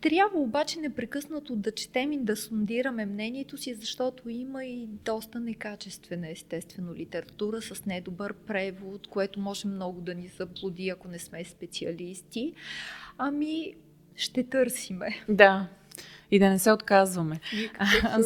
Трябва 0.00 0.38
обаче 0.38 0.80
непрекъснато 0.80 1.56
да 1.56 1.72
четем 1.72 2.12
и 2.12 2.18
да 2.18 2.36
сондираме 2.36 3.06
мнението 3.06 3.56
си, 3.56 3.74
защото 3.74 4.28
има 4.28 4.64
и 4.64 4.86
доста 4.86 5.40
некачествена 5.40 6.30
естествено 6.30 6.94
литература 6.94 7.62
с 7.62 7.86
недобър 7.86 8.34
превод, 8.34 9.06
което 9.06 9.40
може 9.40 9.68
много 9.68 10.00
да 10.00 10.14
ни 10.14 10.28
заблуди, 10.28 10.88
ако 10.88 11.08
не 11.08 11.18
сме 11.18 11.44
специалисти. 11.44 12.54
Ами, 13.18 13.74
ще 14.16 14.42
търсиме. 14.42 15.24
Да, 15.28 15.68
и 16.30 16.38
да 16.38 16.50
не 16.50 16.58
се 16.58 16.72
отказваме. 16.72 17.40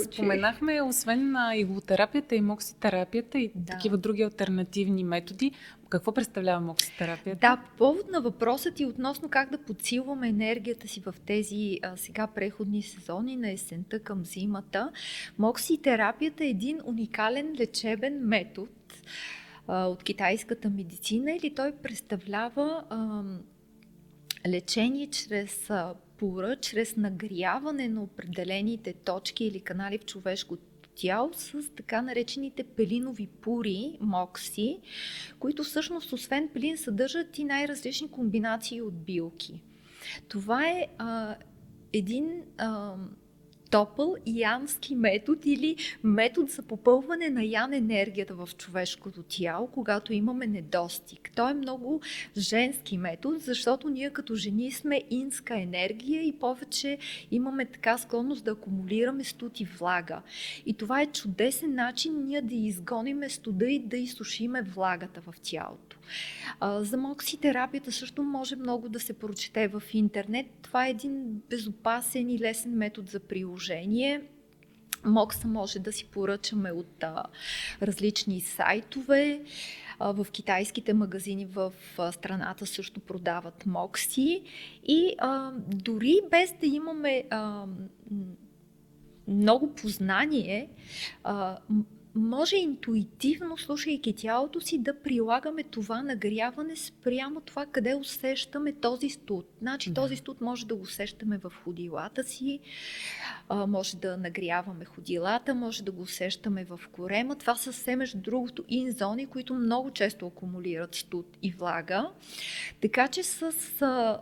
Споменахме, 0.05 0.83
освен 0.83 1.33
на 1.33 1.57
иглотерапията 1.57 2.35
и 2.35 2.41
мокситерапията 2.41 3.39
и 3.39 3.51
да. 3.55 3.72
такива 3.72 3.97
други 3.97 4.22
альтернативни 4.22 5.05
методи, 5.05 5.53
какво 5.95 6.12
представлява 6.12 6.61
мокситерапията? 6.61 7.38
Да, 7.40 7.57
по 7.57 7.76
повод 7.76 8.11
на 8.12 8.20
въпроса 8.20 8.70
ти 8.70 8.86
относно 8.86 9.28
как 9.28 9.51
да 9.51 9.59
подсилваме 9.59 10.28
енергията 10.28 10.88
си 10.88 11.01
в 11.01 11.14
тези 11.26 11.78
а, 11.82 11.97
сега 11.97 12.26
преходни 12.26 12.82
сезони 12.82 13.36
на 13.36 13.51
есента 13.51 14.01
към 14.01 14.24
зимата, 14.24 14.92
мокситерапията 15.38 16.45
е 16.45 16.49
един 16.49 16.80
уникален 16.84 17.57
лечебен 17.59 18.26
метод 18.26 18.70
а, 19.66 19.86
от 19.86 20.03
китайската 20.03 20.70
медицина 20.70 21.32
или 21.32 21.55
той 21.55 21.72
представлява 21.72 22.84
а, 22.90 23.22
лечение 24.49 25.07
чрез 25.07 25.70
пура, 26.18 26.57
чрез 26.57 26.97
нагряване 26.97 27.88
на 27.88 28.03
определените 28.03 28.92
точки 28.92 29.45
или 29.45 29.61
канали 29.61 29.99
в 29.99 30.05
човешкото 30.05 30.74
тяло 30.97 31.30
с 31.32 31.74
така 31.76 32.03
наречените 32.03 32.64
пелинови 32.64 33.26
пури, 33.26 33.99
мокси, 34.01 34.78
които 35.38 35.64
всъщност 35.64 36.12
освен 36.12 36.49
пелин 36.49 36.76
съдържат 36.76 37.38
и 37.38 37.45
най-различни 37.45 38.11
комбинации 38.11 38.82
от 38.82 39.05
билки. 39.05 39.62
Това 40.28 40.68
е 40.68 40.86
а, 40.99 41.36
един 41.92 42.42
а, 42.59 42.95
топъл 43.71 44.17
янски 44.27 44.95
метод 44.95 45.41
или 45.45 45.77
метод 46.05 46.47
за 46.51 46.62
попълване 46.62 47.31
на 47.31 47.45
ян 47.45 47.73
енергията 47.73 48.35
в 48.35 48.49
човешкото 48.59 49.23
тяло, 49.23 49.67
когато 49.67 50.12
имаме 50.12 50.47
недостиг. 50.47 51.31
Той 51.35 51.51
е 51.51 51.55
много 51.55 52.01
женски 52.37 52.99
метод, 52.99 53.39
защото 53.39 53.89
ние 53.89 54.11
като 54.11 54.35
жени 54.35 54.73
сме 54.73 55.03
инска 55.11 55.61
енергия 55.61 56.23
и 56.23 56.33
повече 56.33 56.99
имаме 57.31 57.65
така 57.65 57.99
склонност 57.99 58.45
да 58.45 58.51
акумулираме 58.51 59.25
студ 59.25 59.61
и 59.61 59.65
влага. 59.65 60.23
И 60.67 60.75
това 60.75 61.03
е 61.03 61.07
чудесен 61.07 61.75
начин 61.75 62.25
ние 62.25 62.43
да 62.43 62.55
изгониме 62.55 63.29
студа 63.29 63.67
и 63.67 63.79
да 63.79 63.97
изсушиме 63.97 64.62
влагата 64.62 65.21
в 65.21 65.35
тялото. 65.43 65.97
За 66.63 66.97
мокситерапията 66.97 67.93
също 67.93 68.23
може 68.23 68.57
много 68.57 68.89
да 68.89 69.01
се 69.01 69.13
прочете 69.13 69.69
в 69.69 69.83
интернет. 69.93 70.47
Това 70.63 70.87
е 70.87 70.91
един 70.91 71.43
безопасен 71.51 72.31
и 72.31 72.39
лесен 72.39 72.73
метод 72.77 73.11
за 73.11 73.21
приложение. 73.21 74.23
Мокса 75.05 75.49
може 75.49 75.79
да 75.79 75.93
си 75.93 76.05
поръчаме 76.05 76.73
от 76.73 77.03
а, 77.03 77.25
различни 77.83 78.41
сайтове. 78.41 79.41
А, 79.99 80.13
в 80.13 80.27
китайските 80.33 80.95
магазини 80.95 81.47
в 81.47 81.73
а, 81.99 82.13
страната 82.13 82.67
също 82.67 83.01
продават 83.01 83.67
мокси. 83.67 84.43
И 84.85 85.15
а, 85.19 85.53
дори 85.69 86.21
без 86.31 86.55
да 86.61 86.67
имаме 86.67 87.25
а, 87.31 87.67
много 89.29 89.75
познание, 89.75 90.69
а, 91.25 91.59
може 92.15 92.57
интуитивно, 92.57 93.59
слушайки 93.59 94.12
тялото 94.12 94.61
си, 94.61 94.79
да 94.79 95.01
прилагаме 95.01 95.62
това 95.62 96.03
нагряване 96.03 96.77
спрямо 96.77 97.41
това, 97.41 97.67
къде 97.67 97.95
усещаме 97.95 98.73
този 98.73 99.11
студ. 99.11 99.47
Значи 99.61 99.91
да. 99.91 99.95
този 99.95 100.17
студ 100.17 100.41
може 100.41 100.67
да 100.67 100.75
го 100.75 100.83
усещаме 100.83 101.39
в 101.39 101.53
ходилата 101.65 102.25
си, 102.25 102.61
може 103.51 103.97
да 103.97 104.17
нагряваме 104.17 104.85
ходилата, 104.85 105.55
може 105.55 105.83
да 105.83 105.93
го 105.93 106.03
усещаме 106.03 106.65
в 106.65 106.81
корема. 106.93 107.37
Това 107.37 107.57
са 107.57 107.73
все 107.73 107.97
между 107.97 108.19
другото 108.19 108.65
ин 108.69 108.93
зони, 108.93 109.27
които 109.27 109.55
много 109.55 109.91
често 109.91 110.27
акумулират 110.27 110.95
студ 110.95 111.27
и 111.43 111.51
влага. 111.51 112.11
Така 112.81 113.09
че 113.09 113.23
с 113.23 113.53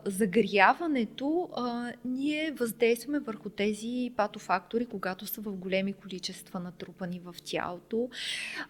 загряването 0.05 1.49
ние 2.05 2.53
въздействаме 2.53 3.19
върху 3.19 3.49
тези 3.49 4.13
патофактори, 4.17 4.87
когато 4.87 5.27
са 5.27 5.41
в 5.41 5.57
големи 5.57 5.93
количества 5.93 6.61
натрупани 6.61 7.21
в 7.25 7.35
тялото. 7.45 7.82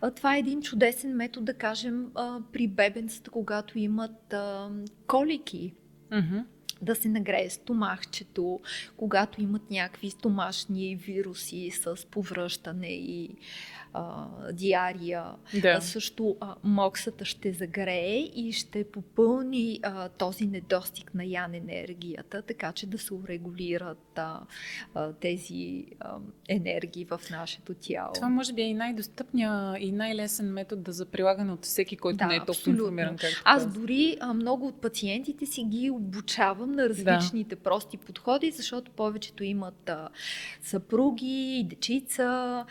А, 0.01 0.11
това 0.11 0.37
е 0.37 0.39
един 0.39 0.63
чудесен 0.63 1.17
метод, 1.17 1.45
да 1.45 1.55
кажем, 1.59 2.11
а, 2.15 2.41
при 2.53 2.69
бебенцата, 2.69 3.31
когато 3.31 3.79
имат 3.79 4.33
а, 4.33 4.71
колики. 5.07 5.75
Mm-hmm 6.11 6.45
да 6.83 6.95
се 6.95 7.09
нагрее 7.09 7.51
стомахчето, 7.51 8.61
когато 8.97 9.43
имат 9.43 9.71
някакви 9.71 10.11
стомашни 10.11 10.97
вируси 10.97 11.71
с 11.71 12.07
повръщане 12.11 12.93
и 12.93 13.37
а, 13.95 14.27
диария. 14.53 15.25
Да. 15.63 15.69
А, 15.69 15.81
също 15.81 16.37
а, 16.41 16.55
моксата 16.65 17.25
ще 17.25 17.53
загрее 17.53 18.19
и 18.19 18.53
ще 18.53 18.85
попълни 18.85 19.81
а, 19.83 20.09
този 20.09 20.47
недостиг 20.47 21.15
на 21.15 21.25
ян 21.25 21.55
енергията, 21.55 22.43
така 22.43 22.73
че 22.73 22.87
да 22.87 22.99
се 22.99 23.15
урегулират 23.15 24.19
а, 24.19 24.41
а, 24.95 25.13
тези 25.13 25.85
а, 26.01 26.17
енергии 26.49 27.05
в 27.05 27.21
нашето 27.31 27.75
тяло. 27.75 28.13
Това 28.15 28.29
може 28.29 28.53
би 28.53 28.63
е 28.63 28.69
и 28.69 28.75
най-достъпният 28.75 29.77
и 29.81 29.93
най-лесен 29.93 30.53
метод 30.53 30.93
за 30.93 31.07
прилагане 31.07 31.53
от 31.53 31.65
всеки, 31.65 31.97
който 31.97 32.17
да, 32.17 32.27
не 32.27 32.35
е 32.35 32.39
толкова 32.39 32.53
абсолютно. 32.53 32.83
информиран. 32.83 33.17
Както 33.17 33.43
Аз 33.45 33.67
дори 33.73 34.17
а, 34.21 34.35
много 34.35 34.67
от 34.67 34.81
пациентите 34.81 35.47
си 35.47 35.65
ги 35.65 35.91
обучавам 35.91 36.73
на 36.73 36.89
различните 36.89 37.55
да. 37.55 37.63
прости 37.63 37.97
подходи, 37.97 38.51
защото 38.51 38.91
повечето 38.91 39.45
имат 39.45 39.89
а, 39.89 40.09
съпруги, 40.63 41.67
дечица, 41.71 42.65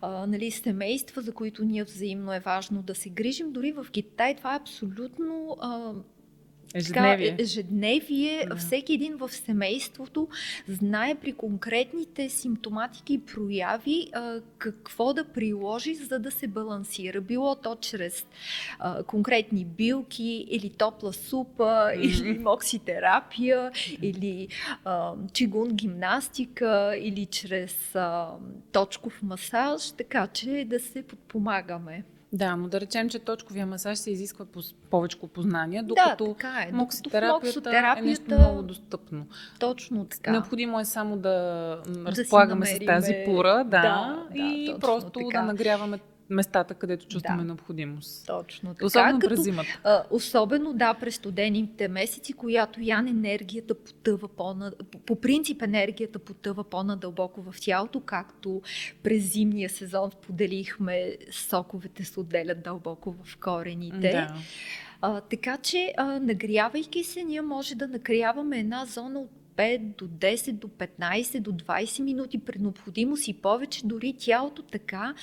а, 0.00 0.26
нали, 0.26 0.50
семейства, 0.68 1.22
за 1.22 1.32
които 1.32 1.64
ние 1.64 1.84
взаимно 1.84 2.34
е 2.34 2.40
важно 2.40 2.82
да 2.82 2.94
се 2.94 3.08
грижим. 3.08 3.52
Дори 3.52 3.72
в 3.72 3.86
Китай 3.92 4.36
това 4.36 4.54
е 4.54 4.56
абсолютно 4.56 5.56
а, 5.60 5.92
Ежедневие. 6.74 7.30
Така, 7.30 7.42
ежедневие. 7.42 8.46
Да. 8.48 8.56
Всеки 8.56 8.92
един 8.92 9.16
в 9.16 9.28
семейството 9.28 10.28
знае 10.68 11.14
при 11.14 11.32
конкретните 11.32 12.28
симптоматики 12.28 13.14
и 13.14 13.18
прояви 13.18 14.08
а, 14.12 14.40
какво 14.58 15.14
да 15.14 15.24
приложи, 15.24 15.94
за 15.94 16.18
да 16.18 16.30
се 16.30 16.46
балансира. 16.46 17.20
Било 17.20 17.54
то 17.54 17.76
чрез 17.80 18.26
а, 18.78 19.02
конкретни 19.02 19.64
билки, 19.64 20.46
или 20.50 20.70
топла 20.70 21.12
супа, 21.12 21.62
mm-hmm. 21.62 22.00
или 22.00 22.38
мокситерапия, 22.38 23.72
или 24.02 24.48
а, 24.84 25.12
чигун 25.32 25.68
гимнастика, 25.68 26.96
или 27.00 27.26
чрез 27.26 27.94
а, 27.94 28.30
точков 28.72 29.22
масаж, 29.22 29.92
така 29.92 30.26
че 30.26 30.64
да 30.68 30.80
се 30.80 31.02
подпомагаме. 31.02 32.04
Да, 32.32 32.56
но 32.56 32.68
да 32.68 32.80
речем, 32.80 33.08
че 33.08 33.18
точковия 33.18 33.66
масаж 33.66 33.98
се 33.98 34.10
изисква 34.10 34.44
по 34.44 34.60
повече 34.90 35.18
познания, 35.34 35.82
докато 35.82 36.24
да, 36.24 36.34
така 36.34 36.66
е. 36.68 36.72
моксотерапията, 36.72 37.94
е 37.98 38.02
нещо 38.02 38.24
много 38.34 38.62
достъпно. 38.62 39.26
Точно 39.58 40.04
така. 40.04 40.30
Необходимо 40.30 40.80
е 40.80 40.84
само 40.84 41.16
да, 41.16 41.30
да 41.88 42.12
разполагаме 42.12 42.66
с 42.66 42.78
тази 42.86 43.14
пура, 43.24 43.64
да, 43.64 44.24
да 44.30 44.42
и 44.42 44.72
да, 44.72 44.78
просто 44.78 45.10
така. 45.10 45.40
да 45.40 45.46
нагряваме 45.46 45.98
местата, 46.30 46.74
където 46.74 47.06
чувстваме 47.06 47.42
да. 47.42 47.46
необходимост. 47.46 48.26
Точно 48.26 48.74
така. 48.74 48.86
Особено 48.86 49.18
през 49.18 49.42
зимата. 49.42 49.80
А, 49.84 50.04
особено, 50.10 50.72
да, 50.72 50.94
през 50.94 51.14
студените 51.14 51.88
месеци, 51.88 52.32
която 52.32 52.80
ян 52.80 53.08
енергията 53.08 53.74
потъва 53.74 54.28
по 54.28 54.70
По 55.06 55.20
принцип 55.20 55.62
енергията 55.62 56.18
потъва 56.18 56.64
по-надълбоко 56.64 57.42
в 57.42 57.54
тялото, 57.60 58.00
както 58.00 58.62
през 59.02 59.32
зимния 59.32 59.70
сезон 59.70 60.10
споделихме, 60.10 61.16
соковете 61.30 62.04
се 62.04 62.20
отделят 62.20 62.62
дълбоко 62.62 63.14
в 63.24 63.36
корените. 63.36 64.10
Да. 64.10 64.34
А, 65.00 65.20
така 65.20 65.56
че, 65.56 65.92
а, 65.96 66.04
нагрявайки 66.20 67.04
се, 67.04 67.24
ние 67.24 67.42
може 67.42 67.74
да 67.74 67.88
нагряваме 67.88 68.58
една 68.58 68.84
зона 68.86 69.20
от 69.20 69.30
5 69.58 69.78
до 69.98 70.08
10, 70.08 70.52
до 70.52 70.68
15, 70.68 71.40
до 71.40 71.52
20 71.52 72.02
минути 72.02 72.38
при 72.38 72.58
необходимост 72.58 73.28
и 73.28 73.34
повече. 73.34 73.80
Дори 73.84 74.14
тялото 74.18 74.62
така 74.62 75.14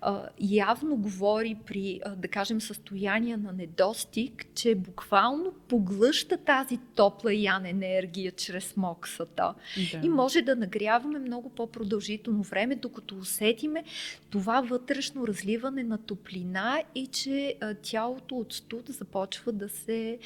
а, 0.00 0.28
явно 0.40 0.96
говори 0.96 1.56
при, 1.66 2.00
а, 2.04 2.16
да 2.16 2.28
кажем, 2.28 2.60
състояние 2.60 3.36
на 3.36 3.52
недостиг, 3.52 4.46
че 4.54 4.74
буквално 4.74 5.52
поглъща 5.68 6.36
тази 6.36 6.78
топла 6.94 7.34
ян 7.34 7.66
енергия 7.66 8.32
чрез 8.32 8.76
моксата. 8.76 9.54
Да. 9.92 10.00
И 10.02 10.08
може 10.08 10.42
да 10.42 10.56
нагряваме 10.56 11.18
много 11.18 11.48
по-продължително 11.48 12.42
време, 12.42 12.74
докато 12.74 13.16
усетиме 13.16 13.84
това 14.30 14.60
вътрешно 14.60 15.26
разливане 15.26 15.82
на 15.82 15.98
топлина 15.98 16.82
и 16.94 17.06
че 17.06 17.54
а, 17.60 17.74
тялото 17.74 18.36
от 18.36 18.52
студ 18.52 18.88
започва 18.88 19.52
да 19.52 19.68
се 19.68 20.18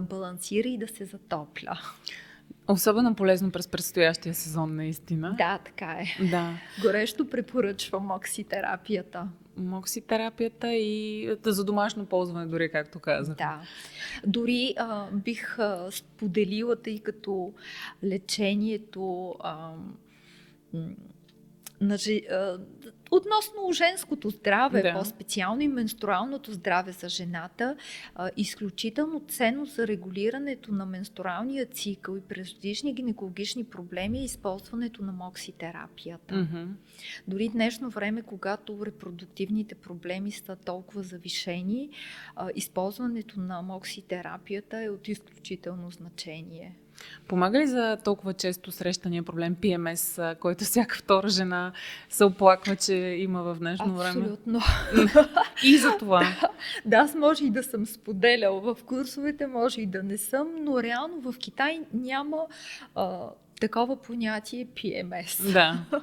балансира 0.00 0.68
и 0.68 0.78
да 0.78 0.88
се 0.88 1.04
затопля. 1.04 1.80
Особено 2.72 3.14
полезно 3.14 3.50
през 3.50 3.68
предстоящия 3.68 4.34
сезон, 4.34 4.76
наистина. 4.76 5.34
Да, 5.38 5.58
така 5.64 5.86
е. 5.86 6.24
Да. 6.30 6.58
Горещо 6.82 7.28
препоръчвам 7.28 8.10
окситерапията. 8.10 9.28
мокситерапията 9.56 10.72
и 10.72 11.28
за 11.44 11.64
домашно 11.64 12.06
ползване, 12.06 12.46
дори 12.46 12.70
както 12.70 13.00
казах. 13.00 13.36
Да. 13.36 13.60
Дори 14.26 14.74
а, 14.78 15.10
бих 15.12 15.58
а, 15.58 15.88
споделила, 15.90 16.76
тъй 16.76 16.98
като 16.98 17.52
лечението 18.04 19.34
а, 19.40 19.72
на, 21.80 21.94
а, 22.30 22.58
Относно 23.14 23.72
женското 23.72 24.30
здраве, 24.30 24.82
да. 24.82 24.92
по-специално 24.92 25.62
и 25.62 25.68
менструалното 25.68 26.52
здраве 26.52 26.92
за 26.92 27.08
жената, 27.08 27.76
а, 28.14 28.30
изключително 28.36 29.20
ценно 29.28 29.64
за 29.64 29.86
регулирането 29.86 30.72
на 30.72 30.86
менструалния 30.86 31.66
цикъл 31.66 32.16
и 32.16 32.20
преждишни 32.20 32.94
гинекологични 32.94 33.64
проблеми 33.64 34.18
е 34.18 34.24
използването 34.24 35.02
на 35.02 35.12
мокситерапията. 35.12 36.34
Mm-hmm. 36.34 36.66
Дори 37.28 37.48
днешно 37.48 37.90
време, 37.90 38.22
когато 38.22 38.86
репродуктивните 38.86 39.74
проблеми 39.74 40.32
са 40.32 40.56
толкова 40.56 41.02
завишени, 41.02 41.90
а, 42.36 42.50
използването 42.54 43.40
на 43.40 43.62
мокситерапията 43.62 44.82
е 44.82 44.90
от 44.90 45.08
изключително 45.08 45.90
значение. 45.90 46.76
Помага 47.28 47.58
ли 47.58 47.66
за 47.66 47.98
толкова 48.04 48.34
често 48.34 48.72
срещания 48.72 49.22
проблем 49.22 49.56
PMS, 49.56 50.38
който 50.38 50.64
всяка 50.64 50.96
втора 50.96 51.28
жена 51.28 51.72
се 52.08 52.24
оплаква, 52.24 52.76
че 52.76 52.94
има 52.94 53.42
в 53.42 53.58
днешно 53.58 53.94
време? 53.94 54.08
Абсолютно. 54.08 54.60
и 55.64 55.78
за 55.78 55.96
това. 55.98 56.20
Да, 56.20 56.48
да, 56.84 56.96
аз 56.96 57.14
може 57.14 57.44
и 57.44 57.50
да 57.50 57.62
съм 57.62 57.86
споделял 57.86 58.60
в 58.60 58.76
курсовете, 58.86 59.46
може 59.46 59.80
и 59.80 59.86
да 59.86 60.02
не 60.02 60.18
съм, 60.18 60.48
но 60.60 60.82
реално 60.82 61.20
в 61.20 61.38
Китай 61.38 61.80
няма 61.94 62.46
а, 62.94 63.28
такова 63.62 63.96
понятие 63.96 64.66
PMS. 64.66 65.52
Да. 65.52 65.84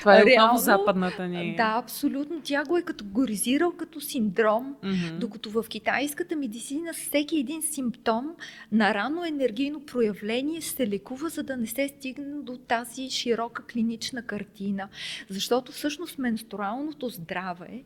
Това 0.00 0.20
е 0.20 0.24
Реално, 0.24 0.54
отново 0.54 0.64
западната 0.64 1.28
ни. 1.28 1.56
Да, 1.56 1.74
абсолютно. 1.76 2.40
Тя 2.44 2.64
го 2.64 2.76
е 2.76 2.82
категоризирал 2.82 3.72
като 3.72 4.00
синдром, 4.00 4.76
mm-hmm. 4.82 5.18
докато 5.18 5.50
в 5.50 5.64
китайската 5.68 6.36
медицина 6.36 6.92
всеки 6.92 7.38
един 7.38 7.62
симптом 7.62 8.34
на 8.72 8.94
рано 8.94 9.24
енергийно 9.24 9.86
проявление 9.86 10.60
се 10.60 10.86
лекува, 10.86 11.28
за 11.28 11.42
да 11.42 11.56
не 11.56 11.66
се 11.66 11.88
стигне 11.88 12.42
до 12.42 12.56
тази 12.56 13.10
широка 13.10 13.66
клинична 13.66 14.22
картина. 14.22 14.88
Защото 15.28 15.72
всъщност 15.72 16.18
менструалното 16.18 17.08
здраве 17.08 17.84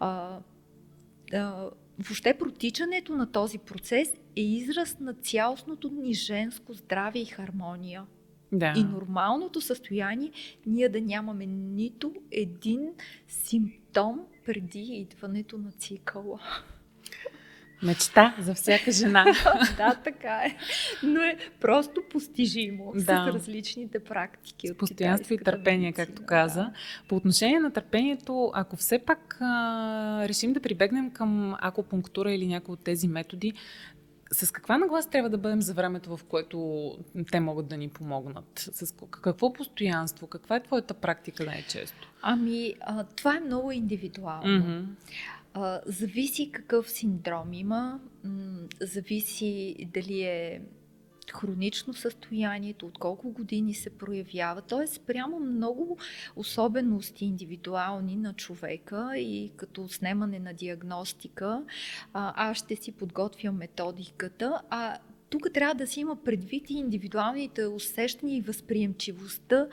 а, 0.00 0.38
а, 1.32 1.70
въобще 1.98 2.38
протичането 2.38 3.16
на 3.16 3.32
този 3.32 3.58
процес 3.58 4.12
е 4.36 4.40
израз 4.40 4.98
на 5.00 5.14
цялостното 5.14 5.90
ни 5.90 6.14
женско 6.14 6.72
здраве 6.72 7.18
и 7.18 7.24
хармония. 7.24 8.02
Да. 8.52 8.74
И 8.76 8.84
нормалното 8.84 9.60
състояние 9.60 10.30
ние 10.66 10.88
да 10.88 11.00
нямаме 11.00 11.46
нито 11.46 12.14
един 12.30 12.90
симптом 13.28 14.20
преди 14.44 14.80
идването 14.80 15.58
на 15.58 15.70
цикъла. 15.70 16.40
Мечта 17.82 18.34
за 18.38 18.54
всяка 18.54 18.92
жена. 18.92 19.24
да, 19.76 19.94
така 20.04 20.42
е. 20.44 20.56
Но 21.02 21.20
е 21.20 21.36
просто 21.60 22.00
постижимо 22.10 22.92
да. 22.94 23.00
с 23.00 23.34
различните 23.34 23.98
практики. 23.98 24.68
С 24.68 24.74
постоянство 24.74 25.34
и 25.34 25.38
търпение, 25.38 25.78
медицина, 25.78 26.06
както 26.06 26.26
каза. 26.26 26.60
Да. 26.60 26.72
По 27.08 27.16
отношение 27.16 27.60
на 27.60 27.70
търпението, 27.70 28.50
ако 28.54 28.76
все 28.76 28.98
пак 28.98 29.38
а, 29.40 30.28
решим 30.28 30.52
да 30.52 30.60
прибегнем 30.60 31.10
към 31.10 31.56
акупунктура 31.60 32.32
или 32.32 32.46
някои 32.46 32.72
от 32.72 32.80
тези 32.80 33.08
методи, 33.08 33.52
с 34.32 34.52
каква 34.52 34.78
наглас 34.78 35.10
трябва 35.10 35.30
да 35.30 35.38
бъдем 35.38 35.62
за 35.62 35.74
времето, 35.74 36.16
в 36.16 36.24
което 36.24 36.90
те 37.32 37.40
могат 37.40 37.68
да 37.68 37.76
ни 37.76 37.88
помогнат? 37.88 38.70
С 38.72 38.94
какво 39.10 39.52
постоянство? 39.52 40.26
Каква 40.26 40.56
е 40.56 40.62
твоята 40.62 40.94
практика 40.94 41.44
най-често? 41.44 42.12
Ами, 42.22 42.74
а, 42.80 43.04
това 43.04 43.36
е 43.36 43.40
много 43.40 43.72
индивидуално. 43.72 44.64
Mm-hmm. 44.64 44.84
А, 45.54 45.80
зависи 45.86 46.52
какъв 46.52 46.90
синдром 46.90 47.52
има, 47.52 48.00
м- 48.24 48.68
зависи 48.80 49.76
дали 49.94 50.22
е 50.22 50.60
хронично 51.32 51.94
състоянието, 51.94 52.86
от 52.86 52.98
колко 52.98 53.30
години 53.30 53.74
се 53.74 53.90
проявява. 53.90 54.62
Т.е. 54.62 55.00
прямо 55.06 55.40
много 55.40 55.98
особености 56.36 57.24
индивидуални 57.24 58.16
на 58.16 58.34
човека 58.34 59.12
и 59.16 59.52
като 59.56 59.88
снемане 59.88 60.38
на 60.38 60.54
диагностика, 60.54 61.62
аз 62.14 62.56
ще 62.56 62.76
си 62.76 62.92
подготвя 62.92 63.52
методиката, 63.52 64.60
а 64.70 64.98
тук 65.30 65.52
трябва 65.54 65.74
да 65.74 65.86
си 65.86 66.00
има 66.00 66.16
предвид 66.16 66.70
и 66.70 66.74
индивидуалните 66.74 67.66
усещания 67.66 68.36
и 68.36 68.40
възприемчивостта, 68.40 69.66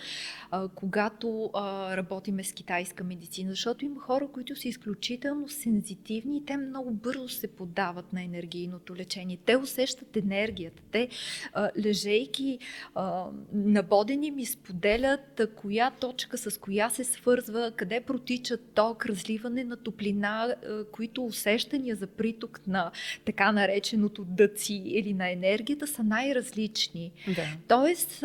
а, 0.51 0.67
когато 0.67 1.49
а, 1.53 1.97
работиме 1.97 2.43
с 2.43 2.51
китайска 2.51 3.03
медицина, 3.03 3.51
защото 3.51 3.85
има 3.85 4.01
хора, 4.01 4.27
които 4.27 4.55
са 4.55 4.67
изключително 4.67 5.49
сензитивни 5.49 6.37
и 6.37 6.45
те 6.45 6.57
много 6.57 6.91
бързо 6.91 7.29
се 7.29 7.47
подават 7.47 8.13
на 8.13 8.23
енергийното 8.23 8.95
лечение. 8.95 9.37
Те 9.45 9.57
усещат 9.57 10.17
енергията. 10.17 10.83
Те, 10.91 11.09
а, 11.53 11.71
лежейки 11.85 12.59
а, 12.95 13.25
набодени 13.53 14.31
ми 14.31 14.45
споделят 14.45 15.39
а, 15.39 15.47
коя 15.47 15.91
точка 15.91 16.37
с 16.37 16.59
коя 16.59 16.89
се 16.89 17.03
свързва, 17.03 17.71
къде 17.75 18.01
протича 18.01 18.57
ток, 18.57 19.05
разливане 19.05 19.63
на 19.63 19.77
топлина, 19.77 20.55
а, 20.65 20.83
които 20.91 21.25
усещания 21.25 21.95
за 21.95 22.07
приток 22.07 22.61
на 22.67 22.91
така 23.25 23.51
нареченото 23.51 24.25
дъци 24.25 24.73
или 24.85 25.13
на 25.13 25.31
енергия 25.31 25.44
енергията 25.45 25.87
са 25.87 26.03
най-различни. 26.03 27.11
Да. 27.27 27.47
Тоест, 27.67 28.23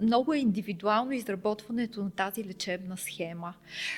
много 0.00 0.32
е 0.34 0.38
индивидуално 0.38 1.12
изработването 1.12 2.04
на 2.04 2.10
тази 2.10 2.44
лечебна 2.44 2.96
схема. 2.96 3.54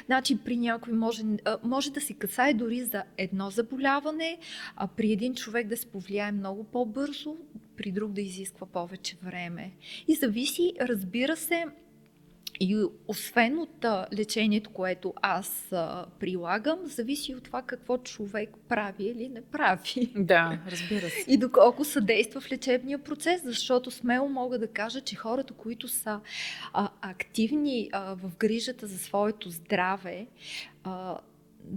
Значи, 0.06 0.38
при 0.44 0.56
някой 0.56 0.92
може, 0.92 1.22
може 1.62 1.92
да 1.92 2.00
се 2.00 2.14
касае 2.14 2.54
дори 2.54 2.84
за 2.84 3.02
едно 3.18 3.50
заболяване, 3.50 4.38
а 4.76 4.86
при 4.86 5.12
един 5.12 5.34
човек 5.34 5.68
да 5.68 5.76
се 5.76 5.86
повлияе 5.86 6.32
много 6.32 6.64
по-бързо, 6.64 7.36
при 7.76 7.92
друг 7.92 8.12
да 8.12 8.20
изисква 8.20 8.66
повече 8.66 9.16
време. 9.22 9.72
И 10.08 10.14
зависи, 10.14 10.72
разбира 10.80 11.36
се, 11.36 11.64
и 12.60 12.84
освен 13.08 13.58
от 13.58 13.84
лечението, 14.12 14.70
което 14.70 15.14
аз 15.22 15.72
а, 15.72 16.06
прилагам, 16.20 16.78
зависи 16.84 17.34
от 17.34 17.44
това 17.44 17.62
какво 17.62 17.98
човек 17.98 18.50
прави 18.68 19.04
или 19.04 19.28
не 19.28 19.42
прави. 19.42 20.12
Да, 20.16 20.58
разбира 20.68 21.10
се. 21.10 21.24
И 21.28 21.36
доколко 21.36 21.84
съдейства 21.84 22.40
в 22.40 22.52
лечебния 22.52 22.98
процес, 22.98 23.42
защото 23.44 23.90
смело 23.90 24.28
мога 24.28 24.58
да 24.58 24.66
кажа, 24.66 25.00
че 25.00 25.16
хората, 25.16 25.54
които 25.54 25.88
са 25.88 26.20
а, 26.72 26.90
активни 27.00 27.88
а, 27.92 28.14
в 28.14 28.30
грижата 28.38 28.86
за 28.86 28.98
своето 28.98 29.50
здраве, 29.50 30.26
а, 30.84 31.18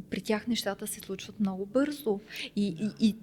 при 0.09 0.21
тях 0.21 0.47
нещата 0.47 0.87
се 0.87 0.99
случват 0.99 1.39
много 1.39 1.65
бързо. 1.65 2.19
И, 2.55 2.67
и, 2.67 3.07
и 3.07 3.15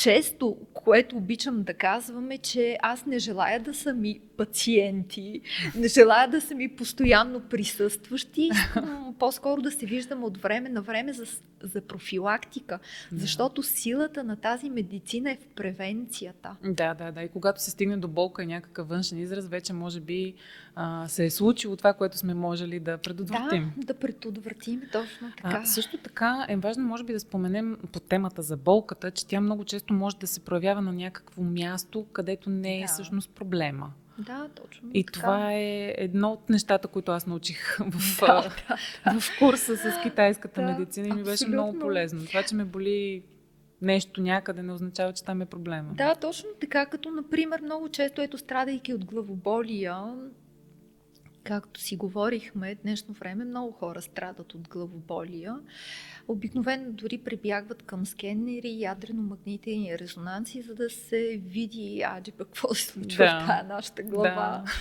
често, 0.00 0.56
което 0.72 1.16
обичам 1.16 1.62
да 1.62 1.74
казвам 1.74 2.30
е, 2.30 2.38
че 2.38 2.78
аз 2.82 3.06
не 3.06 3.18
желая 3.18 3.60
да 3.60 3.74
са 3.74 3.94
ми 3.94 4.20
пациенти, 4.36 5.40
не 5.74 5.88
желая 5.88 6.28
да 6.28 6.40
са 6.40 6.54
ми 6.54 6.76
постоянно 6.76 7.40
присъстващи, 7.40 8.50
по-скоро 9.18 9.62
да 9.62 9.70
се 9.70 9.86
виждам 9.86 10.24
от 10.24 10.36
време 10.38 10.68
на 10.68 10.82
време 10.82 11.12
за, 11.12 11.24
за 11.62 11.80
профилактика, 11.80 12.78
защото 13.12 13.62
силата 13.62 14.24
на 14.24 14.36
тази 14.36 14.70
медицина 14.70 15.30
е 15.30 15.36
в 15.36 15.54
превенцията. 15.54 16.56
Да, 16.64 16.94
да, 16.94 17.12
да. 17.12 17.22
И 17.22 17.28
когато 17.28 17.62
се 17.62 17.70
стигне 17.70 17.96
до 17.96 18.08
болка 18.08 18.42
и 18.42 18.46
някакъв 18.46 18.88
външен 18.88 19.18
израз, 19.18 19.48
вече 19.48 19.72
може 19.72 20.00
би 20.00 20.34
а, 20.74 21.08
се 21.08 21.24
е 21.24 21.30
случило 21.30 21.76
това, 21.76 21.92
което 21.92 22.18
сме 22.18 22.34
можели 22.34 22.80
да 22.80 22.98
предотвратим. 22.98 23.72
Да, 23.76 23.86
да 23.86 23.94
предотвратим, 23.94 24.82
точно 24.92 25.32
така. 25.36 25.60
А, 25.62 25.66
също 25.66 25.98
така 25.98 26.46
е 26.48 26.56
важно, 26.56 26.84
може 26.84 27.04
би, 27.04 27.12
да 27.12 27.20
споменем 27.20 27.76
по 27.92 28.00
темата 28.00 28.42
за 28.42 28.56
болката, 28.56 29.10
че 29.10 29.26
тя 29.26 29.40
много 29.40 29.64
често 29.64 29.94
може 29.94 30.16
да 30.16 30.26
се 30.26 30.40
проявява 30.40 30.82
на 30.82 30.92
някакво 30.92 31.42
място, 31.42 32.06
където 32.12 32.50
не 32.50 32.78
е 32.78 32.80
да. 32.80 32.86
всъщност 32.86 33.30
проблема. 33.30 33.92
Да, 34.18 34.48
точно. 34.54 34.88
И 34.94 35.04
така. 35.04 35.20
това 35.20 35.52
е 35.52 35.94
едно 35.98 36.32
от 36.32 36.50
нещата, 36.50 36.88
които 36.88 37.12
аз 37.12 37.26
научих 37.26 37.78
в, 37.90 38.20
да, 38.20 38.50
да, 39.04 39.20
в 39.20 39.38
курса 39.38 39.76
с 39.76 40.02
китайската 40.02 40.60
да, 40.60 40.66
медицина 40.66 41.08
и 41.08 41.12
ми 41.12 41.22
беше 41.22 41.48
много 41.48 41.78
полезно. 41.78 42.26
Това, 42.26 42.42
че 42.42 42.54
ме 42.54 42.64
боли 42.64 43.22
нещо 43.82 44.20
някъде, 44.20 44.62
не 44.62 44.72
означава, 44.72 45.12
че 45.12 45.24
там 45.24 45.42
е 45.42 45.46
проблема. 45.46 45.92
Да, 45.94 46.14
точно 46.14 46.50
така, 46.60 46.86
като 46.86 47.10
например 47.10 47.60
много 47.62 47.88
често, 47.88 48.22
ето 48.22 48.38
страдайки 48.38 48.94
от 48.94 49.04
главоболия, 49.04 49.96
както 51.44 51.80
си 51.80 51.96
говорихме, 51.96 52.74
днешно 52.74 53.14
време 53.14 53.44
много 53.44 53.72
хора 53.72 54.02
страдат 54.02 54.54
от 54.54 54.68
главоболия. 54.68 55.56
Обикновено 56.30 56.92
дори 56.92 57.18
прибягват 57.18 57.82
към 57.82 58.06
скенери, 58.06 58.68
ядрено-магнитни 58.68 59.98
резонанси, 59.98 60.62
за 60.62 60.74
да 60.74 60.90
се 60.90 61.40
види, 61.44 62.02
аджи 62.16 62.32
какво 62.32 62.74
се 62.74 62.86
случва 62.86 63.24
да. 63.24 63.40
в 63.40 63.46
тази 63.46 63.68
нашата 63.68 64.02
глава. 64.02 64.64
Да. 64.64 64.72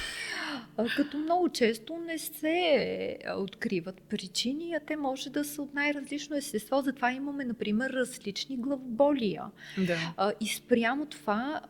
Като 0.95 1.17
много 1.17 1.49
често 1.49 1.97
не 1.97 2.17
се 2.17 3.17
откриват 3.37 4.01
причини, 4.01 4.73
а 4.73 4.79
те 4.79 4.95
може 4.95 5.29
да 5.29 5.43
са 5.43 5.61
от 5.61 5.73
най-различно 5.73 6.35
естество. 6.35 6.81
Затова 6.81 7.11
имаме, 7.11 7.45
например, 7.45 7.89
различни 7.89 8.57
главоболия. 8.57 9.43
Да. 9.77 10.33
И 10.39 10.47
спрямо 10.47 11.05
това, 11.05 11.61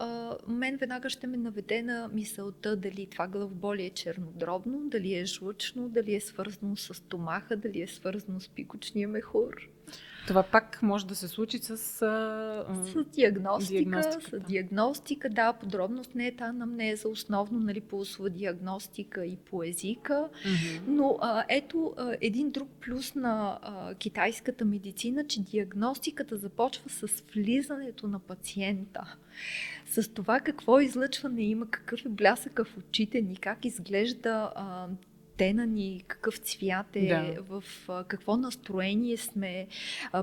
мен 0.48 0.78
веднага 0.78 1.10
ще 1.10 1.28
ме 1.28 1.38
наведе 1.38 1.82
на 1.82 2.10
мисълта 2.14 2.76
дали 2.76 3.06
това 3.06 3.28
главоболие 3.28 3.86
е 3.86 3.90
чернодробно 3.90 4.80
дали 4.90 5.14
е 5.14 5.26
жлъчно, 5.26 5.90
дали 5.90 6.16
е 6.16 6.22
свързано 6.22 6.76
с 6.76 6.94
стомаха, 6.94 7.58
дали 7.58 7.82
е 7.82 7.88
свързано 7.88 8.40
с 8.40 8.50
пикочния 8.50 9.08
мехур. 9.08 9.69
Това 10.30 10.44
пак 10.44 10.82
може 10.82 11.08
да 11.08 11.16
се 11.16 11.28
случи 11.28 11.58
с, 11.58 11.72
а, 11.72 11.76
с 12.86 13.04
диагностика. 13.04 14.04
С 14.04 14.40
диагностика, 14.40 15.30
да, 15.30 15.54
подробност 15.54 16.16
не 16.16 16.28
е 16.28 16.36
та 16.36 16.46
анамнеза, 16.46 17.08
основно 17.08 17.60
нали, 17.60 17.82
по 17.82 18.04
диагностика 18.30 19.26
и 19.26 19.36
по 19.38 19.64
езика. 19.64 20.30
Mm-hmm. 20.46 20.80
Но 20.88 21.18
а, 21.22 21.46
ето 21.50 21.94
а, 21.98 22.16
един 22.22 22.52
друг 22.52 22.70
плюс 22.82 23.16
на 23.16 23.60
а, 23.62 23.96
китайската 23.96 24.66
медицина, 24.66 25.28
че 25.28 25.44
диагностиката 25.44 26.38
започва 26.38 26.90
с 26.90 27.24
влизането 27.34 28.08
на 28.08 28.20
пациента. 28.20 29.16
С 29.86 30.14
това 30.14 30.40
какво 30.40 30.80
излъчване 30.80 31.42
има, 31.42 31.68
какъв 31.70 32.06
е 32.06 32.10
блясъка 32.10 32.66
в 32.66 32.78
очите 32.78 33.22
ни, 33.22 33.38
как 33.38 33.66
изглежда 33.66 34.52
а, 34.56 34.88
тена 35.40 35.66
ни, 35.66 36.04
какъв 36.08 36.38
цвят 36.38 36.96
е, 36.96 37.08
да. 37.08 37.42
в 37.42 37.64
какво 38.08 38.38
настроение 38.38 39.18
сме, 39.18 39.68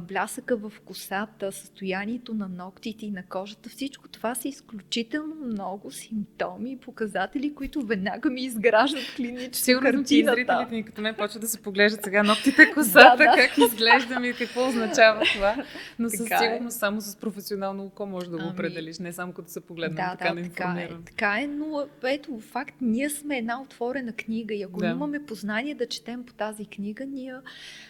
блясъка 0.00 0.56
в 0.56 0.72
косата, 0.84 1.52
състоянието 1.52 2.34
на 2.34 2.48
ногтите 2.48 3.06
и 3.06 3.10
на 3.10 3.22
кожата. 3.22 3.68
Всичко 3.68 4.08
това 4.08 4.34
са 4.34 4.48
изключително 4.48 5.34
много 5.34 5.90
симптоми 5.90 6.72
и 6.72 6.76
показатели, 6.76 7.54
които 7.54 7.82
веднага 7.82 8.30
ми 8.30 8.42
изграждат 8.42 9.14
клинично 9.16 9.54
Сигурно, 9.54 9.82
картината. 9.82 10.08
Сигурно, 10.08 10.34
зрителите 10.34 10.74
ни 10.74 10.82
като 10.82 11.00
мен 11.00 11.14
почват 11.14 11.40
да 11.40 11.48
се 11.48 11.62
поглеждат 11.62 12.04
сега 12.04 12.22
ногтите, 12.22 12.70
косата, 12.74 13.16
да, 13.16 13.24
да. 13.24 13.36
как 13.36 13.58
изглеждам 13.58 14.24
и 14.24 14.32
какво 14.32 14.68
означава 14.68 15.22
това. 15.34 15.64
Но 15.98 16.10
със 16.10 16.30
е. 16.30 16.38
сигурност 16.38 16.78
само 16.78 17.00
с 17.00 17.16
професионално 17.16 17.84
око 17.84 18.06
може 18.06 18.30
да 18.30 18.36
го 18.36 18.42
ами... 18.42 18.52
определиш, 18.52 18.98
не 18.98 19.12
само 19.12 19.32
като 19.32 19.50
се 19.50 19.60
погледнем 19.60 19.96
да, 19.96 20.16
така 20.16 20.34
да, 20.34 20.42
така 20.42 20.76
е, 20.78 20.90
така 21.06 21.38
е, 21.40 21.46
но 21.46 21.86
ето 22.02 22.40
факт, 22.40 22.74
ние 22.80 23.10
сме 23.10 23.38
една 23.38 23.62
отворена 23.62 24.12
книга 24.12 24.54
и 24.54 24.62
ако 24.62 24.80
да 24.80 25.05
имаме 25.06 25.26
познание 25.26 25.74
да 25.74 25.86
четем 25.86 26.24
по 26.24 26.32
тази 26.32 26.66
книга, 26.66 27.06
ние 27.06 27.34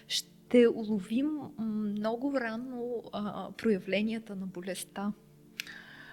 ще 0.09 0.69
уловим 0.75 1.31
много 1.59 2.41
рано 2.41 3.03
а, 3.12 3.53
проявленията 3.53 4.37
на 4.37 4.47
болестта. 4.47 5.12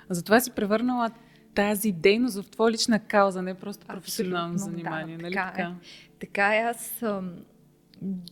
Затова 0.10 0.40
си 0.40 0.52
превърнала 0.52 1.12
тази 1.56 1.92
дейност 1.92 2.42
в 2.42 2.50
твоя 2.50 2.72
лична 2.72 3.00
кауза, 3.00 3.42
не 3.42 3.54
просто 3.54 3.88
професионално 3.88 4.54
Абсолютно, 4.54 4.78
занимание. 4.78 5.18
Да, 5.18 5.24
нали 5.24 5.34
така, 5.34 5.52
така? 5.52 5.64
Е. 5.64 5.74
така 6.20 6.56
е. 6.56 6.60
Аз 6.60 7.04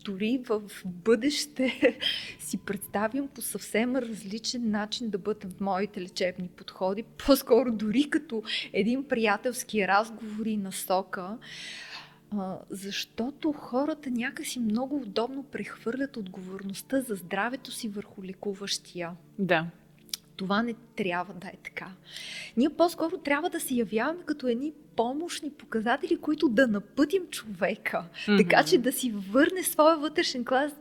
дори 0.05 0.41
в 0.49 0.61
бъдеще 0.85 1.97
си 2.39 2.57
представям 2.57 3.27
по 3.27 3.41
съвсем 3.41 3.95
различен 3.95 4.71
начин 4.71 5.09
да 5.09 5.17
бъдат 5.17 5.61
моите 5.61 6.01
лечебни 6.01 6.47
подходи. 6.47 7.03
По-скоро 7.03 7.71
дори 7.71 8.09
като 8.09 8.43
един 8.73 9.07
приятелски 9.07 9.87
разговор 9.87 10.45
и 10.45 10.57
насока. 10.57 11.37
А, 12.37 12.57
защото 12.69 13.51
хората 13.51 14.09
някакси 14.09 14.59
много 14.59 14.95
удобно 14.95 15.43
прехвърлят 15.43 16.17
отговорността 16.17 17.01
за 17.01 17.15
здравето 17.15 17.71
си 17.71 17.87
върху 17.87 18.23
лекуващия. 18.23 19.11
Да. 19.39 19.67
Това 20.35 20.63
не 20.63 20.73
трябва 20.73 21.33
да 21.33 21.47
е 21.47 21.57
така. 21.63 21.87
Ние 22.57 22.69
по-скоро 22.69 23.17
трябва 23.17 23.49
да 23.49 23.59
се 23.59 23.73
явяваме 23.73 24.23
като 24.25 24.47
едни 24.47 24.73
помощни 24.95 25.51
показатели, 25.51 26.17
които 26.17 26.49
да 26.49 26.67
напътим 26.67 27.27
човека, 27.29 28.05
mm-hmm. 28.13 28.37
така 28.37 28.63
че 28.63 28.77
да 28.77 28.91
си 28.91 29.11
върне 29.11 29.63
своя 29.63 29.97
вътрешен 29.97 30.43
глас, 30.43 30.71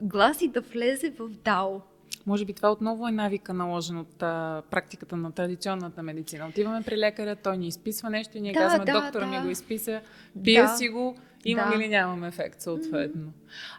глас 0.00 0.42
и 0.42 0.48
да 0.48 0.60
влезе 0.60 1.10
в 1.10 1.28
дао. 1.28 1.80
Може 2.26 2.44
би 2.44 2.52
това 2.52 2.72
отново 2.72 3.08
е 3.08 3.10
навика 3.10 3.54
наложен 3.54 3.98
от 3.98 4.22
а, 4.22 4.62
практиката 4.70 5.16
на 5.16 5.32
традиционната 5.32 6.02
медицина. 6.02 6.46
Отиваме 6.48 6.82
при 6.82 6.98
лекаря, 6.98 7.36
той 7.36 7.58
ни 7.58 7.66
изписва 7.66 8.10
нещо 8.10 8.38
и 8.38 8.40
ние 8.40 8.52
да, 8.52 8.58
казваме, 8.58 8.84
да, 8.84 8.92
доктора 8.92 9.26
да. 9.26 9.30
ми 9.30 9.44
го 9.44 9.48
изписа, 9.48 10.00
пия 10.44 10.62
да. 10.62 10.76
си 10.76 10.88
го, 10.88 11.16
имам 11.44 11.70
да. 11.70 11.76
или 11.76 11.88
нямам 11.88 12.24
ефект 12.24 12.60
съответно. 12.60 13.32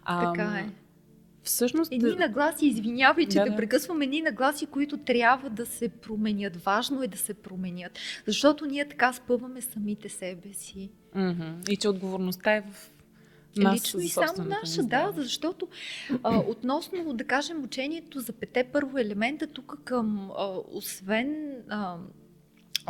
А, 0.03 0.33
така 0.33 0.43
е. 0.43 0.69
Всъщност... 1.43 1.91
Едни 1.91 2.15
нагласи, 2.15 2.67
извинявай, 2.67 3.25
че 3.25 3.39
да, 3.39 3.45
да 3.45 3.55
прекъсваме 3.55 4.05
едни 4.05 4.21
нагласи, 4.21 4.65
които 4.65 4.97
трябва 4.97 5.49
да 5.49 5.65
се 5.65 5.89
променят. 5.89 6.55
Важно 6.55 7.03
е 7.03 7.07
да 7.07 7.17
се 7.17 7.33
променят. 7.33 7.99
Защото 8.27 8.65
ние 8.65 8.87
така 8.87 9.13
спъваме 9.13 9.61
самите 9.61 10.09
себе 10.09 10.53
си. 10.53 10.91
Mm-hmm. 11.15 11.69
И 11.69 11.77
че 11.77 11.89
отговорността 11.89 12.55
е 12.55 12.61
в 12.61 12.91
лично 13.59 13.99
и 13.99 14.09
само 14.09 14.43
наша, 14.43 14.83
да, 14.83 15.13
защото 15.15 15.67
а, 16.23 16.37
относно, 16.37 17.13
да 17.13 17.23
кажем, 17.23 17.63
учението 17.63 18.19
за 18.19 18.33
пете 18.33 18.63
първо 18.63 18.97
елемента, 18.97 19.47
тук 19.47 19.77
към, 19.83 20.31
а, 20.37 20.57
освен 20.71 21.55
а, 21.69 21.97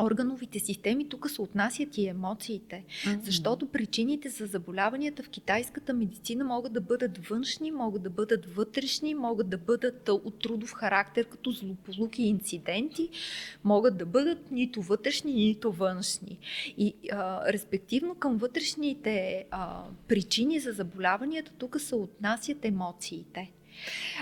органовите 0.01 0.59
системи, 0.59 1.09
тук 1.09 1.29
се 1.29 1.41
отнасят 1.41 1.97
и 1.97 2.07
емоциите. 2.07 2.83
Mm-hmm. 2.87 3.19
Защото 3.21 3.65
причините 3.65 4.29
за 4.29 4.45
заболяванията 4.45 5.23
в 5.23 5.29
китайската 5.29 5.93
медицина 5.93 6.45
могат 6.45 6.73
да 6.73 6.81
бъдат 6.81 7.27
външни, 7.27 7.71
могат 7.71 8.03
да 8.03 8.09
бъдат 8.09 8.45
вътрешни, 8.45 9.15
могат 9.15 9.49
да 9.49 9.57
бъдат 9.57 10.09
от 10.09 10.39
трудов 10.39 10.73
характер, 10.73 11.25
като 11.25 11.51
злополуки 11.51 12.23
и 12.23 12.27
инциденти, 12.27 13.09
могат 13.63 13.97
да 13.97 14.05
бъдат 14.05 14.51
нито 14.51 14.81
вътрешни, 14.81 15.33
нито 15.33 15.71
външни. 15.71 16.39
И 16.77 16.93
а, 17.11 17.53
респективно 17.53 18.15
към 18.15 18.37
вътрешните 18.37 19.45
а, 19.51 19.83
причини 20.07 20.59
за 20.59 20.71
заболяванията, 20.71 21.51
тук 21.57 21.81
се 21.81 21.95
отнасят 21.95 22.65
емоциите. 22.65 23.51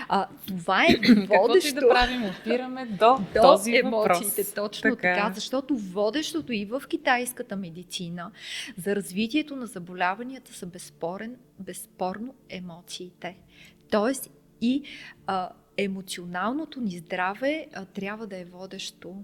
А, 0.08 0.28
това 0.58 0.84
е 0.84 0.88
водещо. 0.96 1.28
Каквото 1.28 1.74
да 1.74 1.88
правим, 1.88 2.24
опираме 2.24 2.86
до, 2.86 3.18
до 3.34 3.42
този 3.42 3.76
емоциите. 3.76 4.42
Въпрос. 4.42 4.54
Точно 4.54 4.90
така. 4.90 5.14
така, 5.14 5.32
защото 5.34 5.76
водещото 5.76 6.52
и 6.52 6.64
в 6.64 6.82
китайската 6.88 7.56
медицина 7.56 8.30
за 8.78 8.96
развитието 8.96 9.56
на 9.56 9.66
заболяванията 9.66 10.54
са 10.54 10.66
безспорен, 10.66 11.36
безспорно 11.58 12.34
емоциите. 12.48 13.36
Тоест 13.90 14.30
и 14.60 14.82
а, 15.26 15.50
емоционалното 15.76 16.80
ни 16.80 16.90
здраве 16.90 17.66
а, 17.72 17.84
трябва 17.84 18.26
да 18.26 18.36
е 18.36 18.44
водещо. 18.44 19.14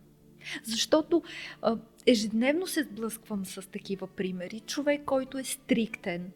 Защото 0.64 1.22
а, 1.62 1.76
ежедневно 2.06 2.66
се 2.66 2.82
сблъсквам 2.82 3.46
с 3.46 3.70
такива 3.70 4.06
примери. 4.06 4.60
Човек, 4.60 5.02
който 5.04 5.38
е 5.38 5.44
стриктен, 5.44 6.32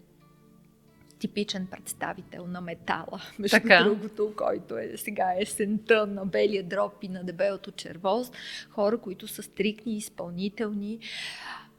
типичен 1.25 1.67
представител 1.67 2.47
на 2.47 2.61
метала, 2.61 3.21
между 3.39 3.57
така. 3.57 3.85
другото, 3.85 4.33
който 4.37 4.79
е 4.79 4.93
сега 4.97 5.35
есента 5.39 6.07
на 6.07 6.27
белия 6.27 6.63
дроп 6.63 6.93
и 7.03 7.09
на 7.09 7.25
дебелото 7.25 7.71
черво. 7.71 8.25
Хора, 8.71 8.99
които 8.99 9.29
са 9.29 9.43
стрикни, 9.43 9.97
изпълнителни, 9.97 10.99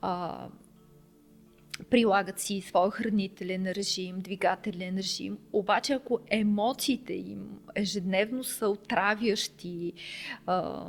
а, 0.01 0.47
прилагат 1.89 2.39
си 2.39 2.61
своя 2.61 2.91
хранителен 2.91 3.71
режим, 3.71 4.19
двигателен 4.19 4.97
режим. 4.97 5.37
Обаче, 5.53 5.93
ако 5.93 6.19
емоциите 6.27 7.13
им 7.13 7.59
ежедневно 7.75 8.43
са 8.43 8.69
отравящи, 8.69 9.93
а, 10.45 10.85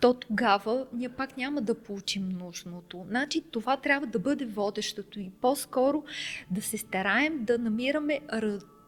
то 0.00 0.14
тогава 0.14 0.86
ние 0.92 1.08
пак 1.08 1.36
няма 1.36 1.62
да 1.62 1.74
получим 1.74 2.28
нужното. 2.28 3.04
Значи 3.08 3.44
това 3.50 3.76
трябва 3.76 4.06
да 4.06 4.18
бъде 4.18 4.44
водещото 4.44 5.20
и 5.20 5.30
по-скоро 5.40 6.04
да 6.50 6.62
се 6.62 6.78
стараем 6.78 7.44
да 7.44 7.58
намираме 7.58 8.20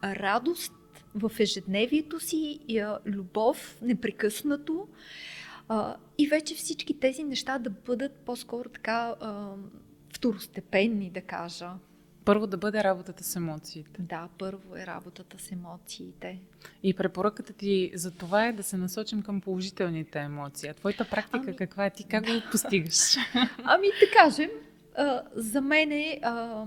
радост 0.03 0.73
в 1.15 1.31
ежедневието 1.39 2.19
си, 2.19 2.59
любов 3.05 3.77
непрекъснато 3.81 4.87
и 6.17 6.27
вече 6.27 6.55
всички 6.55 6.99
тези 6.99 7.23
неща 7.23 7.59
да 7.59 7.69
бъдат 7.69 8.15
по-скоро 8.15 8.69
така 8.69 9.15
второстепенни, 10.13 11.09
да 11.09 11.21
кажа. 11.21 11.71
Първо 12.25 12.47
да 12.47 12.57
бъде 12.57 12.83
работата 12.83 13.23
с 13.23 13.35
емоциите. 13.35 14.01
Да, 14.01 14.27
първо 14.37 14.75
е 14.75 14.85
работата 14.85 15.37
с 15.39 15.51
емоциите. 15.51 16.39
И 16.83 16.93
препоръката 16.93 17.53
ти 17.53 17.91
за 17.93 18.11
това 18.11 18.47
е 18.47 18.53
да 18.53 18.63
се 18.63 18.77
насочим 18.77 19.21
към 19.21 19.41
положителните 19.41 20.19
емоции. 20.19 20.69
А 20.69 20.73
твоята 20.73 21.05
практика 21.09 21.43
ами, 21.47 21.55
каква 21.55 21.85
е? 21.85 21.89
Ти 21.89 22.03
как 22.03 22.25
го 22.25 22.31
постигаш? 22.51 23.15
Ами 23.63 23.87
да 23.87 24.11
кажем, 24.17 24.49
а, 24.95 25.21
за 25.35 25.61
мен 25.61 25.91
е 25.91 26.19
а, 26.21 26.65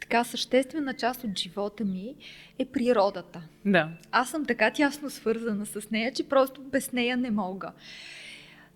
така 0.00 0.24
съществена 0.24 0.94
част 0.94 1.24
от 1.24 1.38
живота 1.38 1.84
ми 1.84 2.14
е 2.58 2.64
природата. 2.64 3.42
Да. 3.64 3.88
Аз 4.12 4.30
съм 4.30 4.46
така 4.46 4.70
тясно 4.70 5.10
свързана 5.10 5.66
с 5.66 5.90
нея, 5.90 6.12
че 6.12 6.28
просто 6.28 6.62
без 6.62 6.92
нея 6.92 7.16
не 7.16 7.30
мога. 7.30 7.72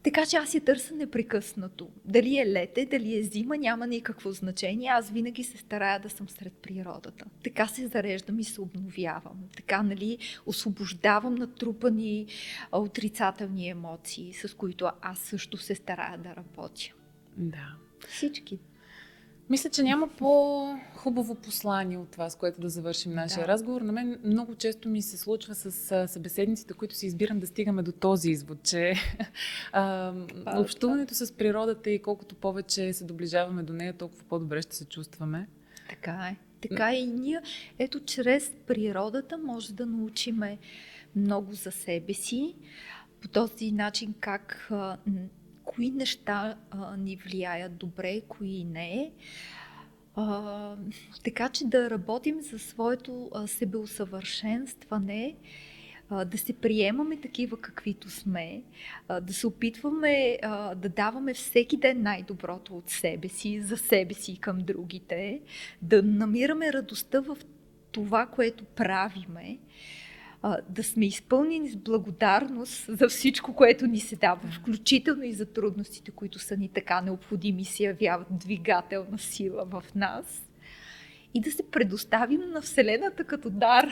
Така 0.04 0.26
че 0.26 0.36
аз 0.36 0.54
я 0.54 0.60
търся 0.60 0.94
непрекъснато. 0.94 1.88
Дали 2.04 2.38
е 2.38 2.46
лете, 2.46 2.86
дали 2.86 3.18
е 3.18 3.22
зима, 3.22 3.56
няма 3.56 3.86
никакво 3.86 4.32
значение. 4.32 4.88
Аз 4.88 5.10
винаги 5.10 5.44
се 5.44 5.58
старая 5.58 6.00
да 6.00 6.10
съм 6.10 6.28
сред 6.28 6.52
природата. 6.52 7.24
Така 7.44 7.66
се 7.66 7.86
зареждам 7.86 8.38
и 8.38 8.44
се 8.44 8.60
обновявам. 8.60 9.38
Така, 9.56 9.82
нали, 9.82 10.18
освобождавам 10.46 11.34
натрупани 11.34 12.26
отрицателни 12.72 13.68
емоции, 13.68 14.32
с 14.32 14.56
които 14.56 14.90
аз 15.02 15.18
също 15.18 15.56
се 15.56 15.74
старая 15.74 16.18
да 16.18 16.36
работя. 16.36 16.92
Да. 17.36 17.76
Всички. 18.08 18.58
Мисля, 19.54 19.70
че 19.70 19.82
няма 19.82 20.08
по-хубаво 20.08 21.34
послание 21.34 21.98
от 21.98 22.10
това, 22.10 22.30
с 22.30 22.36
което 22.36 22.60
да 22.60 22.68
завършим 22.68 23.12
нашия 23.12 23.46
да. 23.46 23.48
разговор. 23.48 23.80
На 23.80 23.92
мен 23.92 24.20
много 24.24 24.54
често 24.54 24.88
ми 24.88 25.02
се 25.02 25.18
случва 25.18 25.54
с 25.54 26.08
събеседниците, 26.08 26.74
които 26.74 26.94
си 26.94 27.06
избирам 27.06 27.40
да 27.40 27.46
стигаме 27.46 27.82
до 27.82 27.92
този 27.92 28.30
извод, 28.30 28.58
че 28.62 28.94
а, 29.72 30.12
общуването 30.56 31.14
с 31.14 31.32
природата 31.32 31.90
и 31.90 32.02
колкото 32.02 32.34
повече 32.34 32.92
се 32.92 33.04
доближаваме 33.04 33.62
до 33.62 33.72
нея, 33.72 33.92
толкова 33.92 34.24
по-добре 34.24 34.62
ще 34.62 34.76
се 34.76 34.84
чувстваме. 34.84 35.48
Така 35.88 36.28
е. 36.30 36.36
Така 36.60 36.94
и 36.94 37.06
ние, 37.06 37.40
ето, 37.78 38.00
чрез 38.00 38.52
природата 38.66 39.38
може 39.38 39.72
да 39.72 39.86
научиме 39.86 40.58
много 41.16 41.52
за 41.52 41.72
себе 41.72 42.14
си. 42.14 42.54
По 43.20 43.28
този 43.28 43.72
начин 43.72 44.14
как 44.20 44.70
кои 45.64 45.90
неща 45.90 46.56
а, 46.70 46.96
ни 46.96 47.16
влияят 47.16 47.76
добре, 47.76 48.20
кои 48.28 48.64
не. 48.64 49.12
А, 50.14 50.76
така 51.24 51.48
че 51.48 51.64
да 51.64 51.90
работим 51.90 52.40
за 52.40 52.58
своето 52.58 53.30
а, 53.34 53.46
себеусъвършенстване, 53.46 55.36
а, 56.10 56.24
да 56.24 56.38
се 56.38 56.52
приемаме 56.52 57.16
такива 57.16 57.60
каквито 57.60 58.10
сме, 58.10 58.62
а, 59.08 59.20
да 59.20 59.34
се 59.34 59.46
опитваме 59.46 60.38
а, 60.42 60.74
да 60.74 60.88
даваме 60.88 61.34
всеки 61.34 61.76
ден 61.76 62.02
най-доброто 62.02 62.76
от 62.76 62.90
себе 62.90 63.28
си, 63.28 63.60
за 63.60 63.76
себе 63.76 64.14
си 64.14 64.32
и 64.32 64.38
към 64.38 64.58
другите, 64.58 65.40
да 65.82 66.02
намираме 66.02 66.72
радостта 66.72 67.20
в 67.20 67.36
това, 67.92 68.26
което 68.26 68.64
правиме 68.64 69.58
а, 70.46 70.58
да 70.68 70.84
сме 70.84 71.06
изпълнени 71.06 71.70
с 71.70 71.76
благодарност 71.76 72.84
за 72.88 73.08
всичко, 73.08 73.54
което 73.54 73.86
ни 73.86 74.00
се 74.00 74.16
дава, 74.16 74.40
включително 74.52 75.22
и 75.22 75.32
за 75.32 75.46
трудностите, 75.46 76.10
които 76.10 76.38
са 76.38 76.56
ни 76.56 76.68
така 76.68 77.00
необходими, 77.00 77.64
се 77.64 77.82
явяват 77.82 78.26
двигателна 78.30 79.18
сила 79.18 79.64
в 79.64 79.82
нас 79.94 80.46
и 81.34 81.40
да 81.40 81.52
се 81.52 81.70
предоставим 81.70 82.40
на 82.54 82.62
Вселената 82.62 83.24
като 83.24 83.50
дар. 83.50 83.88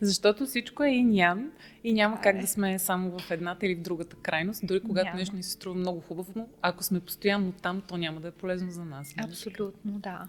Защото 0.00 0.46
всичко 0.46 0.82
е 0.82 0.90
иньян 0.90 1.50
и 1.84 1.92
няма 1.92 2.20
как 2.20 2.40
да 2.40 2.46
сме 2.46 2.78
само 2.78 3.18
в 3.18 3.30
едната 3.30 3.66
или 3.66 3.74
в 3.74 3.80
другата 3.80 4.16
крайност. 4.16 4.66
Дори 4.66 4.80
когато 4.80 5.06
няма. 5.06 5.18
нещо 5.18 5.36
ни 5.36 5.42
се 5.42 5.50
струва 5.50 5.74
много 5.74 6.00
хубаво, 6.00 6.48
ако 6.62 6.84
сме 6.84 7.00
постоянно 7.00 7.52
там, 7.52 7.82
то 7.88 7.96
няма 7.96 8.20
да 8.20 8.28
е 8.28 8.30
полезно 8.30 8.70
за 8.70 8.84
нас. 8.84 9.14
Абсолютно, 9.24 9.92
да. 9.98 10.28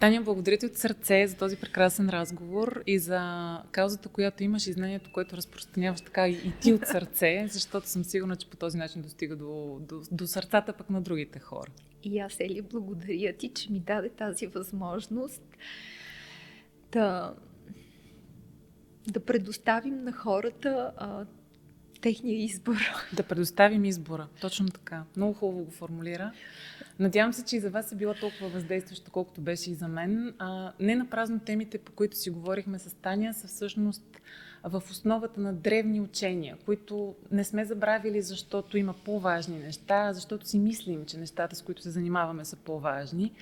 Таня, 0.00 0.22
благодаря 0.22 0.58
ти 0.58 0.66
от 0.66 0.76
сърце 0.76 1.26
за 1.26 1.36
този 1.36 1.56
прекрасен 1.56 2.08
разговор 2.08 2.82
и 2.86 2.98
за 2.98 3.62
каузата, 3.70 4.08
която 4.08 4.44
имаш 4.44 4.66
и 4.66 4.72
знанието, 4.72 5.12
което 5.12 5.36
разпространяваш 5.36 6.00
така 6.00 6.28
и 6.28 6.52
ти 6.60 6.72
от 6.72 6.86
сърце, 6.86 7.46
защото 7.50 7.88
съм 7.88 8.04
сигурна, 8.04 8.36
че 8.36 8.50
по 8.50 8.56
този 8.56 8.78
начин 8.78 9.02
достига 9.02 9.36
до, 9.36 9.78
до, 9.80 10.02
до 10.10 10.26
сърцата 10.26 10.72
пък 10.72 10.90
на 10.90 11.00
другите 11.00 11.38
хора. 11.38 11.70
И 12.02 12.18
аз, 12.18 12.40
Ели, 12.40 12.62
благодаря 12.62 13.32
ти, 13.32 13.48
че 13.48 13.72
ми 13.72 13.80
даде 13.80 14.08
тази 14.08 14.46
възможност 14.46 15.42
да, 16.92 17.34
да 19.08 19.20
предоставим 19.20 20.04
на 20.04 20.12
хората 20.12 20.92
а, 20.96 21.24
техния 22.00 22.44
избор. 22.44 22.76
Да 23.12 23.22
предоставим 23.22 23.84
избора. 23.84 24.28
Точно 24.40 24.68
така. 24.68 25.04
Много 25.16 25.34
хубаво 25.34 25.64
го 25.64 25.70
формулира. 25.70 26.32
Надявам 27.00 27.32
се, 27.32 27.44
че 27.44 27.56
и 27.56 27.60
за 27.60 27.70
вас 27.70 27.92
е 27.92 27.96
била 27.96 28.14
толкова 28.14 28.48
въздействаща, 28.48 29.10
колкото 29.10 29.40
беше 29.40 29.70
и 29.70 29.74
за 29.74 29.88
мен. 29.88 30.34
А, 30.38 30.72
не 30.80 30.94
на 30.94 31.10
празно 31.10 31.40
темите, 31.40 31.78
по 31.78 31.92
които 31.92 32.16
си 32.16 32.30
говорихме 32.30 32.78
с 32.78 32.94
Таня, 32.94 33.34
са 33.34 33.46
всъщност 33.46 34.20
в 34.64 34.82
основата 34.90 35.40
на 35.40 35.52
древни 35.52 36.00
учения, 36.00 36.56
които 36.64 37.14
не 37.30 37.44
сме 37.44 37.64
забравили, 37.64 38.22
защото 38.22 38.78
има 38.78 38.94
по-важни 39.04 39.58
неща, 39.58 40.12
защото 40.12 40.48
си 40.48 40.58
мислим, 40.58 41.04
че 41.06 41.18
нещата, 41.18 41.56
с 41.56 41.62
които 41.62 41.82
се 41.82 41.90
занимаваме, 41.90 42.44
са 42.44 42.56
по-важни. 42.56 43.32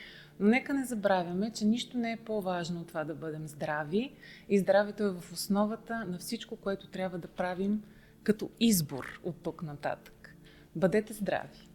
Но 0.40 0.48
нека 0.48 0.74
не 0.74 0.84
забравяме, 0.84 1.50
че 1.50 1.64
нищо 1.64 1.98
не 1.98 2.12
е 2.12 2.16
по-важно 2.16 2.80
от 2.80 2.88
това 2.88 3.04
да 3.04 3.14
бъдем 3.14 3.48
здрави 3.48 4.12
и 4.48 4.58
здравето 4.58 5.02
е 5.02 5.10
в 5.10 5.32
основата 5.32 6.04
на 6.04 6.18
всичко, 6.18 6.56
което 6.56 6.86
трябва 6.86 7.18
да 7.18 7.28
правим 7.28 7.82
като 8.22 8.50
избор 8.60 9.20
от 9.24 9.36
тук 9.42 9.62
нататък. 9.62 10.34
Бъдете 10.76 11.12
здрави! 11.12 11.67